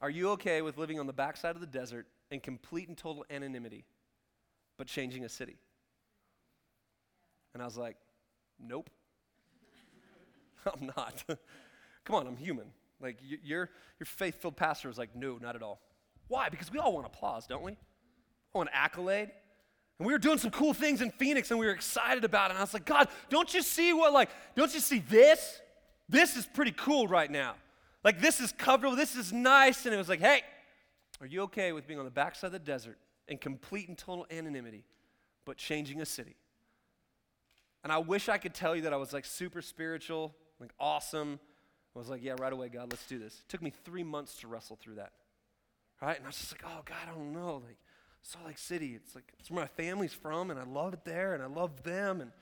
Are 0.00 0.10
you 0.10 0.30
okay 0.30 0.62
with 0.62 0.78
living 0.78 1.00
on 1.00 1.08
the 1.08 1.12
backside 1.12 1.56
of 1.56 1.60
the 1.60 1.66
desert 1.66 2.06
in 2.30 2.38
complete 2.38 2.86
and 2.86 2.96
total 2.96 3.24
anonymity, 3.28 3.84
but 4.78 4.86
changing 4.86 5.24
a 5.24 5.28
city? 5.28 5.56
And 7.52 7.60
I 7.60 7.66
was 7.66 7.76
like, 7.76 7.96
Nope. 8.60 8.90
I'm 10.72 10.92
not. 10.96 11.24
Come 12.04 12.14
on, 12.14 12.28
I'm 12.28 12.36
human. 12.36 12.66
Like, 13.00 13.18
your, 13.42 13.70
your 13.98 14.06
faith 14.06 14.40
filled 14.40 14.56
pastor 14.56 14.86
was 14.86 14.98
like, 14.98 15.16
No, 15.16 15.36
not 15.42 15.56
at 15.56 15.64
all. 15.64 15.80
Why? 16.28 16.48
Because 16.48 16.70
we 16.70 16.78
all 16.78 16.92
want 16.92 17.06
applause, 17.06 17.48
don't 17.48 17.64
we? 17.64 17.72
I 17.72 17.76
want 18.58 18.70
accolade. 18.72 19.32
And 19.98 20.06
we 20.06 20.12
were 20.12 20.18
doing 20.18 20.38
some 20.38 20.50
cool 20.50 20.74
things 20.74 21.00
in 21.00 21.10
Phoenix 21.12 21.50
and 21.50 21.60
we 21.60 21.66
were 21.66 21.72
excited 21.72 22.24
about 22.24 22.50
it. 22.50 22.54
And 22.54 22.58
I 22.58 22.62
was 22.62 22.74
like, 22.74 22.84
God, 22.84 23.08
don't 23.28 23.52
you 23.54 23.62
see 23.62 23.92
what, 23.92 24.12
like, 24.12 24.30
don't 24.56 24.72
you 24.74 24.80
see 24.80 24.98
this? 24.98 25.60
This 26.08 26.36
is 26.36 26.46
pretty 26.46 26.72
cool 26.72 27.06
right 27.06 27.30
now. 27.30 27.54
Like, 28.02 28.20
this 28.20 28.40
is 28.40 28.52
comfortable, 28.52 28.96
this 28.96 29.16
is 29.16 29.32
nice. 29.32 29.86
And 29.86 29.94
it 29.94 29.98
was 29.98 30.08
like, 30.08 30.20
hey, 30.20 30.42
are 31.20 31.26
you 31.26 31.42
okay 31.42 31.72
with 31.72 31.86
being 31.86 31.98
on 31.98 32.04
the 32.04 32.10
backside 32.10 32.48
of 32.48 32.52
the 32.52 32.58
desert 32.58 32.98
in 33.28 33.38
complete 33.38 33.88
and 33.88 33.96
total 33.96 34.26
anonymity, 34.30 34.84
but 35.44 35.56
changing 35.56 36.00
a 36.00 36.06
city? 36.06 36.36
And 37.82 37.92
I 37.92 37.98
wish 37.98 38.28
I 38.28 38.38
could 38.38 38.54
tell 38.54 38.74
you 38.74 38.82
that 38.82 38.92
I 38.92 38.96
was 38.96 39.12
like 39.12 39.24
super 39.24 39.62
spiritual, 39.62 40.34
like 40.58 40.72
awesome. 40.80 41.38
I 41.94 41.98
was 41.98 42.08
like, 42.08 42.24
yeah, 42.24 42.34
right 42.38 42.52
away, 42.52 42.68
God, 42.68 42.90
let's 42.90 43.06
do 43.06 43.18
this. 43.18 43.34
It 43.34 43.48
took 43.48 43.62
me 43.62 43.72
three 43.84 44.02
months 44.02 44.36
to 44.40 44.48
wrestle 44.48 44.76
through 44.76 44.96
that. 44.96 45.12
Right? 46.02 46.16
And 46.16 46.24
I 46.24 46.28
was 46.28 46.38
just 46.38 46.52
like, 46.52 46.64
oh, 46.66 46.82
God, 46.84 46.96
I 47.08 47.14
don't 47.14 47.32
know. 47.32 47.62
Like, 47.64 47.78
Salt 48.26 48.46
Lake 48.46 48.58
City. 48.58 48.94
It's 48.94 49.14
like 49.14 49.32
it's 49.38 49.50
where 49.50 49.62
my 49.62 49.68
family's 49.68 50.14
from, 50.14 50.50
and 50.50 50.58
I 50.58 50.64
love 50.64 50.94
it 50.94 51.04
there, 51.04 51.34
and 51.34 51.42
I 51.42 51.46
love 51.46 51.82
them. 51.82 52.22
And 52.22 52.32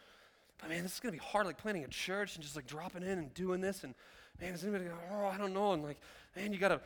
but 0.58 0.70
man, 0.70 0.84
this 0.84 0.94
is 0.94 1.00
gonna 1.00 1.12
be 1.12 1.18
hard, 1.18 1.44
like 1.44 1.58
planning 1.58 1.82
a 1.82 1.88
church 1.88 2.36
and 2.36 2.42
just 2.42 2.54
like 2.54 2.68
dropping 2.68 3.02
in 3.02 3.18
and 3.18 3.34
doing 3.34 3.60
this. 3.60 3.82
And 3.82 3.94
man, 4.40 4.54
is 4.54 4.62
anybody? 4.62 4.84
Go, 4.84 4.92
oh, 5.12 5.26
I 5.26 5.36
don't 5.36 5.52
know. 5.52 5.72
And 5.72 5.82
like, 5.82 6.00
man, 6.36 6.52
you 6.52 6.58
gotta 6.60 6.80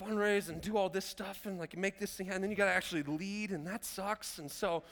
fundraise 0.00 0.48
and 0.48 0.60
do 0.60 0.76
all 0.76 0.88
this 0.88 1.04
stuff 1.04 1.46
and 1.46 1.58
like 1.58 1.76
make 1.76 1.98
this 1.98 2.14
thing, 2.14 2.30
and 2.30 2.42
then 2.42 2.48
you 2.48 2.56
gotta 2.56 2.70
actually 2.70 3.02
lead, 3.02 3.50
and 3.50 3.66
that 3.66 3.84
sucks. 3.84 4.38
And 4.38 4.50
so. 4.50 4.82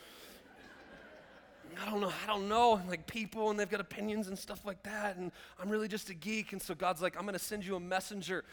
I 1.82 1.90
don't 1.90 2.00
know, 2.00 2.12
I 2.22 2.26
don't 2.26 2.48
know, 2.48 2.76
and 2.76 2.88
like 2.88 3.06
people, 3.06 3.50
and 3.50 3.60
they've 3.60 3.68
got 3.68 3.80
opinions 3.80 4.28
and 4.28 4.38
stuff 4.38 4.64
like 4.64 4.82
that, 4.84 5.16
and 5.16 5.30
I'm 5.60 5.68
really 5.68 5.88
just 5.88 6.08
a 6.08 6.14
geek, 6.14 6.52
and 6.52 6.62
so 6.62 6.74
God's 6.74 7.02
like, 7.02 7.18
I'm 7.18 7.26
gonna 7.26 7.38
send 7.38 7.66
you 7.66 7.76
a 7.76 7.80
messenger 7.80 8.44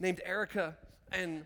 named 0.00 0.20
Erica, 0.24 0.74
and 1.12 1.44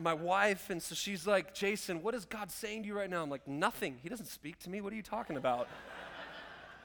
my 0.00 0.14
wife, 0.14 0.70
and 0.70 0.82
so 0.82 0.94
she's 0.94 1.26
like, 1.26 1.54
Jason, 1.54 2.02
what 2.02 2.14
is 2.14 2.24
God 2.24 2.50
saying 2.50 2.82
to 2.82 2.88
you 2.88 2.96
right 2.96 3.10
now? 3.10 3.22
I'm 3.22 3.30
like, 3.30 3.46
nothing. 3.46 3.98
He 4.02 4.08
doesn't 4.08 4.26
speak 4.26 4.58
to 4.60 4.70
me. 4.70 4.80
What 4.80 4.92
are 4.92 4.96
you 4.96 5.02
talking 5.02 5.36
about? 5.36 5.68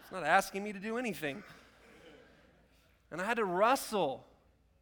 He's 0.03 0.11
not 0.11 0.23
asking 0.23 0.63
me 0.63 0.73
to 0.73 0.79
do 0.79 0.97
anything. 0.97 1.43
And 3.11 3.21
I 3.21 3.25
had 3.25 3.37
to 3.37 3.45
wrestle 3.45 4.25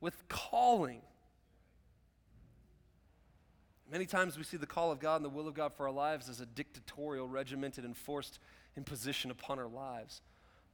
with 0.02 0.28
calling. 0.28 1.02
Many 3.92 4.06
times 4.06 4.38
we 4.38 4.44
see 4.44 4.58
the 4.58 4.68
call 4.68 4.92
of 4.92 5.00
God 5.00 5.18
and 5.18 5.26
the 5.26 5.30
will 5.30 5.48
of 5.48 5.56
God 5.56 5.74
for 5.74 5.88
our 5.88 5.94
lives 5.94 6.30
as 6.30 6.40
a 6.42 6.46
dictatorial, 6.46 7.28
regimented, 7.28 7.86
enforced 7.86 8.40
imposition 8.78 9.32
upon 9.32 9.58
our 9.58 9.68
lives. 9.68 10.22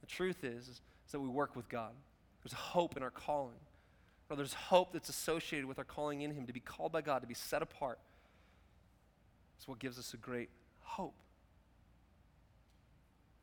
The 0.00 0.06
truth 0.06 0.44
is, 0.44 0.68
is 0.68 0.80
that 1.12 1.20
we 1.20 1.28
work 1.28 1.56
with 1.56 1.68
God. 1.68 1.92
There's 2.42 2.52
hope 2.52 2.96
in 2.96 3.02
our 3.02 3.10
calling. 3.10 3.56
Or 4.28 4.36
there's 4.36 4.54
hope 4.54 4.92
that's 4.92 5.08
associated 5.08 5.66
with 5.66 5.78
our 5.78 5.84
calling 5.84 6.22
in 6.22 6.32
Him 6.32 6.46
to 6.46 6.52
be 6.52 6.60
called 6.60 6.92
by 6.92 7.00
God, 7.00 7.20
to 7.20 7.28
be 7.28 7.34
set 7.34 7.62
apart. 7.62 7.98
It's 9.56 9.68
what 9.68 9.78
gives 9.78 9.98
us 9.98 10.14
a 10.14 10.16
great 10.16 10.50
hope. 10.80 11.14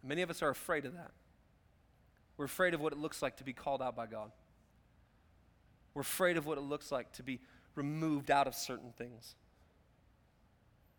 Many 0.04 0.22
of 0.22 0.30
us 0.30 0.42
are 0.42 0.50
afraid 0.50 0.86
of 0.86 0.94
that. 0.94 1.12
We're 2.36 2.46
afraid 2.46 2.74
of 2.74 2.82
what 2.82 2.92
it 2.92 3.00
looks 3.00 3.22
like 3.22 3.38
to 3.38 3.44
be 3.44 3.54
called 3.54 3.82
out 3.82 3.96
by 3.96 4.08
God. 4.08 4.32
We're 5.94 6.02
afraid 6.02 6.38
of 6.38 6.46
what 6.46 6.58
it 6.58 6.62
looks 6.62 6.92
like 6.92 7.12
to 7.14 7.24
be 7.24 7.40
removed 7.76 8.32
out 8.32 8.48
of 8.48 8.56
certain 8.56 8.92
things 8.98 9.36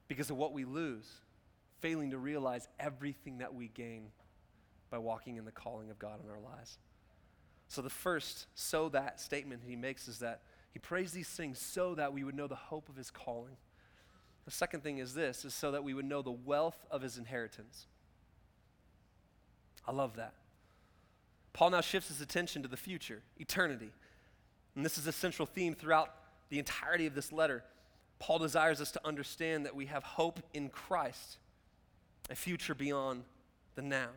because 0.08 0.30
of 0.30 0.36
what 0.36 0.52
we 0.52 0.64
lose, 0.64 1.06
failing 1.80 2.10
to 2.10 2.18
realize 2.18 2.68
everything 2.78 3.38
that 3.38 3.54
we 3.54 3.68
gain 3.68 4.06
by 4.90 4.98
walking 4.98 5.36
in 5.36 5.44
the 5.44 5.52
calling 5.52 5.90
of 5.90 5.98
God 5.98 6.20
in 6.24 6.30
our 6.30 6.40
lives. 6.40 6.78
So, 7.74 7.82
the 7.82 7.90
first, 7.90 8.46
so 8.54 8.88
that 8.90 9.18
statement 9.18 9.62
he 9.66 9.74
makes 9.74 10.06
is 10.06 10.20
that 10.20 10.42
he 10.70 10.78
prays 10.78 11.10
these 11.10 11.26
things 11.26 11.58
so 11.58 11.96
that 11.96 12.12
we 12.12 12.22
would 12.22 12.36
know 12.36 12.46
the 12.46 12.54
hope 12.54 12.88
of 12.88 12.94
his 12.94 13.10
calling. 13.10 13.56
The 14.44 14.52
second 14.52 14.84
thing 14.84 14.98
is 14.98 15.12
this, 15.12 15.44
is 15.44 15.54
so 15.54 15.72
that 15.72 15.82
we 15.82 15.92
would 15.92 16.04
know 16.04 16.22
the 16.22 16.30
wealth 16.30 16.86
of 16.88 17.02
his 17.02 17.18
inheritance. 17.18 17.86
I 19.88 19.90
love 19.90 20.14
that. 20.14 20.34
Paul 21.52 21.70
now 21.70 21.80
shifts 21.80 22.10
his 22.10 22.20
attention 22.20 22.62
to 22.62 22.68
the 22.68 22.76
future, 22.76 23.22
eternity. 23.38 23.90
And 24.76 24.84
this 24.84 24.96
is 24.96 25.08
a 25.08 25.12
central 25.12 25.46
theme 25.46 25.74
throughout 25.74 26.14
the 26.50 26.60
entirety 26.60 27.06
of 27.06 27.16
this 27.16 27.32
letter. 27.32 27.64
Paul 28.20 28.38
desires 28.38 28.80
us 28.80 28.92
to 28.92 29.04
understand 29.04 29.66
that 29.66 29.74
we 29.74 29.86
have 29.86 30.04
hope 30.04 30.38
in 30.52 30.68
Christ, 30.68 31.38
a 32.30 32.36
future 32.36 32.76
beyond 32.76 33.24
the 33.74 33.82
now. 33.82 34.10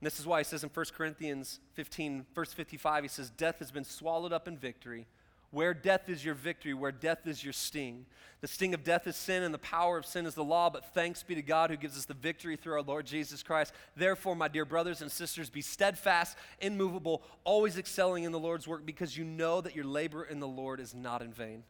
And 0.00 0.06
this 0.06 0.20
is 0.20 0.26
why 0.26 0.40
he 0.40 0.44
says 0.44 0.62
in 0.62 0.70
1 0.72 0.86
Corinthians 0.96 1.60
15, 1.74 2.26
verse 2.34 2.52
55, 2.52 3.04
he 3.04 3.08
says, 3.08 3.30
Death 3.30 3.58
has 3.60 3.70
been 3.70 3.84
swallowed 3.84 4.32
up 4.32 4.46
in 4.46 4.56
victory. 4.56 5.06
Where 5.52 5.72
death 5.72 6.08
is 6.08 6.24
your 6.24 6.34
victory, 6.34 6.74
where 6.74 6.92
death 6.92 7.26
is 7.26 7.42
your 7.42 7.52
sting. 7.52 8.04
The 8.42 8.48
sting 8.48 8.74
of 8.74 8.84
death 8.84 9.06
is 9.06 9.16
sin, 9.16 9.42
and 9.42 9.54
the 9.54 9.58
power 9.58 9.96
of 9.96 10.04
sin 10.04 10.26
is 10.26 10.34
the 10.34 10.44
law, 10.44 10.68
but 10.68 10.84
thanks 10.92 11.22
be 11.22 11.34
to 11.34 11.40
God 11.40 11.70
who 11.70 11.76
gives 11.76 11.96
us 11.96 12.04
the 12.04 12.14
victory 12.14 12.56
through 12.56 12.74
our 12.74 12.82
Lord 12.82 13.06
Jesus 13.06 13.42
Christ. 13.42 13.72
Therefore, 13.96 14.36
my 14.36 14.48
dear 14.48 14.66
brothers 14.66 15.00
and 15.00 15.10
sisters, 15.10 15.48
be 15.48 15.62
steadfast, 15.62 16.36
immovable, 16.60 17.22
always 17.44 17.78
excelling 17.78 18.24
in 18.24 18.32
the 18.32 18.38
Lord's 18.38 18.68
work, 18.68 18.84
because 18.84 19.16
you 19.16 19.24
know 19.24 19.60
that 19.60 19.74
your 19.74 19.86
labor 19.86 20.24
in 20.24 20.40
the 20.40 20.48
Lord 20.48 20.78
is 20.78 20.94
not 20.94 21.22
in 21.22 21.32
vain. 21.32 21.62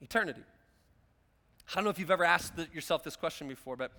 Eternity. 0.00 0.42
I 1.68 1.74
don't 1.74 1.84
know 1.84 1.90
if 1.90 1.98
you've 1.98 2.10
ever 2.10 2.24
asked 2.24 2.54
yourself 2.72 3.02
this 3.02 3.16
question 3.16 3.48
before, 3.48 3.76
but 3.76 3.92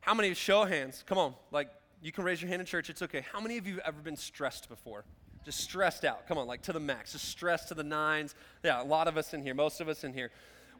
how 0.00 0.14
many, 0.14 0.34
show 0.34 0.64
hands, 0.64 1.04
come 1.06 1.18
on, 1.18 1.34
like 1.50 1.70
you 2.02 2.12
can 2.12 2.24
raise 2.24 2.40
your 2.40 2.48
hand 2.48 2.60
in 2.60 2.66
church, 2.66 2.90
it's 2.90 3.02
okay. 3.02 3.24
How 3.32 3.40
many 3.40 3.58
of 3.58 3.66
you 3.66 3.74
have 3.74 3.82
ever 3.86 4.00
been 4.00 4.16
stressed 4.16 4.68
before? 4.68 5.04
Just 5.44 5.60
stressed 5.60 6.04
out. 6.04 6.26
Come 6.28 6.38
on, 6.38 6.46
like 6.46 6.62
to 6.62 6.72
the 6.72 6.80
max. 6.80 7.12
Just 7.12 7.26
stressed 7.26 7.68
to 7.68 7.74
the 7.74 7.82
nines. 7.82 8.34
Yeah, 8.62 8.82
a 8.82 8.84
lot 8.84 9.08
of 9.08 9.16
us 9.16 9.34
in 9.34 9.42
here, 9.42 9.54
most 9.54 9.80
of 9.80 9.88
us 9.88 10.04
in 10.04 10.12
here, 10.12 10.30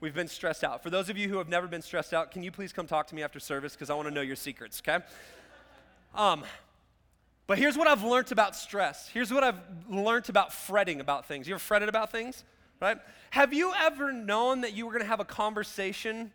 we've 0.00 0.14
been 0.14 0.28
stressed 0.28 0.64
out. 0.64 0.82
For 0.82 0.90
those 0.90 1.08
of 1.08 1.16
you 1.16 1.28
who 1.28 1.38
have 1.38 1.48
never 1.48 1.66
been 1.66 1.82
stressed 1.82 2.14
out, 2.14 2.30
can 2.30 2.42
you 2.42 2.50
please 2.50 2.72
come 2.72 2.86
talk 2.86 3.06
to 3.08 3.14
me 3.14 3.22
after 3.22 3.40
service? 3.40 3.72
Because 3.72 3.90
I 3.90 3.94
want 3.94 4.08
to 4.08 4.14
know 4.14 4.20
your 4.20 4.36
secrets, 4.36 4.82
okay? 4.86 5.04
Um, 6.14 6.44
but 7.46 7.58
here's 7.58 7.78
what 7.78 7.88
I've 7.88 8.04
learned 8.04 8.30
about 8.30 8.54
stress. 8.54 9.08
Here's 9.08 9.32
what 9.32 9.42
I've 9.42 9.60
learned 9.88 10.28
about 10.28 10.52
fretting 10.52 11.00
about 11.00 11.26
things. 11.26 11.48
You 11.48 11.54
ever 11.54 11.60
fretted 11.60 11.88
about 11.88 12.12
things? 12.12 12.44
Right? 12.80 12.98
Have 13.30 13.52
you 13.52 13.72
ever 13.76 14.12
known 14.12 14.60
that 14.60 14.74
you 14.74 14.86
were 14.86 14.92
going 14.92 15.02
to 15.02 15.08
have 15.08 15.18
a 15.18 15.24
conversation 15.24 16.30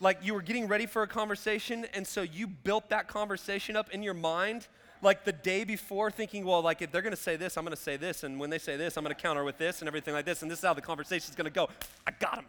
like 0.00 0.18
you 0.22 0.34
were 0.34 0.42
getting 0.42 0.66
ready 0.66 0.86
for 0.86 1.02
a 1.02 1.06
conversation 1.06 1.86
and 1.94 2.06
so 2.06 2.22
you 2.22 2.46
built 2.46 2.88
that 2.88 3.06
conversation 3.06 3.76
up 3.76 3.90
in 3.90 4.02
your 4.02 4.14
mind 4.14 4.66
like 5.02 5.24
the 5.24 5.32
day 5.32 5.64
before 5.64 6.10
thinking, 6.10 6.44
well, 6.44 6.62
like 6.62 6.82
if 6.82 6.92
they're 6.92 7.02
going 7.02 7.14
to 7.14 7.20
say 7.20 7.36
this, 7.36 7.56
I'm 7.56 7.64
going 7.64 7.76
to 7.76 7.82
say 7.82 7.96
this. 7.96 8.22
And 8.22 8.38
when 8.38 8.50
they 8.50 8.58
say 8.58 8.76
this, 8.76 8.96
I'm 8.96 9.04
going 9.04 9.14
to 9.14 9.20
counter 9.20 9.44
with 9.44 9.58
this 9.58 9.80
and 9.80 9.88
everything 9.88 10.14
like 10.14 10.24
this. 10.24 10.42
And 10.42 10.50
this 10.50 10.58
is 10.58 10.64
how 10.64 10.74
the 10.74 10.82
conversation 10.82 11.30
is 11.30 11.36
going 11.36 11.46
to 11.46 11.50
go. 11.50 11.68
I 12.06 12.12
got 12.12 12.38
him. 12.38 12.44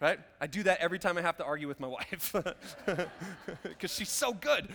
Right? 0.00 0.18
I 0.40 0.46
do 0.46 0.64
that 0.64 0.80
every 0.80 0.98
time 0.98 1.16
I 1.16 1.22
have 1.22 1.36
to 1.38 1.44
argue 1.44 1.68
with 1.68 1.78
my 1.80 1.86
wife 1.86 2.34
because 3.62 3.94
she's 3.94 4.10
so 4.10 4.32
good. 4.32 4.68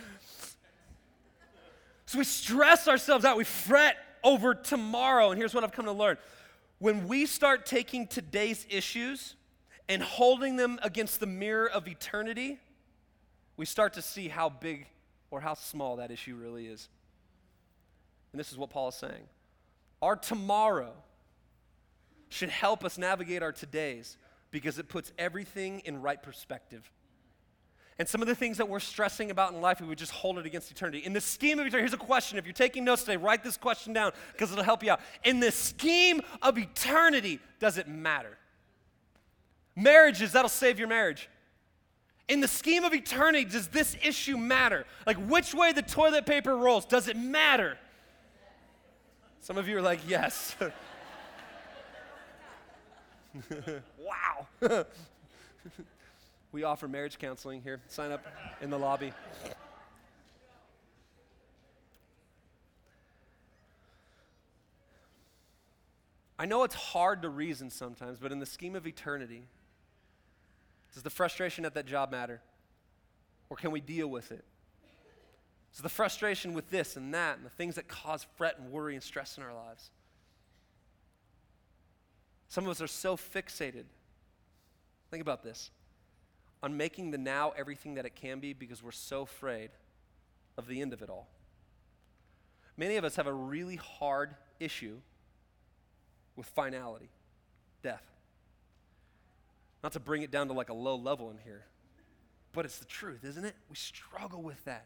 So 2.06 2.18
we 2.18 2.24
stress 2.24 2.88
ourselves 2.88 3.26
out. 3.26 3.38
We 3.38 3.44
fret 3.44 3.98
over 4.24 4.56
tomorrow. 4.56 5.30
And 5.30 5.38
here's 5.38 5.54
what 5.54 5.64
I've 5.64 5.72
come 5.72 5.86
to 5.86 5.92
learn 5.92 6.18
when 6.80 7.08
we 7.08 7.26
start 7.26 7.66
taking 7.66 8.08
today's 8.08 8.66
issues 8.70 9.36
and 9.90 10.04
holding 10.04 10.56
them 10.56 10.80
against 10.84 11.20
the 11.20 11.26
mirror 11.26 11.70
of 11.70 11.88
eternity, 11.88 12.60
we 13.58 13.66
start 13.66 13.94
to 13.94 14.02
see 14.02 14.28
how 14.30 14.48
big 14.48 14.86
or 15.32 15.42
how 15.42 15.56
small 15.56 15.98
that 15.98 16.12
issue 16.12 16.36
really 16.36 16.68
is. 16.68 16.88
And 18.32 18.40
this 18.40 18.52
is 18.52 18.58
what 18.58 18.70
Paul 18.70 18.90
is 18.90 18.96
saying. 18.96 19.28
Our 20.02 20.16
tomorrow 20.16 20.94
should 22.30 22.50
help 22.50 22.86
us 22.86 22.98
navigate 22.98 23.42
our 23.42 23.52
todays 23.52 24.16
because 24.52 24.78
it 24.78 24.88
puts 24.88 25.12
everything 25.18 25.82
in 25.84 26.02
right 26.02 26.22
perspective. 26.22 26.90
And 27.98 28.08
some 28.08 28.22
of 28.22 28.28
the 28.28 28.36
things 28.36 28.58
that 28.58 28.70
we're 28.70 28.80
stressing 28.80 29.30
about 29.30 29.54
in 29.54 29.60
life, 29.60 29.82
we 29.82 29.88
would 29.88 29.98
just 29.98 30.14
hold 30.14 30.38
it 30.38 30.46
against 30.46 30.72
eternity. 30.72 31.00
In 31.00 31.12
the 31.12 31.20
scheme 31.20 31.60
of 31.60 31.68
eternity, 31.68 31.82
here's 31.82 31.94
a 31.94 31.98
question. 31.98 32.38
If 32.38 32.46
you're 32.46 32.54
taking 32.54 32.86
notes 32.86 33.04
today, 33.04 33.18
write 33.18 33.44
this 33.44 33.58
question 33.58 33.92
down 33.92 34.14
because 34.32 34.52
it'll 34.52 34.64
help 34.64 34.84
you 34.84 34.92
out. 34.92 35.02
In 35.26 35.42
the 35.42 35.52
scheme 35.52 36.22
of 36.42 36.58
eternity, 36.58 37.40
does 37.60 37.78
it 37.78 37.90
matter? 37.90 38.38
Marriages, 39.76 40.32
that'll 40.34 40.50
save 40.50 40.80
your 40.80 40.88
marriage. 40.88 41.30
In 42.28 42.42
the 42.42 42.48
scheme 42.48 42.84
of 42.84 42.94
eternity, 42.94 43.46
does 43.46 43.68
this 43.70 43.96
issue 44.04 44.38
matter? 44.38 44.86
Like 45.08 45.18
which 45.18 45.54
way 45.54 45.72
the 45.72 45.82
toilet 45.82 46.26
paper 46.26 46.56
rolls, 46.56 46.86
does 46.86 47.08
it 47.08 47.18
matter? 47.18 47.78
Some 49.42 49.58
of 49.58 49.68
you 49.68 49.78
are 49.78 49.82
like, 49.82 50.00
yes. 50.08 50.56
wow. 54.00 54.48
we 56.52 56.64
offer 56.64 56.88
marriage 56.88 57.18
counseling 57.18 57.62
here. 57.62 57.80
Sign 57.88 58.12
up 58.12 58.26
in 58.62 58.70
the 58.70 58.78
lobby. 58.78 59.12
I 66.38 66.46
know 66.46 66.64
it's 66.64 66.76
hard 66.76 67.24
to 67.24 67.30
reason 67.30 67.70
sometimes, 67.70 68.18
but 68.18 68.32
in 68.32 68.40
the 68.40 68.46
scheme 68.46 68.76
of 68.76 68.88
eternity, 68.88 69.44
does 70.94 71.04
the 71.04 71.10
frustration 71.10 71.66
at 71.66 71.74
that 71.76 71.86
job 71.86 72.12
matter? 72.12 72.42
Or 73.50 73.58
can 73.58 73.72
we 73.72 73.82
deal 73.82 74.08
with 74.08 74.32
it? 74.32 74.44
So 75.72 75.84
the 75.84 75.90
frustration 75.90 76.54
with 76.54 76.70
this 76.70 76.96
and 76.96 77.14
that 77.14 77.38
and 77.38 77.46
the 77.46 77.52
things 77.52 77.76
that 77.76 77.88
cause 77.88 78.26
fret 78.36 78.58
and 78.60 78.72
worry 78.72 78.96
and 78.96 79.04
stress 79.04 79.38
in 79.38 79.44
our 79.44 79.54
lives. 79.54 79.92
Some 82.48 82.66
of 82.66 82.72
us 82.72 82.82
are 82.82 82.88
so 82.88 83.16
fixated. 83.16 83.86
Think 85.12 85.22
about 85.22 85.44
this 85.44 85.70
on 86.62 86.76
making 86.76 87.12
the 87.12 87.18
now 87.18 87.54
everything 87.56 87.96
that 87.96 88.06
it 88.06 88.16
can 88.16 88.40
be 88.40 88.54
because 88.54 88.84
we're 88.84 88.92
so 88.92 89.22
afraid 89.22 89.70
of 90.58 90.68
the 90.68 90.82
end 90.82 90.92
of 90.92 91.02
it 91.02 91.10
all. 91.10 91.28
Many 92.76 92.98
of 92.98 93.04
us 93.04 93.16
have 93.16 93.28
a 93.28 93.34
really 93.34 93.76
hard 93.76 94.36
issue 94.60 94.98
with 96.36 96.48
finality, 96.48 97.10
death. 97.84 98.09
Not 99.84 99.94
to 99.94 100.00
bring 100.00 100.22
it 100.22 100.32
down 100.32 100.48
to 100.48 100.54
like 100.54 100.70
a 100.70 100.74
low 100.74 100.96
level 100.96 101.32
in 101.32 101.38
here, 101.38 101.66
but 102.52 102.66
it's 102.66 102.80
the 102.80 102.86
truth, 102.86 103.24
isn't 103.24 103.46
it? 103.46 103.56
We 103.70 103.76
struggle 103.76 104.42
with 104.42 104.64
that. 104.66 104.86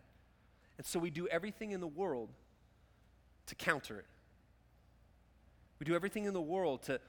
And 0.77 0.85
so 0.85 0.99
we 0.99 1.09
do 1.09 1.27
everything 1.27 1.71
in 1.71 1.79
the 1.79 1.87
world 1.87 2.29
to 3.47 3.55
counter 3.55 3.99
it. 3.99 4.05
We 5.79 5.85
do 5.85 5.95
everything 5.95 6.25
in 6.25 6.33
the 6.33 6.41
world 6.41 6.83
to 6.83 6.99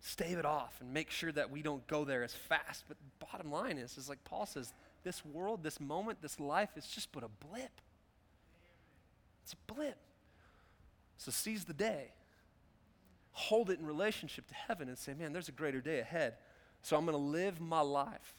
stave 0.00 0.38
it 0.38 0.46
off 0.46 0.80
and 0.80 0.92
make 0.92 1.10
sure 1.10 1.32
that 1.32 1.50
we 1.50 1.62
don't 1.62 1.86
go 1.86 2.04
there 2.04 2.22
as 2.22 2.32
fast. 2.32 2.84
But 2.88 2.96
bottom 3.18 3.50
line 3.50 3.78
is, 3.78 3.98
is 3.98 4.08
like 4.08 4.22
Paul 4.24 4.46
says, 4.46 4.72
this 5.04 5.24
world, 5.24 5.62
this 5.62 5.80
moment, 5.80 6.22
this 6.22 6.40
life 6.40 6.70
is 6.76 6.86
just 6.86 7.12
but 7.12 7.22
a 7.22 7.28
blip. 7.46 7.80
It's 9.44 9.54
a 9.54 9.72
blip. 9.72 9.98
So 11.16 11.30
seize 11.30 11.64
the 11.64 11.74
day. 11.74 12.12
Hold 13.38 13.70
it 13.70 13.78
in 13.78 13.86
relationship 13.86 14.48
to 14.48 14.54
heaven 14.54 14.88
and 14.88 14.98
say, 14.98 15.14
man, 15.14 15.32
there's 15.32 15.48
a 15.48 15.52
greater 15.52 15.80
day 15.80 16.00
ahead. 16.00 16.34
So 16.82 16.96
I'm 16.96 17.06
going 17.06 17.16
to 17.16 17.22
live 17.22 17.60
my 17.60 17.80
life 17.80 18.34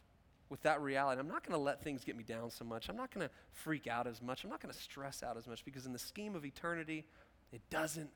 with 0.50 0.62
that 0.64 0.82
reality. 0.82 1.20
I'm 1.20 1.28
not 1.28 1.47
going 1.47 1.58
to 1.58 1.64
let 1.64 1.82
things 1.82 2.04
get 2.04 2.18
me 2.18 2.24
down 2.24 2.50
so 2.50 2.66
much. 2.66 2.89
I'm 2.89 2.97
not 2.97 3.14
going 3.14 3.26
to 3.26 3.34
freak 3.54 3.88
out 3.88 4.08
as 4.08 4.22
much. 4.22 4.43
I'm 4.43 4.50
not 4.50 4.62
going 4.62 4.74
to 4.74 4.80
stress 4.80 5.24
out 5.24 5.38
as 5.38 5.47
much 5.47 5.64
because, 5.64 5.86
in 5.86 5.93
the 5.93 6.00
scheme 6.00 6.36
of 6.36 6.43
eternity, 6.43 7.06
it 7.54 7.62
doesn't 7.70 8.10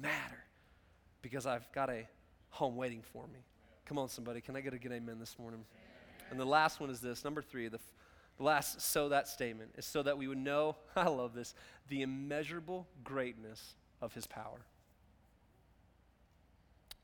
matter 0.00 0.44
because 1.20 1.46
I've 1.46 1.70
got 1.72 1.90
a 1.90 2.06
home 2.50 2.76
waiting 2.76 3.02
for 3.02 3.26
me. 3.26 3.40
Come 3.86 3.98
on, 3.98 4.08
somebody. 4.08 4.40
Can 4.40 4.54
I 4.54 4.60
get 4.60 4.72
a 4.72 4.78
good 4.78 4.92
amen 4.92 5.18
this 5.18 5.36
morning? 5.38 5.64
And 6.30 6.38
the 6.38 6.44
last 6.44 6.78
one 6.78 6.90
is 6.90 7.00
this 7.00 7.24
number 7.24 7.42
three, 7.42 7.66
the, 7.66 7.80
The 8.36 8.44
last 8.44 8.80
so 8.80 9.08
that 9.08 9.26
statement 9.26 9.72
is 9.76 9.84
so 9.84 10.02
that 10.02 10.16
we 10.16 10.28
would 10.28 10.38
know, 10.38 10.76
I 10.96 11.08
love 11.08 11.34
this, 11.34 11.54
the 11.88 12.02
immeasurable 12.02 12.86
greatness 13.02 13.74
of 14.00 14.14
his 14.14 14.26
power. 14.26 14.60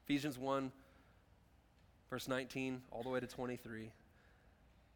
Ephesians 0.07 0.39
1, 0.39 0.71
verse 2.11 2.29
19, 2.29 2.81
all 2.93 3.03
the 3.03 3.09
way 3.09 3.19
to 3.19 3.27
23 3.27 3.91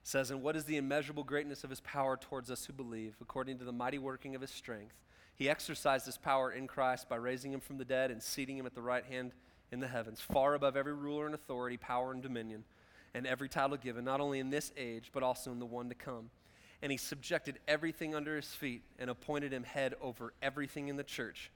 says, 0.04 0.30
And 0.30 0.40
what 0.40 0.54
is 0.54 0.66
the 0.66 0.76
immeasurable 0.76 1.24
greatness 1.24 1.64
of 1.64 1.70
his 1.70 1.80
power 1.80 2.16
towards 2.16 2.48
us 2.48 2.64
who 2.64 2.72
believe, 2.72 3.16
according 3.20 3.58
to 3.58 3.64
the 3.64 3.72
mighty 3.72 3.98
working 3.98 4.36
of 4.36 4.40
his 4.40 4.52
strength? 4.52 4.94
He 5.34 5.50
exercised 5.50 6.06
his 6.06 6.16
power 6.16 6.52
in 6.52 6.68
Christ 6.68 7.08
by 7.08 7.16
raising 7.16 7.52
him 7.52 7.58
from 7.58 7.76
the 7.76 7.84
dead 7.84 8.12
and 8.12 8.22
seating 8.22 8.56
him 8.56 8.66
at 8.66 8.74
the 8.76 8.82
right 8.82 9.04
hand 9.04 9.32
in 9.72 9.80
the 9.80 9.88
heavens, 9.88 10.20
far 10.20 10.54
above 10.54 10.76
every 10.76 10.94
ruler 10.94 11.26
and 11.26 11.34
authority, 11.34 11.76
power 11.76 12.12
and 12.12 12.22
dominion, 12.22 12.62
and 13.12 13.26
every 13.26 13.48
title 13.48 13.78
given, 13.78 14.04
not 14.04 14.20
only 14.20 14.38
in 14.38 14.50
this 14.50 14.70
age, 14.76 15.10
but 15.12 15.24
also 15.24 15.50
in 15.50 15.58
the 15.58 15.66
one 15.66 15.88
to 15.88 15.96
come. 15.96 16.30
And 16.82 16.92
he 16.92 16.98
subjected 16.98 17.58
everything 17.66 18.14
under 18.14 18.36
his 18.36 18.54
feet 18.54 18.84
and 18.96 19.10
appointed 19.10 19.52
him 19.52 19.64
head 19.64 19.94
over 20.00 20.34
everything 20.40 20.86
in 20.86 20.94
the 20.94 21.02
church, 21.02 21.50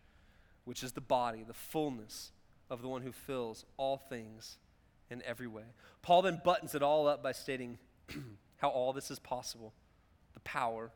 which 0.65 0.83
is 0.83 0.91
the 0.91 1.01
body, 1.01 1.45
the 1.47 1.55
fullness 1.55 2.33
of 2.71 2.83
the 2.83 2.89
one 2.89 3.03
who 3.03 3.13
fills 3.13 3.65
all 3.77 3.97
things 3.97 4.59
in 5.11 5.23
every 5.23 5.47
way. 5.47 5.65
Paul 6.03 6.23
then 6.23 6.41
buttons 6.45 6.75
it 6.75 6.83
all 6.83 7.07
up 7.07 7.23
by 7.23 7.33
stating 7.33 7.79
how 8.59 8.69
all 8.69 8.93
this 8.93 9.11
is 9.11 9.19
possible 9.19 9.73
the 10.33 10.41
power 10.41 10.91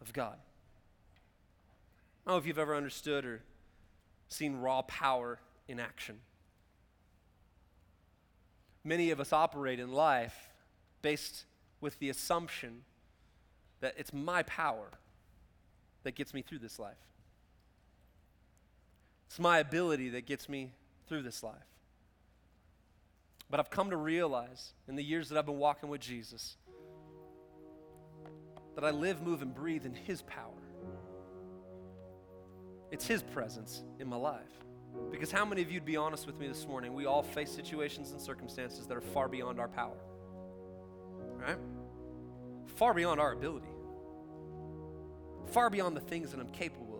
of 0.00 0.12
God. 0.12 0.38
I 2.24 2.30
don't 2.30 2.34
know 2.36 2.38
if 2.38 2.46
you've 2.46 2.58
ever 2.58 2.74
understood 2.74 3.24
or 3.24 3.42
seen 4.28 4.56
raw 4.56 4.82
power 4.82 5.38
in 5.68 5.78
action. 5.78 6.18
Many 8.82 9.10
of 9.10 9.20
us 9.20 9.32
operate 9.32 9.78
in 9.78 9.92
life 9.92 10.50
based 11.02 11.44
with 11.80 11.98
the 11.98 12.08
assumption 12.08 12.82
that 13.80 13.94
it's 13.96 14.12
my 14.12 14.42
power 14.44 14.90
that 16.02 16.14
gets 16.14 16.32
me 16.32 16.42
through 16.42 16.60
this 16.60 16.78
life. 16.78 16.96
It's 19.26 19.38
my 19.38 19.58
ability 19.58 20.10
that 20.10 20.26
gets 20.26 20.48
me 20.48 20.70
through 21.08 21.22
this 21.22 21.42
life. 21.42 21.54
But 23.50 23.60
I've 23.60 23.70
come 23.70 23.90
to 23.90 23.96
realize 23.96 24.72
in 24.88 24.96
the 24.96 25.02
years 25.02 25.28
that 25.28 25.38
I've 25.38 25.46
been 25.46 25.58
walking 25.58 25.88
with 25.88 26.00
Jesus 26.00 26.56
that 28.74 28.84
I 28.84 28.90
live, 28.90 29.22
move, 29.22 29.42
and 29.42 29.54
breathe 29.54 29.86
in 29.86 29.94
His 29.94 30.22
power. 30.22 30.52
It's 32.90 33.06
His 33.06 33.22
presence 33.22 33.82
in 33.98 34.08
my 34.08 34.16
life. 34.16 34.42
Because 35.10 35.30
how 35.30 35.44
many 35.44 35.62
of 35.62 35.70
you'd 35.70 35.84
be 35.84 35.96
honest 35.96 36.26
with 36.26 36.38
me 36.38 36.46
this 36.48 36.66
morning? 36.66 36.94
We 36.94 37.06
all 37.06 37.22
face 37.22 37.50
situations 37.50 38.12
and 38.12 38.20
circumstances 38.20 38.86
that 38.86 38.96
are 38.96 39.02
far 39.02 39.28
beyond 39.28 39.60
our 39.60 39.68
power, 39.68 39.96
right? 41.36 41.58
Far 42.76 42.94
beyond 42.94 43.20
our 43.20 43.32
ability, 43.32 43.66
far 45.46 45.70
beyond 45.70 45.96
the 45.96 46.00
things 46.00 46.30
that 46.32 46.40
I'm 46.40 46.48
capable 46.48 46.94
of. 46.94 46.95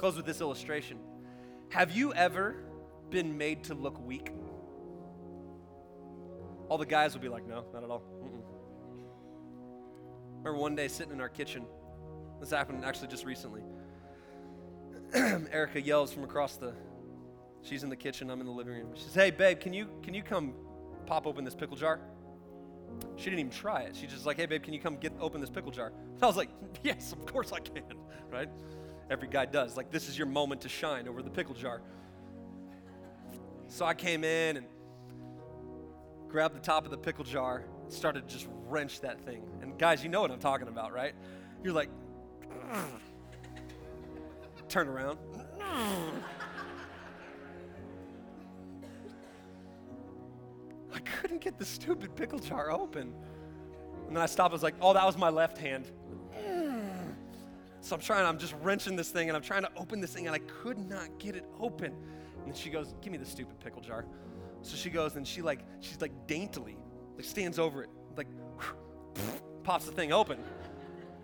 Close 0.00 0.16
with 0.16 0.24
this 0.24 0.40
illustration. 0.40 0.98
Have 1.68 1.94
you 1.94 2.14
ever 2.14 2.56
been 3.10 3.36
made 3.36 3.64
to 3.64 3.74
look 3.74 4.00
weak? 4.00 4.32
All 6.70 6.78
the 6.78 6.86
guys 6.86 7.12
will 7.12 7.20
be 7.20 7.28
like, 7.28 7.46
no, 7.46 7.66
not 7.74 7.84
at 7.84 7.90
all. 7.90 8.02
Mm-mm. 8.24 8.40
Remember 10.38 10.58
one 10.58 10.74
day 10.74 10.88
sitting 10.88 11.12
in 11.12 11.20
our 11.20 11.28
kitchen. 11.28 11.66
This 12.40 12.48
happened 12.48 12.82
actually 12.82 13.08
just 13.08 13.26
recently. 13.26 13.60
Erica 15.12 15.82
yells 15.82 16.14
from 16.14 16.24
across 16.24 16.56
the. 16.56 16.72
She's 17.60 17.82
in 17.82 17.90
the 17.90 17.96
kitchen. 17.96 18.30
I'm 18.30 18.40
in 18.40 18.46
the 18.46 18.52
living 18.52 18.72
room. 18.72 18.92
She 18.94 19.02
says, 19.02 19.14
"Hey, 19.14 19.30
babe, 19.30 19.60
can 19.60 19.74
you 19.74 19.86
can 20.02 20.14
you 20.14 20.22
come 20.22 20.54
pop 21.04 21.26
open 21.26 21.44
this 21.44 21.54
pickle 21.54 21.76
jar?" 21.76 22.00
She 23.16 23.24
didn't 23.24 23.40
even 23.40 23.52
try 23.52 23.82
it. 23.82 23.94
She 23.96 24.06
just 24.06 24.24
like, 24.24 24.38
"Hey, 24.38 24.46
babe, 24.46 24.62
can 24.62 24.72
you 24.72 24.80
come 24.80 24.96
get 24.96 25.12
open 25.20 25.42
this 25.42 25.50
pickle 25.50 25.72
jar?" 25.72 25.88
And 25.88 26.18
I 26.22 26.26
was 26.26 26.38
like, 26.38 26.48
"Yes, 26.82 27.12
of 27.12 27.26
course 27.26 27.52
I 27.52 27.60
can." 27.60 27.82
Right? 28.30 28.48
Every 29.10 29.28
guy 29.28 29.44
does. 29.44 29.76
Like, 29.76 29.90
this 29.90 30.08
is 30.08 30.16
your 30.16 30.28
moment 30.28 30.60
to 30.62 30.68
shine 30.68 31.08
over 31.08 31.20
the 31.20 31.30
pickle 31.30 31.54
jar. 31.54 31.82
So 33.66 33.84
I 33.84 33.92
came 33.92 34.22
in 34.24 34.56
and 34.58 34.66
grabbed 36.28 36.54
the 36.54 36.60
top 36.60 36.84
of 36.84 36.92
the 36.92 36.96
pickle 36.96 37.24
jar, 37.24 37.64
started 37.88 38.28
to 38.28 38.32
just 38.32 38.48
wrench 38.68 39.00
that 39.00 39.20
thing. 39.24 39.42
And 39.62 39.76
guys, 39.76 40.04
you 40.04 40.08
know 40.08 40.20
what 40.20 40.30
I'm 40.30 40.38
talking 40.38 40.68
about, 40.68 40.92
right? 40.92 41.14
You're 41.64 41.74
like, 41.74 41.90
turn 44.68 44.86
around. 44.88 45.18
I 50.92 50.98
couldn't 51.00 51.40
get 51.40 51.58
the 51.58 51.64
stupid 51.64 52.14
pickle 52.14 52.38
jar 52.38 52.70
open. 52.70 53.12
And 54.06 54.16
then 54.16 54.22
I 54.22 54.26
stopped. 54.26 54.52
I 54.52 54.54
was 54.54 54.62
like, 54.62 54.76
oh, 54.80 54.92
that 54.92 55.04
was 55.04 55.16
my 55.16 55.30
left 55.30 55.58
hand. 55.58 55.90
So 57.80 57.96
I'm 57.96 58.02
trying, 58.02 58.26
I'm 58.26 58.38
just 58.38 58.54
wrenching 58.62 58.96
this 58.96 59.08
thing 59.10 59.28
and 59.28 59.36
I'm 59.36 59.42
trying 59.42 59.62
to 59.62 59.70
open 59.76 60.00
this 60.00 60.12
thing 60.12 60.26
and 60.26 60.34
I 60.34 60.40
could 60.40 60.78
not 60.78 61.18
get 61.18 61.34
it 61.34 61.44
open. 61.58 61.94
And 62.46 62.54
she 62.56 62.70
goes, 62.70 62.94
Give 63.00 63.12
me 63.12 63.18
the 63.18 63.26
stupid 63.26 63.58
pickle 63.60 63.80
jar. 63.80 64.04
So 64.62 64.76
she 64.76 64.90
goes 64.90 65.16
and 65.16 65.26
she 65.26 65.42
like, 65.42 65.60
she's 65.80 66.00
like 66.00 66.12
daintily, 66.26 66.76
like 67.16 67.24
stands 67.24 67.58
over 67.58 67.82
it, 67.82 67.90
like 68.16 68.26
pops 69.62 69.86
the 69.86 69.92
thing 69.92 70.12
open. 70.12 70.38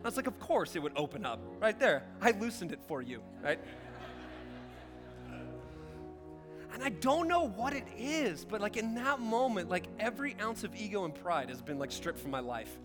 I 0.02 0.08
was 0.08 0.16
like, 0.16 0.26
Of 0.26 0.38
course 0.40 0.76
it 0.76 0.82
would 0.82 0.92
open 0.96 1.26
up 1.26 1.40
right 1.60 1.78
there. 1.78 2.04
I 2.20 2.30
loosened 2.32 2.72
it 2.72 2.80
for 2.86 3.02
you, 3.02 3.22
right? 3.42 3.58
And 6.72 6.84
I 6.84 6.90
don't 6.90 7.26
know 7.26 7.48
what 7.48 7.72
it 7.72 7.86
is, 7.96 8.44
but 8.44 8.60
like 8.60 8.76
in 8.76 8.94
that 8.96 9.18
moment, 9.18 9.70
like 9.70 9.86
every 9.98 10.36
ounce 10.42 10.62
of 10.62 10.74
ego 10.76 11.06
and 11.06 11.14
pride 11.14 11.48
has 11.48 11.62
been 11.62 11.78
like 11.78 11.90
stripped 11.90 12.18
from 12.18 12.30
my 12.30 12.40
life. 12.40 12.78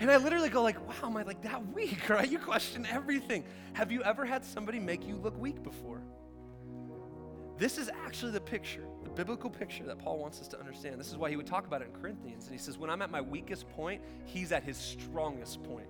And 0.00 0.10
I 0.10 0.16
literally 0.16 0.48
go 0.48 0.62
like, 0.62 0.80
wow, 0.88 1.08
am 1.08 1.16
I 1.18 1.22
like 1.22 1.42
that 1.42 1.64
weak? 1.74 2.08
Right? 2.08 2.28
You 2.28 2.38
question 2.38 2.86
everything. 2.90 3.44
Have 3.74 3.92
you 3.92 4.02
ever 4.02 4.24
had 4.24 4.44
somebody 4.44 4.80
make 4.80 5.06
you 5.06 5.16
look 5.16 5.38
weak 5.38 5.62
before? 5.62 6.02
This 7.58 7.76
is 7.76 7.90
actually 8.06 8.32
the 8.32 8.40
picture, 8.40 8.86
the 9.04 9.10
biblical 9.10 9.50
picture 9.50 9.84
that 9.84 9.98
Paul 9.98 10.18
wants 10.18 10.40
us 10.40 10.48
to 10.48 10.58
understand. 10.58 10.98
This 10.98 11.08
is 11.08 11.18
why 11.18 11.28
he 11.28 11.36
would 11.36 11.46
talk 11.46 11.66
about 11.66 11.82
it 11.82 11.88
in 11.94 12.00
Corinthians. 12.00 12.46
And 12.46 12.54
he 12.54 12.58
says, 12.58 12.78
when 12.78 12.88
I'm 12.88 13.02
at 13.02 13.10
my 13.10 13.20
weakest 13.20 13.68
point, 13.68 14.00
he's 14.24 14.50
at 14.50 14.64
his 14.64 14.78
strongest 14.78 15.62
point. 15.62 15.86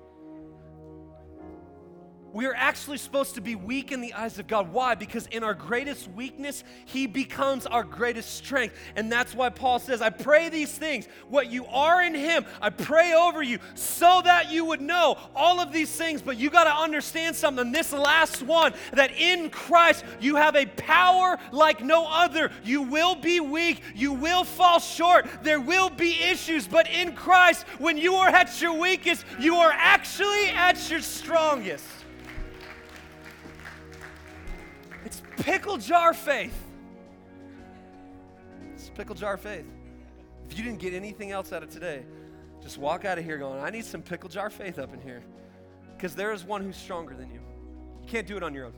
We 2.33 2.47
are 2.47 2.55
actually 2.55 2.99
supposed 2.99 3.35
to 3.35 3.41
be 3.41 3.57
weak 3.57 3.91
in 3.91 4.01
the 4.01 4.15
eyes 4.15 4.39
of 4.39 4.47
God. 4.47 4.73
Why? 4.73 4.95
Because 4.95 5.27
in 5.27 5.43
our 5.43 5.55
greatest 5.55 6.09
weakness, 6.13 6.63
He 6.85 7.07
becomes 7.07 7.67
our 7.67 7.83
greatest 7.83 8.37
strength. 8.37 8.77
And 8.95 9.11
that's 9.11 9.35
why 9.35 9.49
Paul 9.49 9.81
says, 9.81 10.01
I 10.01 10.11
pray 10.11 10.49
these 10.49 10.71
things, 10.71 11.09
what 11.29 11.51
you 11.51 11.67
are 11.67 12.03
in 12.03 12.15
Him, 12.15 12.47
I 12.61 12.71
pray 12.71 13.15
over 13.15 13.43
you 13.43 13.59
so 13.75 14.21
that 14.25 14.51
you 14.51 14.65
would 14.67 14.81
know 14.81 15.19
all 15.35 15.61
of 15.61 15.73
these 15.73 15.91
things. 15.91 16.23
But 16.23 16.37
you 16.37 16.51
got 16.51 16.65
to 16.65 16.75
understand 16.75 17.35
something. 17.35 17.73
This 17.73 17.93
last 17.93 18.43
one, 18.43 18.75
that 18.93 19.13
in 19.17 19.51
Christ, 19.51 20.05
you 20.21 20.37
have 20.37 20.55
a 20.55 20.67
power 20.67 21.39
like 21.51 21.83
no 21.83 22.07
other. 22.09 22.51
You 22.65 22.83
will 22.83 23.17
be 23.17 23.41
weak, 23.41 23.83
you 23.95 24.13
will 24.13 24.45
fall 24.45 24.79
short, 24.79 25.27
there 25.43 25.61
will 25.61 25.91
be 25.91 26.23
issues. 26.23 26.69
But 26.69 26.89
in 26.89 27.15
Christ, 27.15 27.67
when 27.79 27.99
you 27.99 28.15
are 28.15 28.29
at 28.29 28.61
your 28.61 28.75
weakest, 28.75 29.25
you 29.39 29.57
are 29.57 29.73
actually 29.75 30.49
at 30.49 30.91
your 30.91 31.01
strongest. 31.01 31.85
Pickle 35.51 35.79
jar 35.79 36.15
faith. 36.15 36.57
It's 38.73 38.89
pickle 38.91 39.17
jar 39.17 39.37
faith. 39.37 39.67
If 40.49 40.57
you 40.57 40.63
didn't 40.63 40.79
get 40.79 40.95
anything 40.95 41.33
else 41.33 41.53
out 41.53 41.65
of 41.65 41.71
today, 41.71 42.05
just 42.63 42.79
walk 42.79 43.05
out 43.05 43.19
of 43.19 43.25
here 43.25 43.37
going, 43.37 43.59
I 43.59 43.71
need 43.71 43.85
some 43.85 44.01
pickle 44.01 44.29
jar 44.29 44.49
faith 44.49 44.79
up 44.79 44.95
in 44.95 45.01
here. 45.01 45.25
Because 45.97 46.15
there 46.15 46.33
is 46.33 46.45
one 46.45 46.63
who's 46.63 46.77
stronger 46.77 47.15
than 47.15 47.31
you. 47.31 47.41
You 48.01 48.07
can't 48.07 48.29
do 48.29 48.37
it 48.37 48.45
on 48.45 48.55
your 48.55 48.67
own. 48.67 48.75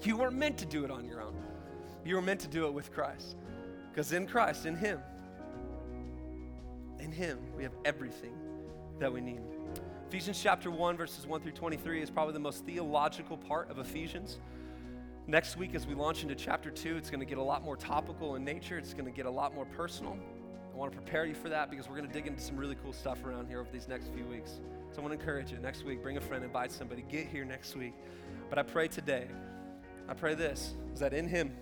You 0.00 0.16
weren't 0.16 0.36
meant 0.36 0.56
to 0.58 0.66
do 0.66 0.86
it 0.86 0.90
on 0.90 1.04
your 1.04 1.20
own. 1.20 1.34
You 2.02 2.14
were 2.14 2.22
meant 2.22 2.40
to 2.40 2.48
do 2.48 2.66
it 2.66 2.72
with 2.72 2.90
Christ. 2.90 3.36
Because 3.90 4.12
in 4.12 4.26
Christ, 4.26 4.64
in 4.64 4.76
Him, 4.76 5.00
in 6.98 7.12
Him, 7.12 7.38
we 7.54 7.62
have 7.62 7.74
everything 7.84 8.32
that 9.00 9.12
we 9.12 9.20
need. 9.20 9.40
Ephesians 10.08 10.40
chapter 10.42 10.70
1, 10.70 10.96
verses 10.96 11.26
1 11.26 11.42
through 11.42 11.52
23 11.52 12.00
is 12.00 12.08
probably 12.08 12.32
the 12.32 12.38
most 12.38 12.64
theological 12.64 13.36
part 13.36 13.70
of 13.70 13.78
Ephesians. 13.78 14.38
Next 15.26 15.56
week, 15.56 15.74
as 15.74 15.86
we 15.86 15.94
launch 15.94 16.22
into 16.22 16.34
chapter 16.34 16.70
two, 16.70 16.98
it's 16.98 17.08
going 17.08 17.20
to 17.20 17.26
get 17.26 17.38
a 17.38 17.42
lot 17.42 17.64
more 17.64 17.78
topical 17.78 18.36
in 18.36 18.44
nature. 18.44 18.76
It's 18.76 18.92
going 18.92 19.06
to 19.06 19.10
get 19.10 19.24
a 19.24 19.30
lot 19.30 19.54
more 19.54 19.64
personal. 19.64 20.18
I 20.70 20.76
want 20.76 20.92
to 20.92 20.98
prepare 20.98 21.24
you 21.24 21.34
for 21.34 21.48
that 21.48 21.70
because 21.70 21.88
we're 21.88 21.96
going 21.96 22.08
to 22.08 22.12
dig 22.12 22.26
into 22.26 22.42
some 22.42 22.58
really 22.58 22.76
cool 22.82 22.92
stuff 22.92 23.24
around 23.24 23.46
here 23.48 23.60
over 23.60 23.70
these 23.72 23.88
next 23.88 24.12
few 24.12 24.26
weeks. 24.26 24.60
So 24.92 24.98
I 24.98 25.00
want 25.00 25.14
to 25.14 25.18
encourage 25.18 25.50
you 25.50 25.56
next 25.58 25.82
week, 25.82 26.02
bring 26.02 26.18
a 26.18 26.20
friend, 26.20 26.44
invite 26.44 26.72
somebody, 26.72 27.06
get 27.08 27.26
here 27.26 27.46
next 27.46 27.74
week. 27.74 27.94
But 28.50 28.58
I 28.58 28.64
pray 28.64 28.86
today, 28.86 29.28
I 30.08 30.12
pray 30.12 30.34
this, 30.34 30.74
is 30.92 31.00
that 31.00 31.14
in 31.14 31.26
Him, 31.26 31.56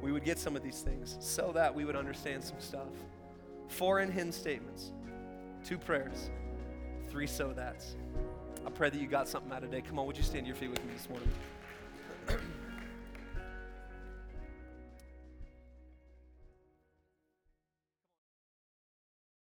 we 0.00 0.12
would 0.12 0.24
get 0.24 0.38
some 0.38 0.54
of 0.54 0.62
these 0.62 0.80
things 0.80 1.16
so 1.18 1.50
that 1.52 1.74
we 1.74 1.84
would 1.84 1.96
understand 1.96 2.44
some 2.44 2.60
stuff. 2.60 2.92
Four 3.66 3.98
in 3.98 4.12
Him 4.12 4.30
statements, 4.30 4.92
two 5.64 5.76
prayers, 5.76 6.30
three 7.08 7.26
so 7.26 7.52
that's. 7.52 7.96
I 8.64 8.70
pray 8.70 8.90
that 8.90 9.00
you 9.00 9.08
got 9.08 9.26
something 9.26 9.50
out 9.50 9.64
of 9.64 9.70
today. 9.70 9.82
Come 9.82 9.98
on, 9.98 10.06
would 10.06 10.16
you 10.16 10.22
stand 10.22 10.44
to 10.44 10.48
your 10.48 10.56
feet 10.56 10.70
with 10.70 10.84
me 10.84 10.92
this 10.94 11.08
morning? 11.08 11.28